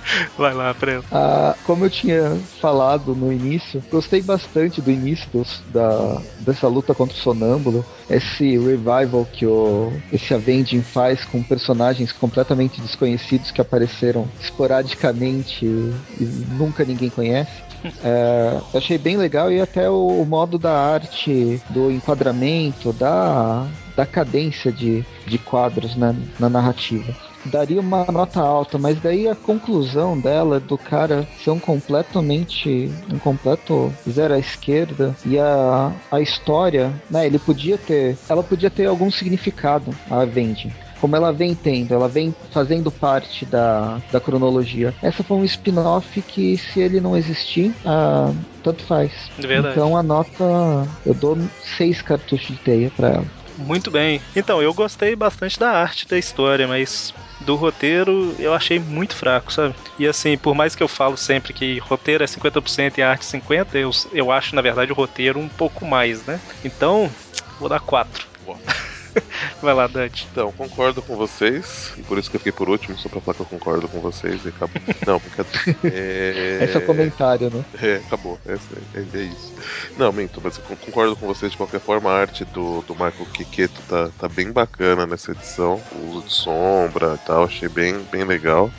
Vai 0.37 0.55
lá, 0.55 0.73
Preto. 0.75 1.07
Ah, 1.11 1.57
como 1.65 1.85
eu 1.85 1.91
tinha 1.91 2.39
falado 2.61 3.15
no 3.15 3.33
início, 3.33 3.83
gostei 3.91 4.23
bastante 4.23 4.81
do 4.81 4.91
início 4.91 5.29
dos, 5.31 5.63
da, 5.73 6.21
dessa 6.41 6.69
luta 6.69 6.95
contra 6.95 7.17
o 7.17 7.21
Sonâmbulo. 7.21 7.85
Esse 8.09 8.59
revival 8.59 9.27
que 9.33 9.47
o, 9.47 9.93
esse 10.13 10.35
Avenging 10.35 10.83
faz 10.83 11.25
com 11.25 11.43
personagens 11.43 12.13
completamente 12.13 12.81
desconhecidos 12.81 13.51
que 13.51 13.61
apareceram 13.61 14.29
esporadicamente 14.41 15.65
e 15.65 16.25
nunca 16.51 16.85
ninguém 16.85 17.11
conhece. 17.11 17.53
É, 18.03 18.63
achei 18.73 18.97
bem 18.97 19.19
legal 19.19 19.53
e 19.53 19.61
até 19.61 19.91
o, 19.91 20.23
o, 20.23 20.25
modo 20.25 20.59
da 20.59 20.73
arte, 20.73 21.61
do 21.69 21.91
enquadramento, 21.91 22.95
da, 22.95 23.67
da 23.95 24.07
cadência 24.07 24.73
de, 24.73 25.05
de 25.27 25.37
quadros 25.37 25.95
na, 25.95 26.15
na 26.41 26.49
narrativa 26.49 27.15
daria 27.47 27.81
uma 27.81 28.05
nota 28.11 28.41
alta, 28.41 28.79
mas 28.79 29.01
daí 29.01 29.29
a 29.29 29.35
conclusão 29.35 30.19
dela 30.19 30.61
do 30.61 30.79
cara 30.79 31.27
ser 31.43 31.51
um 31.51 31.59
completamente 31.59 32.91
um 33.13 33.19
completo 33.19 33.93
zero 34.09 34.35
à 34.35 34.39
esquerda 34.39 35.15
e 35.25 35.39
a, 35.39 35.93
a 36.11 36.21
história, 36.21 36.93
né, 37.11 37.27
ele 37.27 37.39
podia 37.39 37.79
ter, 37.79 38.17
ela 38.29 38.43
podia 38.43 38.71
ter 38.71 38.87
algum 38.87 39.11
significado 39.11 39.95
a 40.11 40.23
Avenging 40.23 40.73
como 41.05 41.17
ela 41.17 41.35
vem 41.35 41.55
tendo, 41.55 41.93
ela 41.93 42.09
vem 42.09 42.35
fazendo 42.51 42.91
parte 42.91 43.45
da, 43.45 44.01
da 44.11 44.19
cronologia. 44.19 44.95
Essa 45.03 45.23
foi 45.23 45.37
um 45.37 45.45
spin-off 45.45 46.23
que, 46.23 46.57
se 46.57 46.81
ele 46.81 46.99
não 46.99 47.15
existir, 47.15 47.75
ah, 47.85 48.33
tanto 48.63 48.83
faz. 48.85 49.13
Verdade. 49.39 49.75
Então 49.75 49.95
a 49.99 50.03
nota, 50.03 50.89
eu 51.05 51.13
dou 51.13 51.37
seis 51.77 52.01
cartuchos 52.01 52.57
de 52.57 52.57
teia 52.57 52.91
para 52.97 53.09
ela. 53.09 53.27
Muito 53.57 53.91
bem. 53.91 54.21
Então, 54.35 54.61
eu 54.61 54.75
gostei 54.75 55.15
bastante 55.15 55.59
da 55.59 55.71
arte 55.71 56.09
da 56.09 56.19
história, 56.19 56.67
mas 56.67 57.15
do 57.41 57.55
roteiro 57.57 58.35
eu 58.39 58.53
achei 58.53 58.79
muito 58.79 59.15
fraco, 59.15 59.53
sabe? 59.53 59.75
E 59.99 60.07
assim, 60.07 60.37
por 60.37 60.55
mais 60.55 60.75
que 60.75 60.83
eu 60.83 60.89
falo 60.89 61.17
sempre 61.17 61.53
que 61.53 61.79
roteiro 61.79 62.25
é 62.25 62.27
50% 62.27 62.99
e 62.99 63.03
arte 63.03 63.25
50%, 63.25 63.75
eu, 63.75 63.91
eu 64.13 64.31
acho, 64.33 64.55
na 64.55 64.63
verdade, 64.63 64.93
o 64.93 64.95
roteiro 64.95 65.39
um 65.39 65.49
pouco 65.49 65.85
mais, 65.85 66.25
né? 66.25 66.41
Então, 66.65 67.11
vou 67.59 67.69
dar 67.69 67.81
4. 67.81 68.27
Vai 69.63 69.75
lá, 69.75 69.87
Dante. 69.87 70.29
Então, 70.31 70.53
concordo 70.53 71.03
com 71.03 71.17
vocês, 71.17 71.93
e 71.97 72.03
por 72.03 72.19
isso 72.19 72.31
que 72.31 72.37
eu 72.37 72.41
fiquei 72.41 72.53
por 72.53 72.69
último, 72.69 72.97
só 72.99 73.09
pra 73.09 73.21
falar 73.21 73.35
que 73.35 73.43
eu 73.43 73.47
concordo 73.47 73.89
com 73.89 74.01
vocês 74.01 74.45
e 74.45 74.49
acabou. 74.49 74.81
Não, 75.07 75.19
brincadeira. 75.19 75.79
É... 75.85 76.65
Esse 76.65 76.77
é 76.77 76.79
o 76.79 76.87
comentário, 76.87 77.51
né? 77.51 77.65
É, 77.81 77.97
acabou. 77.97 78.39
É, 78.47 78.55
é, 78.55 79.05
é, 79.15 79.23
isso. 79.23 79.53
Não, 79.97 80.13
minto, 80.13 80.41
mas 80.43 80.59
eu 80.59 80.77
concordo 80.77 81.17
com 81.17 81.27
vocês 81.27 81.53
de 81.53 81.57
qualquer 81.57 81.81
forma. 81.81 82.11
A 82.11 82.21
arte 82.21 82.45
do, 82.45 82.83
do 82.83 82.95
Michael 82.95 83.27
Kiketo 83.33 83.81
tá, 83.89 84.11
tá 84.19 84.29
bem 84.29 84.51
bacana 84.53 85.07
nessa 85.07 85.33
edição. 85.33 85.81
O 85.93 86.11
uso 86.11 86.27
de 86.27 86.33
sombra 86.33 87.15
e 87.15 87.27
tal, 87.27 87.45
achei 87.45 87.69
bem, 87.69 87.99
bem 88.11 88.25
legal. 88.25 88.71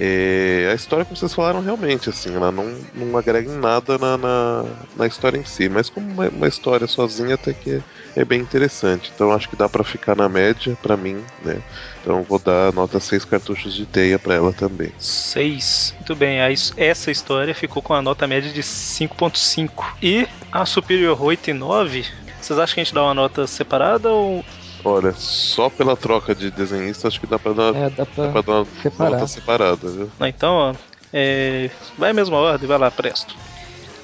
É, 0.00 0.68
a 0.70 0.74
história, 0.74 1.04
como 1.04 1.16
vocês 1.16 1.34
falaram, 1.34 1.60
realmente, 1.60 2.08
assim, 2.08 2.34
ela 2.34 2.52
não, 2.52 2.78
não 2.94 3.18
agrega 3.18 3.50
em 3.50 3.56
nada 3.56 3.98
na, 3.98 4.16
na, 4.16 4.64
na 4.96 5.06
história 5.06 5.36
em 5.36 5.44
si, 5.44 5.68
mas 5.68 5.90
como 5.90 6.08
uma, 6.08 6.28
uma, 6.28 6.46
história 6.46 6.86
sozinha 6.86 7.34
até 7.34 7.52
que 7.52 7.82
é, 8.14 8.24
bem 8.24 8.40
interessante. 8.40 9.10
Então 9.12 9.32
acho 9.32 9.48
que 9.48 9.56
dá 9.56 9.68
para 9.68 9.82
ficar 9.82 10.14
na 10.14 10.28
média 10.28 10.78
para 10.80 10.96
mim, 10.96 11.22
né? 11.44 11.60
Então 12.00 12.22
vou 12.22 12.38
dar 12.38 12.72
nota 12.72 13.00
6 13.00 13.24
cartuchos 13.24 13.74
de 13.74 13.86
teia 13.86 14.18
para 14.18 14.34
ela 14.34 14.52
também. 14.52 14.92
6. 14.98 15.94
Muito 15.96 16.14
bem, 16.14 16.38
essa 16.76 17.10
história 17.10 17.54
ficou 17.54 17.82
com 17.82 17.92
a 17.92 18.00
nota 18.00 18.26
média 18.26 18.52
de 18.52 18.62
5.5. 18.62 19.94
E 20.00 20.28
a 20.52 20.64
Superior 20.64 21.20
8 21.20 21.50
e 21.50 21.52
9, 21.52 22.06
vocês 22.40 22.58
acham 22.58 22.74
que 22.74 22.80
a 22.80 22.84
gente 22.84 22.94
dá 22.94 23.02
uma 23.02 23.14
nota 23.14 23.46
separada 23.48 24.10
ou 24.10 24.44
Olha, 24.84 25.12
só 25.14 25.68
pela 25.68 25.96
troca 25.96 26.34
de 26.34 26.50
desenhista 26.50 27.08
acho 27.08 27.20
que 27.20 27.26
dá 27.26 27.38
pra 27.38 27.52
dar, 27.52 27.74
é, 27.74 27.90
dá 27.90 28.06
pra, 28.06 28.26
dá 28.26 28.32
pra 28.32 28.42
dar 28.42 28.52
uma 28.62 28.66
separar. 28.82 29.10
nota 29.10 29.26
separada, 29.26 29.90
viu? 29.90 30.12
Então, 30.20 30.54
ó, 30.54 30.74
é, 31.12 31.70
vai 31.96 32.10
a 32.10 32.14
mesma 32.14 32.36
ordem, 32.36 32.68
vai 32.68 32.78
lá, 32.78 32.90
presto. 32.90 33.34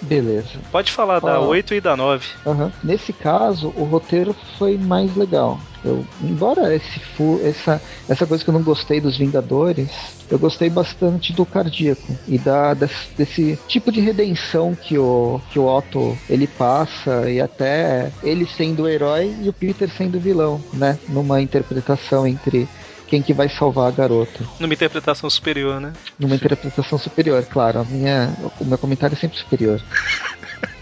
Beleza. 0.05 0.59
Pode 0.71 0.93
falar 0.93 1.21
da 1.21 1.41
8 1.41 1.75
e 1.75 1.81
da 1.81 1.97
9. 1.97 2.27
Uhum. 2.45 2.71
Nesse 2.83 3.13
caso, 3.13 3.73
o 3.77 3.85
roteiro 3.85 4.35
foi 4.59 4.77
mais 4.77 5.15
legal. 5.17 5.59
Eu, 5.85 6.05
embora 6.23 6.75
esse 6.75 6.99
fu, 6.99 7.39
essa, 7.45 7.81
essa 8.09 8.27
coisa 8.27 8.43
que 8.43 8.49
eu 8.49 8.55
não 8.55 8.63
gostei 8.63 9.01
dos 9.01 9.19
Vingadores, 9.19 9.91
eu 10.31 10.39
gostei 10.39 10.71
bastante 10.71 11.33
do 11.33 11.45
Cardíaco 11.45 12.17
e 12.27 12.39
da, 12.39 12.73
desse, 12.73 13.11
desse 13.17 13.59
tipo 13.69 13.93
de 13.93 14.01
redenção 14.01 14.75
que 14.75 14.97
o, 14.97 15.41
que 15.51 15.59
o 15.59 15.67
Otto 15.67 16.17
ele 16.29 16.47
passa 16.47 17.31
e 17.31 17.41
até 17.41 18.11
ele 18.23 18.47
sendo 18.47 18.85
o 18.85 18.89
herói 18.89 19.35
e 19.43 19.49
o 19.49 19.53
Peter 19.53 19.91
sendo 19.91 20.17
o 20.17 20.21
vilão, 20.21 20.63
né? 20.73 20.99
Numa 21.09 21.43
interpretação 21.43 22.27
entre 22.27 22.67
quem 23.07 23.23
que 23.23 23.33
vai 23.33 23.49
salvar 23.49 23.89
a 23.89 23.91
garota. 23.91 24.45
Numa 24.59 24.75
interpretação 24.75 25.29
superior, 25.29 25.81
né? 25.81 25.93
Numa 26.19 26.35
interpretação 26.35 26.99
superior, 26.99 27.45
claro. 27.45 27.81
A 27.81 27.85
minha, 27.85 28.35
o 28.61 28.65
meu 28.65 28.79
comentário 28.79 29.15
é 29.15 29.19
sempre 29.19 29.39
superior. 29.39 29.81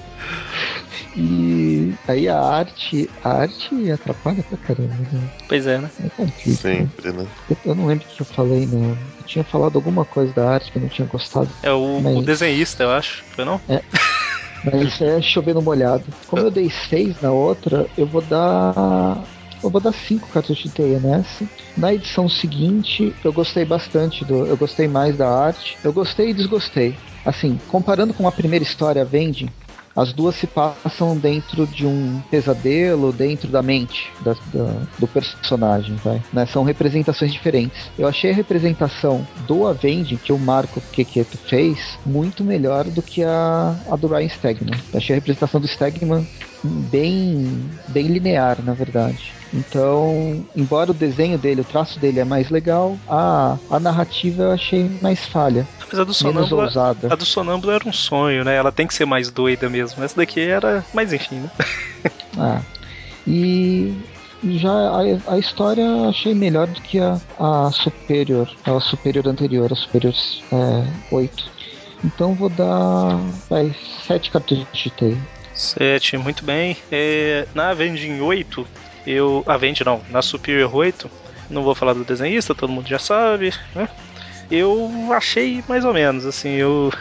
E 1.16 1.92
aí 2.06 2.28
a 2.28 2.40
arte, 2.40 3.10
a 3.24 3.30
arte 3.30 3.90
atrapalha 3.90 4.42
pra 4.44 4.56
caramba, 4.58 4.94
né? 4.94 5.30
Pois 5.48 5.66
é, 5.66 5.78
né? 5.78 5.90
É 6.04 6.08
complicado. 6.08 6.56
Sempre, 6.56 7.12
né? 7.12 7.26
Eu, 7.50 7.56
eu, 7.64 7.74
não 7.74 7.86
lembro 7.86 8.06
o 8.06 8.14
que 8.14 8.22
eu 8.22 8.26
falei, 8.26 8.66
né? 8.66 8.96
Eu 9.18 9.26
tinha 9.26 9.44
falado 9.44 9.76
alguma 9.76 10.04
coisa 10.04 10.32
da 10.32 10.48
arte 10.48 10.70
que 10.70 10.78
eu 10.78 10.82
não 10.82 10.88
tinha 10.88 11.08
gostado. 11.08 11.50
É 11.62 11.72
o, 11.72 12.00
mas... 12.00 12.16
o 12.16 12.22
desenhista, 12.22 12.84
eu 12.84 12.90
acho, 12.90 13.24
foi 13.32 13.44
não? 13.44 13.60
É. 13.68 13.82
Mas 14.62 14.88
isso 14.88 15.02
é 15.02 15.22
chovendo 15.22 15.62
molhado. 15.62 16.04
Como 16.26 16.42
eu 16.42 16.50
dei 16.50 16.68
seis 16.68 17.18
na 17.22 17.30
outra, 17.30 17.86
eu 17.96 18.04
vou 18.06 18.20
dar 18.20 19.24
eu 19.62 19.70
vou 19.70 19.80
dar 19.80 19.92
5 19.92 20.28
cartuchos 20.28 20.64
de 20.64 20.70
teia 20.70 20.98
nessa. 20.98 21.48
Na 21.76 21.92
edição 21.92 22.28
seguinte, 22.28 23.14
eu 23.24 23.32
gostei 23.32 23.64
bastante 23.64 24.24
do. 24.24 24.46
Eu 24.46 24.56
gostei 24.56 24.88
mais 24.88 25.16
da 25.16 25.28
arte. 25.28 25.78
Eu 25.84 25.92
gostei 25.92 26.30
e 26.30 26.34
desgostei. 26.34 26.96
Assim, 27.24 27.60
comparando 27.68 28.14
com 28.14 28.26
a 28.26 28.32
primeira 28.32 28.62
história, 28.62 29.04
Vende, 29.04 29.50
as 29.94 30.12
duas 30.12 30.36
se 30.36 30.46
passam 30.46 31.16
dentro 31.16 31.66
de 31.66 31.86
um 31.86 32.22
pesadelo, 32.30 33.12
dentro 33.12 33.48
da 33.48 33.62
mente 33.62 34.10
da, 34.20 34.34
da, 34.52 34.82
do 34.98 35.06
personagem, 35.06 35.96
vai. 35.96 36.22
Né? 36.32 36.46
São 36.46 36.62
representações 36.62 37.32
diferentes. 37.32 37.90
Eu 37.98 38.06
achei 38.06 38.30
a 38.30 38.34
representação 38.34 39.26
do 39.46 39.66
Avenging 39.66 40.16
que 40.16 40.32
o 40.32 40.38
Marco 40.38 40.80
Quequeto 40.92 41.36
fez 41.36 41.98
muito 42.06 42.44
melhor 42.44 42.84
do 42.84 43.02
que 43.02 43.22
a, 43.22 43.76
a 43.90 43.96
do 43.96 44.06
Ryan 44.06 44.28
Stegman. 44.28 44.80
Eu 44.92 44.98
achei 44.98 45.14
a 45.14 45.18
representação 45.18 45.60
do 45.60 45.68
Stegman 45.68 46.26
bem, 46.62 47.70
bem 47.88 48.06
linear, 48.06 48.62
na 48.62 48.72
verdade. 48.72 49.32
Então, 49.52 50.44
embora 50.54 50.90
o 50.90 50.94
desenho 50.94 51.36
dele, 51.36 51.62
o 51.62 51.64
traço 51.64 51.98
dele 51.98 52.20
é 52.20 52.24
mais 52.24 52.50
legal, 52.50 52.96
a, 53.08 53.58
a 53.68 53.80
narrativa 53.80 54.44
eu 54.44 54.52
achei 54.52 54.90
mais 55.02 55.24
falha. 55.26 55.66
Mas 55.90 55.98
a 55.98 56.04
do 56.04 56.14
Sonâmbula, 56.14 56.64
ousada. 56.64 57.12
a 57.12 57.16
do 57.16 57.26
Sonâmbula 57.26 57.74
era 57.74 57.88
um 57.88 57.92
sonho, 57.92 58.44
né? 58.44 58.54
Ela 58.54 58.70
tem 58.70 58.86
que 58.86 58.94
ser 58.94 59.06
mais 59.06 59.30
doida 59.30 59.68
mesmo. 59.68 60.02
Essa 60.04 60.16
daqui 60.16 60.40
era. 60.40 60.84
Mas 60.94 61.12
enfim, 61.12 61.36
né? 61.40 61.50
ah. 62.38 62.60
E 63.26 63.94
já 64.42 64.72
a, 64.72 65.34
a 65.34 65.38
história 65.38 66.08
achei 66.08 66.34
melhor 66.34 66.66
do 66.66 66.80
que 66.80 66.98
a, 66.98 67.20
a 67.38 67.70
superior, 67.70 68.50
a 68.64 68.80
superior 68.80 69.28
anterior, 69.28 69.70
a 69.72 69.76
superior 69.76 70.14
é, 70.52 71.14
8. 71.14 71.50
Então 72.04 72.34
vou 72.34 72.48
dar 72.48 73.18
vai, 73.48 73.74
7 74.06 74.30
cartuchos 74.30 74.66
de 74.72 74.90
teia. 74.90 75.18
7, 75.60 76.16
muito 76.16 76.44
bem. 76.44 76.76
É, 76.90 77.46
na 77.54 77.70
Avenging 77.70 78.20
8, 78.20 78.66
eu. 79.06 79.44
Avenge 79.46 79.84
não, 79.84 80.02
na 80.10 80.22
Superior 80.22 80.74
8, 80.74 81.10
não 81.48 81.62
vou 81.62 81.74
falar 81.74 81.92
do 81.92 82.04
desenhista, 82.04 82.54
todo 82.54 82.72
mundo 82.72 82.88
já 82.88 82.98
sabe, 82.98 83.52
né? 83.74 83.88
Eu 84.50 84.90
achei 85.12 85.62
mais 85.68 85.84
ou 85.84 85.92
menos, 85.92 86.26
assim, 86.26 86.50
eu. 86.50 86.92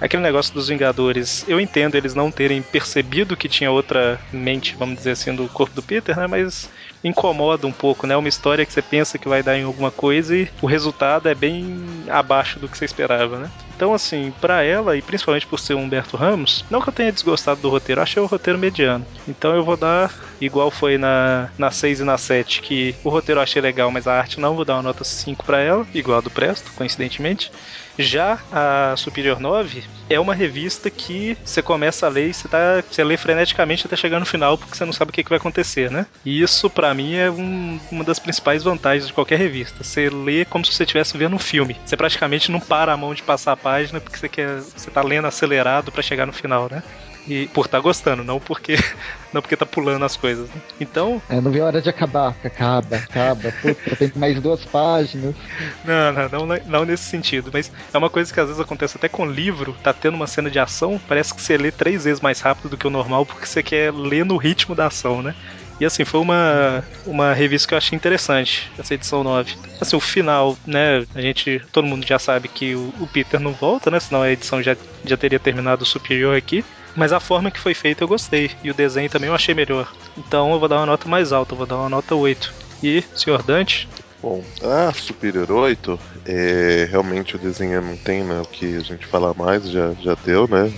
Aquele 0.00 0.22
negócio 0.22 0.52
dos 0.52 0.68
Vingadores, 0.68 1.44
eu 1.46 1.60
entendo 1.60 1.94
eles 1.94 2.12
não 2.12 2.30
terem 2.30 2.60
percebido 2.60 3.36
que 3.36 3.48
tinha 3.48 3.70
outra 3.70 4.20
mente, 4.32 4.74
vamos 4.76 4.96
dizer 4.96 5.12
assim, 5.12 5.32
do 5.32 5.48
corpo 5.48 5.74
do 5.76 5.82
Peter, 5.82 6.16
né? 6.16 6.26
Mas 6.26 6.68
incomoda 7.04 7.66
um 7.66 7.72
pouco, 7.72 8.06
né? 8.06 8.16
Uma 8.16 8.28
história 8.28 8.66
que 8.66 8.72
você 8.72 8.82
pensa 8.82 9.16
que 9.16 9.28
vai 9.28 9.42
dar 9.42 9.56
em 9.56 9.62
alguma 9.62 9.92
coisa 9.92 10.36
e 10.36 10.48
o 10.60 10.66
resultado 10.66 11.28
é 11.28 11.34
bem 11.34 12.04
abaixo 12.08 12.58
do 12.58 12.68
que 12.68 12.76
você 12.76 12.84
esperava, 12.84 13.38
né? 13.38 13.50
Então, 13.82 13.94
assim, 13.94 14.32
para 14.40 14.62
ela, 14.62 14.96
e 14.96 15.02
principalmente 15.02 15.44
por 15.44 15.58
ser 15.58 15.74
o 15.74 15.78
Humberto 15.78 16.16
Ramos, 16.16 16.64
não 16.70 16.80
que 16.80 16.88
eu 16.88 16.92
tenha 16.92 17.10
desgostado 17.10 17.60
do 17.60 17.68
roteiro, 17.68 18.00
achei 18.00 18.22
o 18.22 18.26
roteiro 18.26 18.56
mediano. 18.56 19.04
Então 19.26 19.56
eu 19.56 19.64
vou 19.64 19.76
dar, 19.76 20.14
igual 20.40 20.70
foi 20.70 20.96
na, 20.96 21.50
na 21.58 21.68
6 21.72 21.98
e 21.98 22.04
na 22.04 22.16
7, 22.16 22.62
que 22.62 22.94
o 23.02 23.10
roteiro 23.10 23.40
eu 23.40 23.42
achei 23.42 23.60
legal, 23.60 23.90
mas 23.90 24.06
a 24.06 24.16
arte 24.16 24.38
não, 24.38 24.54
vou 24.54 24.64
dar 24.64 24.76
uma 24.76 24.84
nota 24.84 25.02
5 25.02 25.44
para 25.44 25.58
ela, 25.58 25.84
igual 25.92 26.18
a 26.18 26.20
do 26.20 26.30
Presto, 26.30 26.70
coincidentemente. 26.76 27.50
Já 27.98 28.38
a 28.50 28.94
Superior 28.96 29.40
9 29.40 29.84
é 30.08 30.18
uma 30.18 30.34
revista 30.34 30.90
que 30.90 31.36
você 31.44 31.62
começa 31.62 32.06
a 32.06 32.08
ler 32.08 32.30
e 32.30 32.34
você, 32.34 32.48
tá, 32.48 32.82
você 32.88 33.02
lê 33.04 33.16
freneticamente 33.16 33.86
até 33.86 33.96
chegar 33.96 34.20
no 34.20 34.26
final, 34.26 34.58
porque 34.58 34.76
você 34.76 34.84
não 34.84 34.92
sabe 34.92 35.10
o 35.10 35.12
que, 35.12 35.22
que 35.22 35.28
vai 35.28 35.38
acontecer, 35.38 35.90
né? 35.90 36.06
E 36.24 36.42
isso, 36.42 36.68
para 36.68 36.92
mim, 36.94 37.14
é 37.14 37.30
um, 37.30 37.78
uma 37.90 38.04
das 38.04 38.18
principais 38.18 38.62
vantagens 38.62 39.06
de 39.06 39.12
qualquer 39.12 39.38
revista. 39.38 39.82
Você 39.82 40.08
lê 40.08 40.44
como 40.44 40.64
se 40.64 40.72
você 40.72 40.84
estivesse 40.84 41.16
vendo 41.16 41.36
um 41.36 41.38
filme. 41.38 41.76
Você 41.84 41.96
praticamente 41.96 42.50
não 42.50 42.60
para 42.60 42.92
a 42.92 42.96
mão 42.96 43.14
de 43.14 43.22
passar 43.22 43.52
a 43.52 43.56
página 43.56 44.00
porque 44.00 44.18
você 44.18 44.28
quer. 44.28 44.60
você 44.60 44.90
tá 44.90 45.02
lendo 45.02 45.26
acelerado 45.26 45.90
para 45.92 46.02
chegar 46.02 46.26
no 46.26 46.32
final, 46.32 46.68
né? 46.70 46.82
E 47.26 47.46
por 47.48 47.66
estar 47.66 47.78
tá 47.78 47.82
gostando, 47.82 48.24
não 48.24 48.40
porque 48.40 48.76
não 49.32 49.40
porque 49.40 49.56
tá 49.56 49.64
pulando 49.64 50.04
as 50.04 50.16
coisas. 50.16 50.48
Né? 50.48 50.60
Então. 50.80 51.22
É, 51.28 51.40
não 51.40 51.50
vi 51.50 51.60
a 51.60 51.66
hora 51.66 51.80
de 51.80 51.88
acabar. 51.88 52.34
Acaba, 52.42 52.96
acaba. 52.96 53.52
Puta, 53.62 53.96
tem 53.96 54.12
mais 54.16 54.40
duas 54.40 54.64
páginas. 54.64 55.34
Não, 55.84 56.12
não, 56.12 56.46
não, 56.46 56.58
não 56.66 56.84
nesse 56.84 57.04
sentido. 57.04 57.50
Mas 57.52 57.70
é 57.92 57.98
uma 57.98 58.08
coisa 58.08 58.32
que 58.32 58.38
às 58.38 58.46
vezes 58.46 58.60
acontece 58.60 58.96
até 58.96 59.08
com 59.08 59.26
livro, 59.26 59.74
tá 59.82 59.92
tendo 59.92 60.14
uma 60.14 60.26
cena 60.26 60.50
de 60.50 60.58
ação, 60.58 61.00
parece 61.08 61.34
que 61.34 61.40
você 61.40 61.56
lê 61.56 61.70
três 61.70 62.04
vezes 62.04 62.20
mais 62.20 62.40
rápido 62.40 62.70
do 62.70 62.76
que 62.76 62.86
o 62.86 62.90
normal, 62.90 63.26
porque 63.26 63.46
você 63.46 63.62
quer 63.62 63.92
ler 63.92 64.24
no 64.24 64.36
ritmo 64.36 64.74
da 64.74 64.86
ação, 64.86 65.22
né? 65.22 65.34
E 65.80 65.84
assim, 65.84 66.04
foi 66.04 66.20
uma, 66.20 66.84
uma 67.04 67.32
revista 67.32 67.66
que 67.66 67.74
eu 67.74 67.78
achei 67.78 67.96
interessante, 67.96 68.70
essa 68.78 68.94
edição 68.94 69.24
9. 69.24 69.56
Assim, 69.80 69.96
o 69.96 70.00
final, 70.00 70.56
né? 70.64 71.04
A 71.14 71.20
gente. 71.20 71.60
Todo 71.72 71.86
mundo 71.86 72.06
já 72.06 72.18
sabe 72.18 72.46
que 72.48 72.74
o, 72.74 72.92
o 73.00 73.06
Peter 73.06 73.40
não 73.40 73.52
volta, 73.52 73.90
né? 73.90 73.98
Senão 73.98 74.22
a 74.22 74.30
edição 74.30 74.62
já, 74.62 74.76
já 75.04 75.16
teria 75.16 75.40
terminado 75.40 75.84
superior 75.84 76.36
aqui. 76.36 76.64
Mas 76.94 77.12
a 77.12 77.20
forma 77.20 77.50
que 77.50 77.60
foi 77.60 77.74
feita 77.74 78.04
eu 78.04 78.08
gostei. 78.08 78.50
E 78.62 78.70
o 78.70 78.74
desenho 78.74 79.08
também 79.08 79.28
eu 79.28 79.34
achei 79.34 79.54
melhor. 79.54 79.90
Então 80.16 80.52
eu 80.52 80.60
vou 80.60 80.68
dar 80.68 80.76
uma 80.76 80.86
nota 80.86 81.08
mais 81.08 81.32
alta, 81.32 81.54
eu 81.54 81.58
vou 81.58 81.66
dar 81.66 81.78
uma 81.78 81.88
nota 81.88 82.14
8. 82.14 82.52
E, 82.82 83.02
senhor 83.14 83.42
Dante? 83.42 83.88
Bom, 84.20 84.44
a 84.62 84.92
Superior 84.92 85.50
8, 85.50 85.98
é, 86.24 86.86
realmente 86.88 87.34
o 87.34 87.38
desenho 87.38 87.80
não 87.82 87.96
tem 87.96 88.22
né, 88.22 88.40
o 88.40 88.46
que 88.46 88.76
a 88.76 88.80
gente 88.80 89.04
falar 89.06 89.34
mais, 89.34 89.68
já, 89.68 89.92
já 89.94 90.14
deu, 90.14 90.46
né? 90.46 90.70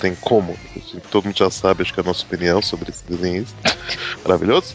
Tem 0.00 0.14
como. 0.14 0.56
Todo 1.10 1.26
mundo 1.26 1.36
já 1.36 1.50
sabe, 1.50 1.82
acho 1.82 1.92
que 1.92 2.00
é 2.00 2.02
a 2.02 2.06
nossa 2.06 2.24
opinião 2.24 2.62
sobre 2.62 2.90
esse 2.90 3.04
desenhista. 3.04 3.54
Maravilhoso. 4.24 4.74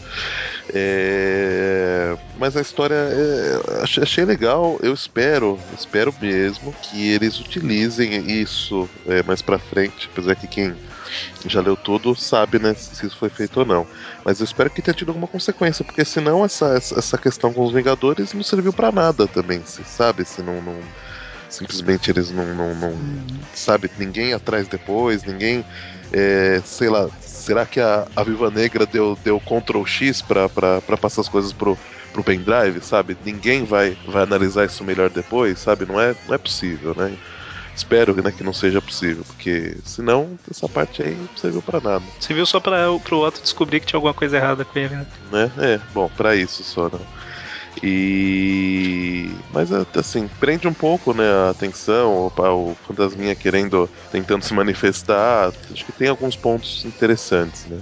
É, 0.74 2.16
mas 2.38 2.56
a 2.56 2.62
história 2.62 2.96
é, 2.96 3.82
achei, 3.82 4.04
achei, 4.04 4.26
legal. 4.26 4.78
Eu 4.84 4.94
espero, 4.94 5.60
espero 5.76 6.14
mesmo 6.22 6.74
que 6.74 7.10
eles 7.10 7.40
utilizem 7.40 8.30
isso 8.40 8.88
é, 9.08 9.24
mais 9.24 9.42
pra 9.42 9.58
frente. 9.58 10.10
Apesar 10.12 10.36
que 10.36 10.48
quem 10.48 10.76
já 11.48 11.62
leu 11.62 11.76
tudo 11.76 12.16
sabe 12.16 12.60
né, 12.60 12.74
se 12.74 13.06
isso 13.06 13.18
foi 13.18 13.30
feito 13.30 13.60
ou 13.60 13.66
não. 13.66 13.88
Mas 14.24 14.40
eu 14.40 14.44
espero 14.44 14.70
que 14.70 14.82
tenha 14.82 14.96
tido 14.96 15.10
alguma 15.10 15.28
consequência, 15.28 15.84
porque 15.84 16.06
senão 16.06 16.44
essa, 16.44 16.76
essa 16.76 17.18
questão 17.18 17.54
com 17.54 17.64
os 17.64 17.74
Vingadores 17.74 18.34
não 18.34 18.44
serviu 18.44 18.74
para 18.74 18.92
nada 18.92 19.28
também, 19.28 19.62
sabe? 19.66 20.26
Se 20.26 20.42
não, 20.42 20.62
não 20.62 20.80
simplesmente 21.50 22.10
eles 22.10 22.32
não, 22.32 22.54
não, 22.54 22.76
não, 22.76 22.98
sabe, 23.54 23.90
ninguém 23.98 24.34
atrás 24.34 24.68
depois, 24.68 25.24
ninguém, 25.24 25.66
é, 26.12 26.62
sei 26.66 26.90
lá, 26.90 27.10
será 27.22 27.66
que 27.66 27.80
a, 27.80 28.08
a 28.16 28.24
Viva 28.24 28.50
Negra 28.50 28.86
deu, 28.86 29.18
deu 29.24 29.40
Ctrl 29.40 29.86
X 29.86 30.22
pra 30.22 30.50
passar 30.98 31.22
as 31.22 31.30
coisas 31.30 31.54
pro, 31.54 31.78
pro 32.12 32.24
pendrive, 32.24 32.82
sabe? 32.82 33.18
Ninguém 33.26 33.64
vai, 33.66 33.98
vai 34.08 34.24
analisar 34.24 34.66
isso 34.66 34.84
melhor 34.84 35.10
depois, 35.10 35.60
sabe? 35.60 35.86
Não 35.86 36.00
é, 36.00 36.16
não 36.28 36.36
é 36.36 36.38
possível, 36.38 36.96
né? 36.96 37.16
Espero 37.76 38.16
né, 38.24 38.32
que 38.32 38.42
não 38.42 38.54
seja 38.54 38.82
possível, 38.82 39.26
porque 39.26 39.76
senão 39.84 40.40
essa 40.50 40.68
parte 40.70 41.04
aí 41.04 41.14
não 41.14 41.38
serviu 41.38 41.62
para 41.62 41.82
nada. 41.82 42.06
Serviu 42.22 42.46
só 42.46 42.58
para 42.62 42.90
o 42.90 43.20
Otto 43.20 43.42
descobrir 43.42 43.82
que 43.82 43.88
tinha 43.88 43.98
alguma 43.98 44.14
coisa 44.14 44.38
errada 44.38 44.64
com 44.64 44.80
ele, 44.80 44.96
né? 44.96 45.06
né? 45.30 45.52
É, 45.58 45.80
bom, 45.94 46.10
para 46.16 46.38
isso 46.38 46.64
só, 46.64 46.86
né? 46.86 47.00
E. 47.84 49.30
Mas 49.54 49.72
assim, 49.72 50.30
prende 50.40 50.68
um 50.68 50.74
pouco 50.74 51.14
né, 51.14 51.30
a 51.48 51.50
atenção, 51.50 52.32
o, 52.38 52.42
o 52.42 52.76
fantasminha 52.88 53.36
querendo, 53.36 53.90
tentando 54.12 54.44
se 54.44 54.54
manifestar. 54.54 55.52
Acho 55.72 55.86
que 55.86 55.92
tem 55.92 56.08
alguns 56.08 56.36
pontos 56.36 56.86
interessantes, 56.86 57.66
né? 57.66 57.80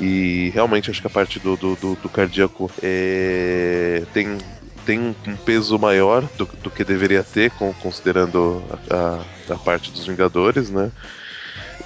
E 0.00 0.50
realmente 0.54 0.90
acho 0.90 1.00
que 1.00 1.06
a 1.06 1.10
parte 1.10 1.38
do, 1.38 1.56
do, 1.56 1.76
do, 1.76 1.94
do 1.96 2.08
cardíaco 2.08 2.70
é, 2.82 4.02
tem, 4.12 4.38
tem 4.84 5.14
um 5.26 5.36
peso 5.36 5.78
maior 5.78 6.28
do, 6.36 6.48
do 6.62 6.70
que 6.70 6.84
deveria 6.84 7.22
ter, 7.22 7.50
com, 7.52 7.72
considerando 7.74 8.62
a, 8.90 8.96
a, 8.96 9.54
a, 9.54 9.58
parte 9.58 9.90
dos 9.90 10.06
Vingadores, 10.06 10.70
né? 10.70 10.90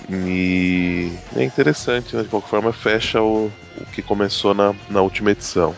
E 0.08 1.12
é 1.34 1.42
interessante, 1.42 2.14
né? 2.14 2.22
De 2.22 2.28
qualquer 2.28 2.48
forma, 2.48 2.72
fecha 2.72 3.20
o, 3.20 3.52
o 3.76 3.86
que 3.92 4.02
começou 4.02 4.54
na, 4.54 4.74
na 4.88 5.02
última 5.02 5.32
edição. 5.32 5.74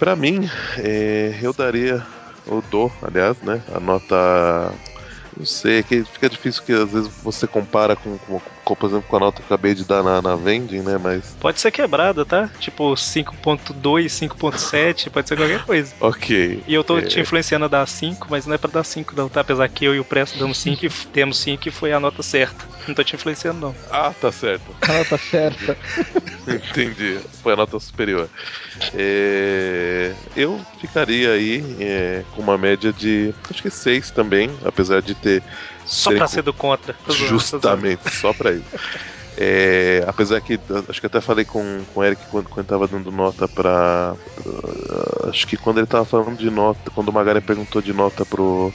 Para 0.00 0.16
mim, 0.16 0.48
é, 0.78 1.38
eu 1.42 1.52
daria, 1.52 2.02
eu 2.46 2.62
dou, 2.70 2.90
aliás, 3.02 3.36
né, 3.42 3.62
a 3.70 3.78
nota. 3.78 4.72
Não 5.36 5.44
sei, 5.44 5.80
é 5.80 5.82
que 5.82 6.02
fica 6.04 6.30
difícil 6.30 6.62
que 6.62 6.72
às 6.72 6.90
vezes 6.90 7.10
você 7.22 7.46
compara 7.46 7.94
com, 7.94 8.16
com, 8.16 8.40
com, 8.40 8.59
por 8.64 8.86
exemplo, 8.86 9.04
com 9.08 9.16
a 9.16 9.20
nota 9.20 9.42
que 9.42 9.50
eu 9.50 9.56
acabei 9.56 9.74
de 9.74 9.84
dar 9.84 10.02
na, 10.02 10.22
na 10.22 10.36
vending, 10.36 10.80
né? 10.80 10.98
Mas. 10.98 11.36
Pode 11.40 11.60
ser 11.60 11.70
quebrada, 11.70 12.24
tá? 12.24 12.48
Tipo 12.58 12.92
5.2, 12.92 14.06
5.7, 14.06 15.10
pode 15.10 15.28
ser 15.28 15.36
qualquer 15.36 15.64
coisa. 15.64 15.92
ok. 16.00 16.62
E 16.66 16.74
eu 16.74 16.84
tô 16.84 16.98
é... 16.98 17.02
te 17.02 17.20
influenciando 17.20 17.64
a 17.64 17.68
dar 17.68 17.86
5, 17.86 18.26
mas 18.30 18.46
não 18.46 18.54
é 18.54 18.58
pra 18.58 18.70
dar 18.70 18.84
5 18.84 19.14
não, 19.16 19.28
tá? 19.28 19.40
Apesar 19.40 19.68
que 19.68 19.84
eu 19.84 19.94
e 19.94 20.00
o 20.00 20.04
Presto 20.04 20.38
damos 20.38 20.58
5 20.58 20.86
e 20.86 20.90
temos 21.12 21.38
5 21.38 21.68
e 21.68 21.70
foi 21.70 21.92
a 21.92 22.00
nota 22.00 22.22
certa. 22.22 22.64
Não 22.86 22.94
tô 22.94 23.04
te 23.04 23.14
influenciando, 23.14 23.60
não. 23.60 23.74
Ah, 23.90 24.12
tá 24.18 24.32
certo. 24.32 24.64
A 24.82 24.92
nota 24.92 25.18
certa. 25.18 25.76
Entendi. 26.48 27.20
Foi 27.42 27.52
a 27.52 27.56
nota 27.56 27.78
superior. 27.78 28.28
É... 28.94 30.12
Eu 30.36 30.60
ficaria 30.80 31.32
aí 31.32 31.62
é, 31.78 32.24
com 32.34 32.42
uma 32.42 32.56
média 32.58 32.92
de 32.92 33.34
acho 33.48 33.62
que 33.62 33.70
6 33.70 34.10
também, 34.10 34.50
apesar 34.64 35.02
de 35.02 35.14
ter. 35.14 35.42
Só 35.84 36.10
pra 36.12 36.26
ser 36.26 36.42
do 36.42 36.52
contra. 36.52 36.94
Justamente, 37.08 38.10
só 38.10 38.32
pra 38.32 38.52
isso. 38.52 38.64
É, 39.36 40.04
apesar 40.06 40.40
que 40.40 40.58
acho 40.88 41.00
que 41.00 41.06
até 41.06 41.20
falei 41.20 41.44
com, 41.44 41.82
com 41.94 42.00
o 42.00 42.04
Eric 42.04 42.22
quando, 42.30 42.48
quando 42.48 42.66
tava 42.66 42.86
dando 42.86 43.10
nota 43.10 43.48
pra. 43.48 44.14
acho 45.28 45.46
que 45.46 45.56
quando 45.56 45.78
ele 45.78 45.86
tava 45.86 46.04
falando 46.04 46.36
de 46.36 46.50
nota, 46.50 46.90
quando 46.90 47.08
o 47.08 47.12
Magari 47.12 47.40
perguntou 47.40 47.80
de 47.80 47.92
nota 47.92 48.24
pro. 48.26 48.72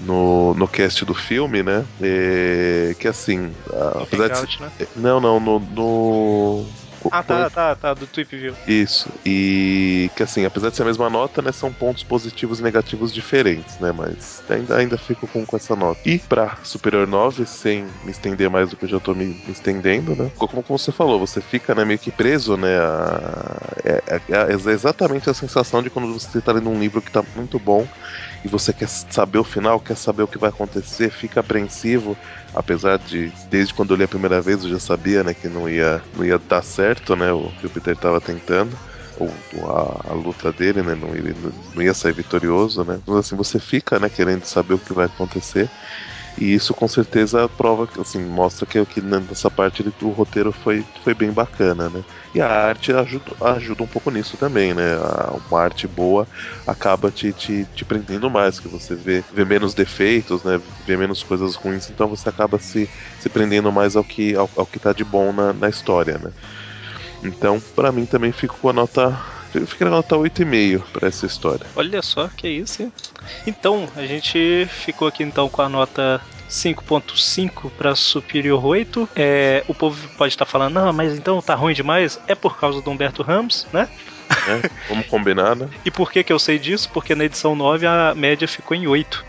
No, 0.00 0.54
no 0.54 0.66
cast 0.66 1.04
do 1.04 1.12
filme, 1.12 1.62
né? 1.62 1.84
É, 2.00 2.96
que 2.98 3.06
assim. 3.06 3.52
apesar 4.00 4.30
Hangout, 4.30 4.56
de, 4.56 4.62
né? 4.62 4.72
Não, 4.96 5.20
não, 5.20 5.38
no, 5.38 5.60
no 5.60 6.66
Ah, 7.10 7.22
tá, 7.22 7.50
tá, 7.50 7.74
tá, 7.74 7.94
do 7.94 8.06
Tweep 8.06 8.36
View. 8.36 8.54
Isso. 8.66 9.08
E 9.24 10.10
que 10.16 10.22
assim, 10.22 10.44
apesar 10.44 10.70
de 10.70 10.76
ser 10.76 10.82
a 10.82 10.86
mesma 10.86 11.08
nota, 11.08 11.42
né, 11.42 11.52
são 11.52 11.72
pontos 11.72 12.02
positivos 12.02 12.60
e 12.60 12.62
negativos 12.62 13.12
diferentes, 13.12 13.78
né? 13.78 13.92
Mas 13.92 14.42
ainda, 14.48 14.76
ainda 14.76 14.98
fico 14.98 15.26
com, 15.26 15.44
com 15.44 15.56
essa 15.56 15.74
nota. 15.74 16.00
E 16.04 16.18
pra 16.18 16.56
Superior 16.62 17.06
9, 17.06 17.46
sem 17.46 17.84
me 18.04 18.10
estender 18.10 18.50
mais 18.50 18.70
do 18.70 18.76
que 18.76 18.84
eu 18.84 18.88
já 18.88 19.00
tô 19.00 19.14
me, 19.14 19.26
me 19.26 19.52
estendendo, 19.52 20.14
né? 20.14 20.30
Como, 20.36 20.62
como, 20.62 20.78
você 20.78 20.92
falou, 20.92 21.18
você 21.18 21.40
fica 21.40 21.74
né, 21.74 21.84
meio 21.84 21.98
que 21.98 22.10
preso, 22.10 22.56
né? 22.56 22.78
A, 22.78 23.56
é, 23.84 24.02
é, 24.08 24.52
é 24.52 24.52
exatamente 24.52 25.30
a 25.30 25.34
sensação 25.34 25.82
de 25.82 25.90
quando 25.90 26.12
você 26.12 26.40
tá 26.40 26.52
lendo 26.52 26.70
um 26.70 26.78
livro 26.78 27.00
que 27.00 27.10
tá 27.10 27.22
muito 27.34 27.58
bom 27.58 27.86
e 28.44 28.48
você 28.48 28.72
quer 28.72 28.88
saber 28.88 29.38
o 29.38 29.44
final, 29.44 29.78
quer 29.78 29.96
saber 29.96 30.22
o 30.22 30.28
que 30.28 30.38
vai 30.38 30.50
acontecer, 30.50 31.10
fica 31.10 31.40
apreensivo, 31.40 32.16
apesar 32.52 32.98
de 32.98 33.32
desde 33.48 33.72
quando 33.72 33.94
eu 33.94 33.96
li 33.96 34.04
a 34.04 34.08
primeira 34.08 34.40
vez 34.40 34.64
eu 34.64 34.70
já 34.70 34.78
sabia, 34.78 35.22
né, 35.22 35.32
que 35.32 35.48
não 35.48 35.68
ia, 35.68 36.02
não 36.16 36.24
ia 36.24 36.38
dar 36.38 36.62
certo, 36.62 36.91
né, 37.16 37.32
o 37.32 37.50
que 37.60 37.66
o 37.66 37.70
Peter 37.70 37.94
estava 37.94 38.20
tentando. 38.20 38.76
Ou 39.18 39.30
a, 39.68 40.10
a, 40.10 40.14
luta 40.14 40.52
dele, 40.52 40.82
né? 40.82 40.94
Não, 40.94 41.14
ele 41.14 41.34
não 41.74 41.82
ia 41.82 41.92
sair 41.92 42.14
vitorioso, 42.14 42.82
né? 42.82 42.98
Mas 43.06 43.16
assim, 43.18 43.36
você 43.36 43.58
fica, 43.58 43.98
né, 43.98 44.08
querendo 44.08 44.44
saber 44.44 44.74
o 44.74 44.78
que 44.78 44.92
vai 44.92 45.04
acontecer. 45.04 45.68
E 46.38 46.54
isso 46.54 46.72
com 46.72 46.88
certeza 46.88 47.46
prova, 47.48 47.86
assim, 48.00 48.24
mostra 48.24 48.64
que, 48.64 48.84
que 48.86 49.02
nessa 49.02 49.50
parte 49.50 49.84
o 50.02 50.08
roteiro 50.08 50.50
foi, 50.50 50.82
foi 51.04 51.14
bem 51.14 51.30
bacana, 51.30 51.90
né? 51.90 52.02
E 52.34 52.40
a 52.40 52.48
arte 52.48 52.92
ajuda, 52.92 53.32
ajuda 53.42 53.82
um 53.82 53.86
pouco 53.86 54.10
nisso 54.10 54.36
também, 54.38 54.72
né? 54.72 54.96
uma 55.50 55.60
arte 55.60 55.86
boa 55.86 56.26
acaba 56.66 57.10
te, 57.10 57.32
te, 57.32 57.66
te 57.74 57.84
prendendo 57.84 58.30
mais, 58.30 58.58
que 58.58 58.68
você 58.68 58.94
vê, 58.94 59.22
vê 59.30 59.44
menos 59.44 59.74
defeitos, 59.74 60.42
né? 60.42 60.60
Vê 60.86 60.96
menos 60.96 61.22
coisas 61.22 61.54
ruins, 61.54 61.90
então 61.90 62.08
você 62.08 62.28
acaba 62.28 62.58
se, 62.58 62.88
se 63.18 63.28
prendendo 63.28 63.70
mais 63.70 63.94
ao 63.94 64.04
que, 64.04 64.34
ao, 64.34 64.50
ao 64.56 64.66
que 64.66 64.80
tá 64.80 64.92
de 64.92 65.04
bom 65.04 65.32
na, 65.32 65.52
na 65.52 65.68
história, 65.68 66.18
né? 66.18 66.32
Então, 67.22 67.60
para 67.74 67.92
mim 67.92 68.04
também 68.06 68.32
fico 68.32 68.56
com 68.60 68.68
a 68.68 68.72
nota 68.72 69.18
Fica 69.66 69.84
na 69.84 69.90
nota 69.90 70.16
8,5 70.16 70.82
para 70.92 71.08
essa 71.08 71.26
história. 71.26 71.66
Olha 71.76 72.00
só, 72.00 72.26
que 72.28 72.48
isso, 72.48 72.82
hein? 72.82 72.92
Então, 73.46 73.86
a 73.94 74.06
gente 74.06 74.66
ficou 74.70 75.06
aqui 75.06 75.22
então 75.22 75.46
com 75.46 75.60
a 75.60 75.68
nota 75.68 76.22
5.5 76.48 77.70
para 77.76 77.94
Superior 77.94 78.64
8. 78.64 79.08
É, 79.14 79.62
o 79.68 79.74
povo 79.74 80.08
pode 80.16 80.32
estar 80.32 80.46
tá 80.46 80.50
falando, 80.50 80.74
não, 80.74 80.92
mas 80.92 81.16
então 81.16 81.40
tá 81.42 81.54
ruim 81.54 81.74
demais. 81.74 82.18
É 82.26 82.34
por 82.34 82.58
causa 82.58 82.80
do 82.80 82.90
Humberto 82.90 83.22
Ramos, 83.22 83.66
né? 83.72 83.88
É, 84.48 84.70
vamos 84.88 85.06
combinar, 85.06 85.54
né? 85.54 85.68
e 85.84 85.90
por 85.90 86.10
que, 86.10 86.24
que 86.24 86.32
eu 86.32 86.38
sei 86.38 86.58
disso? 86.58 86.88
Porque 86.90 87.14
na 87.14 87.24
edição 87.24 87.54
9 87.54 87.86
a 87.86 88.14
média 88.14 88.48
ficou 88.48 88.74
em 88.74 88.86
8. 88.86 89.22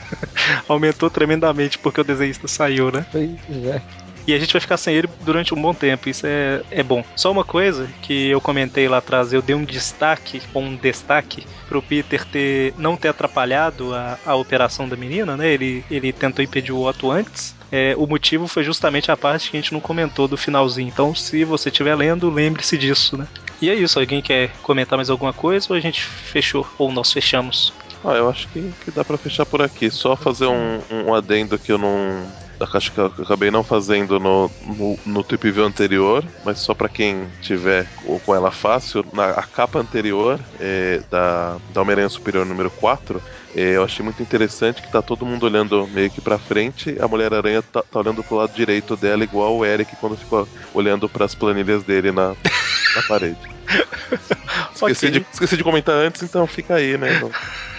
Aumentou 0.66 1.10
tremendamente 1.10 1.78
porque 1.78 2.00
o 2.00 2.04
desenhista 2.04 2.48
saiu, 2.48 2.90
né? 2.90 3.04
Pois 3.12 3.30
é. 3.66 3.82
E 4.30 4.34
a 4.34 4.38
gente 4.38 4.52
vai 4.52 4.60
ficar 4.60 4.76
sem 4.76 4.94
ele 4.94 5.08
durante 5.22 5.52
um 5.52 5.60
bom 5.60 5.74
tempo. 5.74 6.08
Isso 6.08 6.24
é, 6.24 6.62
é 6.70 6.84
bom. 6.84 7.04
Só 7.16 7.32
uma 7.32 7.42
coisa 7.42 7.90
que 8.00 8.30
eu 8.30 8.40
comentei 8.40 8.88
lá 8.88 8.98
atrás, 8.98 9.32
eu 9.32 9.42
dei 9.42 9.56
um 9.56 9.64
destaque, 9.64 10.40
ou 10.54 10.62
um 10.62 10.76
destaque, 10.76 11.44
pro 11.68 11.82
Peter 11.82 12.24
ter 12.24 12.72
não 12.78 12.96
ter 12.96 13.08
atrapalhado 13.08 13.92
a, 13.92 14.16
a 14.24 14.36
operação 14.36 14.88
da 14.88 14.94
menina, 14.94 15.36
né? 15.36 15.52
Ele, 15.52 15.84
ele 15.90 16.12
tentou 16.12 16.44
impedir 16.44 16.70
o 16.70 16.86
Otto 16.86 17.10
antes. 17.10 17.56
É, 17.72 17.92
o 17.96 18.06
motivo 18.06 18.46
foi 18.46 18.62
justamente 18.62 19.10
a 19.10 19.16
parte 19.16 19.50
que 19.50 19.56
a 19.56 19.60
gente 19.60 19.72
não 19.72 19.80
comentou 19.80 20.28
do 20.28 20.36
finalzinho. 20.36 20.86
Então, 20.86 21.12
se 21.12 21.42
você 21.42 21.68
estiver 21.68 21.96
lendo, 21.96 22.30
lembre-se 22.30 22.78
disso, 22.78 23.16
né? 23.16 23.26
E 23.60 23.68
é 23.68 23.74
isso. 23.74 23.98
Alguém 23.98 24.22
quer 24.22 24.52
comentar 24.62 24.96
mais 24.96 25.10
alguma 25.10 25.32
coisa 25.32 25.66
ou 25.70 25.76
a 25.76 25.80
gente 25.80 26.04
fechou? 26.04 26.64
Ou 26.78 26.92
nós 26.92 27.12
fechamos? 27.12 27.72
Ah, 28.04 28.12
eu 28.12 28.30
acho 28.30 28.46
que, 28.48 28.72
que 28.84 28.92
dá 28.92 29.04
para 29.04 29.18
fechar 29.18 29.44
por 29.44 29.60
aqui. 29.60 29.90
Só 29.90 30.14
fazer 30.14 30.46
um, 30.46 30.80
um 30.88 31.12
adendo 31.12 31.58
que 31.58 31.72
eu 31.72 31.78
não 31.78 32.24
acho 32.72 32.92
que 32.92 32.98
eu 32.98 33.06
acabei 33.06 33.50
não 33.50 33.62
fazendo 33.62 34.18
no, 34.18 34.50
no, 34.66 34.98
no 35.04 35.24
Trip 35.24 35.50
View 35.50 35.64
anterior, 35.64 36.24
mas 36.44 36.58
só 36.58 36.74
para 36.74 36.88
quem 36.88 37.26
tiver 37.40 37.86
com 37.96 38.34
ela 38.34 38.50
fácil, 38.50 39.04
na 39.12 39.30
a 39.30 39.42
capa 39.42 39.78
anterior 39.78 40.40
é, 40.58 41.00
da, 41.10 41.58
da 41.72 41.80
Homem-Aranha 41.80 42.08
Superior 42.08 42.44
número 42.44 42.70
4, 42.70 43.22
é, 43.54 43.76
eu 43.76 43.84
achei 43.84 44.04
muito 44.04 44.22
interessante 44.22 44.82
que 44.82 44.90
tá 44.90 45.00
todo 45.02 45.26
mundo 45.26 45.44
olhando 45.44 45.86
meio 45.88 46.10
que 46.10 46.20
pra 46.20 46.38
frente, 46.38 46.96
a 47.00 47.08
Mulher-Aranha 47.08 47.62
tá, 47.62 47.82
tá, 47.82 47.98
olhando 47.98 48.22
pro 48.22 48.36
lado 48.36 48.52
direito 48.52 48.96
dela, 48.96 49.24
igual 49.24 49.56
o 49.56 49.64
Eric 49.64 49.96
quando 49.96 50.16
ficou 50.16 50.48
olhando 50.74 51.08
para 51.08 51.24
as 51.24 51.34
planilhas 51.34 51.82
dele 51.82 52.12
na, 52.12 52.28
na 52.28 53.02
parede. 53.08 53.59
esqueci, 54.74 55.06
okay. 55.06 55.20
de, 55.20 55.26
esqueci 55.32 55.56
de 55.56 55.64
comentar 55.64 55.94
antes, 55.94 56.22
então 56.22 56.46
fica 56.46 56.74
aí, 56.74 56.96
né? 56.96 57.20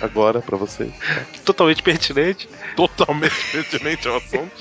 Agora 0.01 0.41
para 0.41 0.57
vocês. 0.57 0.91
Totalmente 1.45 1.83
pertinente. 1.83 2.49
Totalmente 2.75 3.35
pertinente 3.51 4.07
ao 4.07 4.17
assunto. 4.17 4.51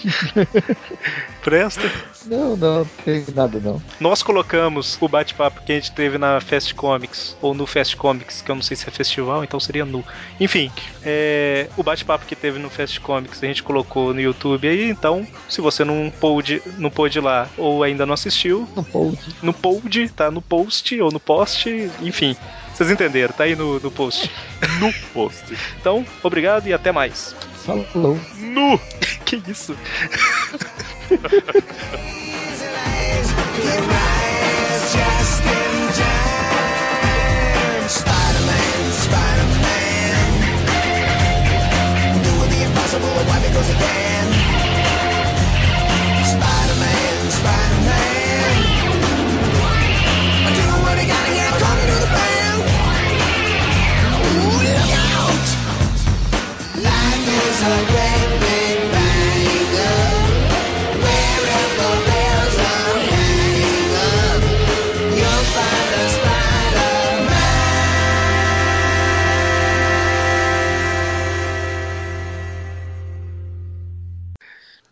Presta? 1.42 1.90
Não, 2.26 2.56
não, 2.56 2.84
tem 3.04 3.24
nada 3.34 3.58
não. 3.58 3.82
Nós 3.98 4.22
colocamos 4.22 4.98
o 5.00 5.08
bate-papo 5.08 5.62
que 5.62 5.72
a 5.72 5.74
gente 5.74 5.92
teve 5.92 6.18
na 6.18 6.40
Fast 6.40 6.74
Comics, 6.74 7.36
ou 7.40 7.54
no 7.54 7.66
Fast 7.66 7.96
Comics, 7.96 8.42
que 8.42 8.50
eu 8.50 8.54
não 8.54 8.62
sei 8.62 8.76
se 8.76 8.86
é 8.86 8.90
festival, 8.90 9.42
então 9.42 9.58
seria 9.58 9.84
nu. 9.84 10.04
Enfim, 10.38 10.70
é, 11.02 11.68
o 11.76 11.82
bate-papo 11.82 12.26
que 12.26 12.36
teve 12.36 12.58
no 12.58 12.68
Fast 12.68 13.00
Comics 13.00 13.42
a 13.42 13.46
gente 13.46 13.62
colocou 13.62 14.12
no 14.12 14.20
YouTube 14.20 14.68
aí, 14.68 14.90
então 14.90 15.26
se 15.48 15.60
você 15.60 15.84
não 15.84 16.12
pôde, 16.20 16.62
não 16.76 16.90
pôde 16.90 17.18
ir 17.18 17.22
lá 17.22 17.48
ou 17.56 17.82
ainda 17.82 18.04
não 18.04 18.14
assistiu, 18.14 18.68
não 18.76 18.84
pôde. 18.84 19.18
No 19.42 19.54
pôde, 19.54 20.08
tá 20.10 20.30
no 20.30 20.42
post 20.42 21.00
ou 21.00 21.10
no 21.10 21.19
post, 21.20 21.68
enfim. 22.00 22.36
Vocês 22.74 22.90
entenderam, 22.90 23.34
tá 23.34 23.44
aí 23.44 23.54
no, 23.54 23.78
no 23.78 23.90
post. 23.90 24.30
no 24.80 24.92
post. 25.12 25.56
Então, 25.78 26.04
obrigado 26.22 26.66
e 26.66 26.72
até 26.72 26.90
mais. 26.90 27.34
Falou. 27.64 28.18
Nu! 28.38 28.80
que 29.24 29.42
isso? 29.46 29.76
Spider-Man, 37.90 38.92
Spider-Man, 38.92 40.14
doing 42.22 42.50
the 42.50 42.64
impossible, 42.64 43.08
why 43.26 43.40
because 43.40 43.68
he 43.68 43.74
can. 43.74 44.69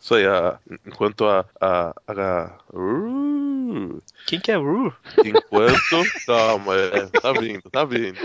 Isso 0.09 0.15
aí, 0.15 0.27
a, 0.27 0.59
enquanto 0.87 1.27
a. 1.27 1.45
a, 1.61 1.93
a 2.07 2.59
uh, 2.73 4.03
Quem 4.29 4.39
que 4.39 4.53
é 4.53 4.57
Ru? 4.57 4.95
Enquanto. 5.25 6.05
Calma, 6.27 6.77
é, 6.77 7.07
tá 7.07 7.33
vindo, 7.33 7.63
tá 7.71 7.83
vindo. 7.87 8.19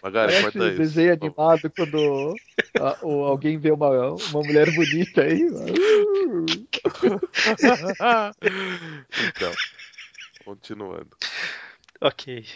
Magari, 0.00 0.40
corta 0.40 0.68
isso. 0.68 0.78
desenho 0.78 1.14
animado 1.14 1.68
quando 1.70 2.32
a, 2.78 2.96
ou 3.02 3.24
alguém 3.24 3.58
vê 3.58 3.72
uma, 3.72 3.88
uma 4.12 4.42
mulher 4.44 4.70
bonita 4.70 5.22
aí. 5.22 5.42
então, 9.28 9.52
continuando. 10.44 11.10
Ok. 12.00 12.46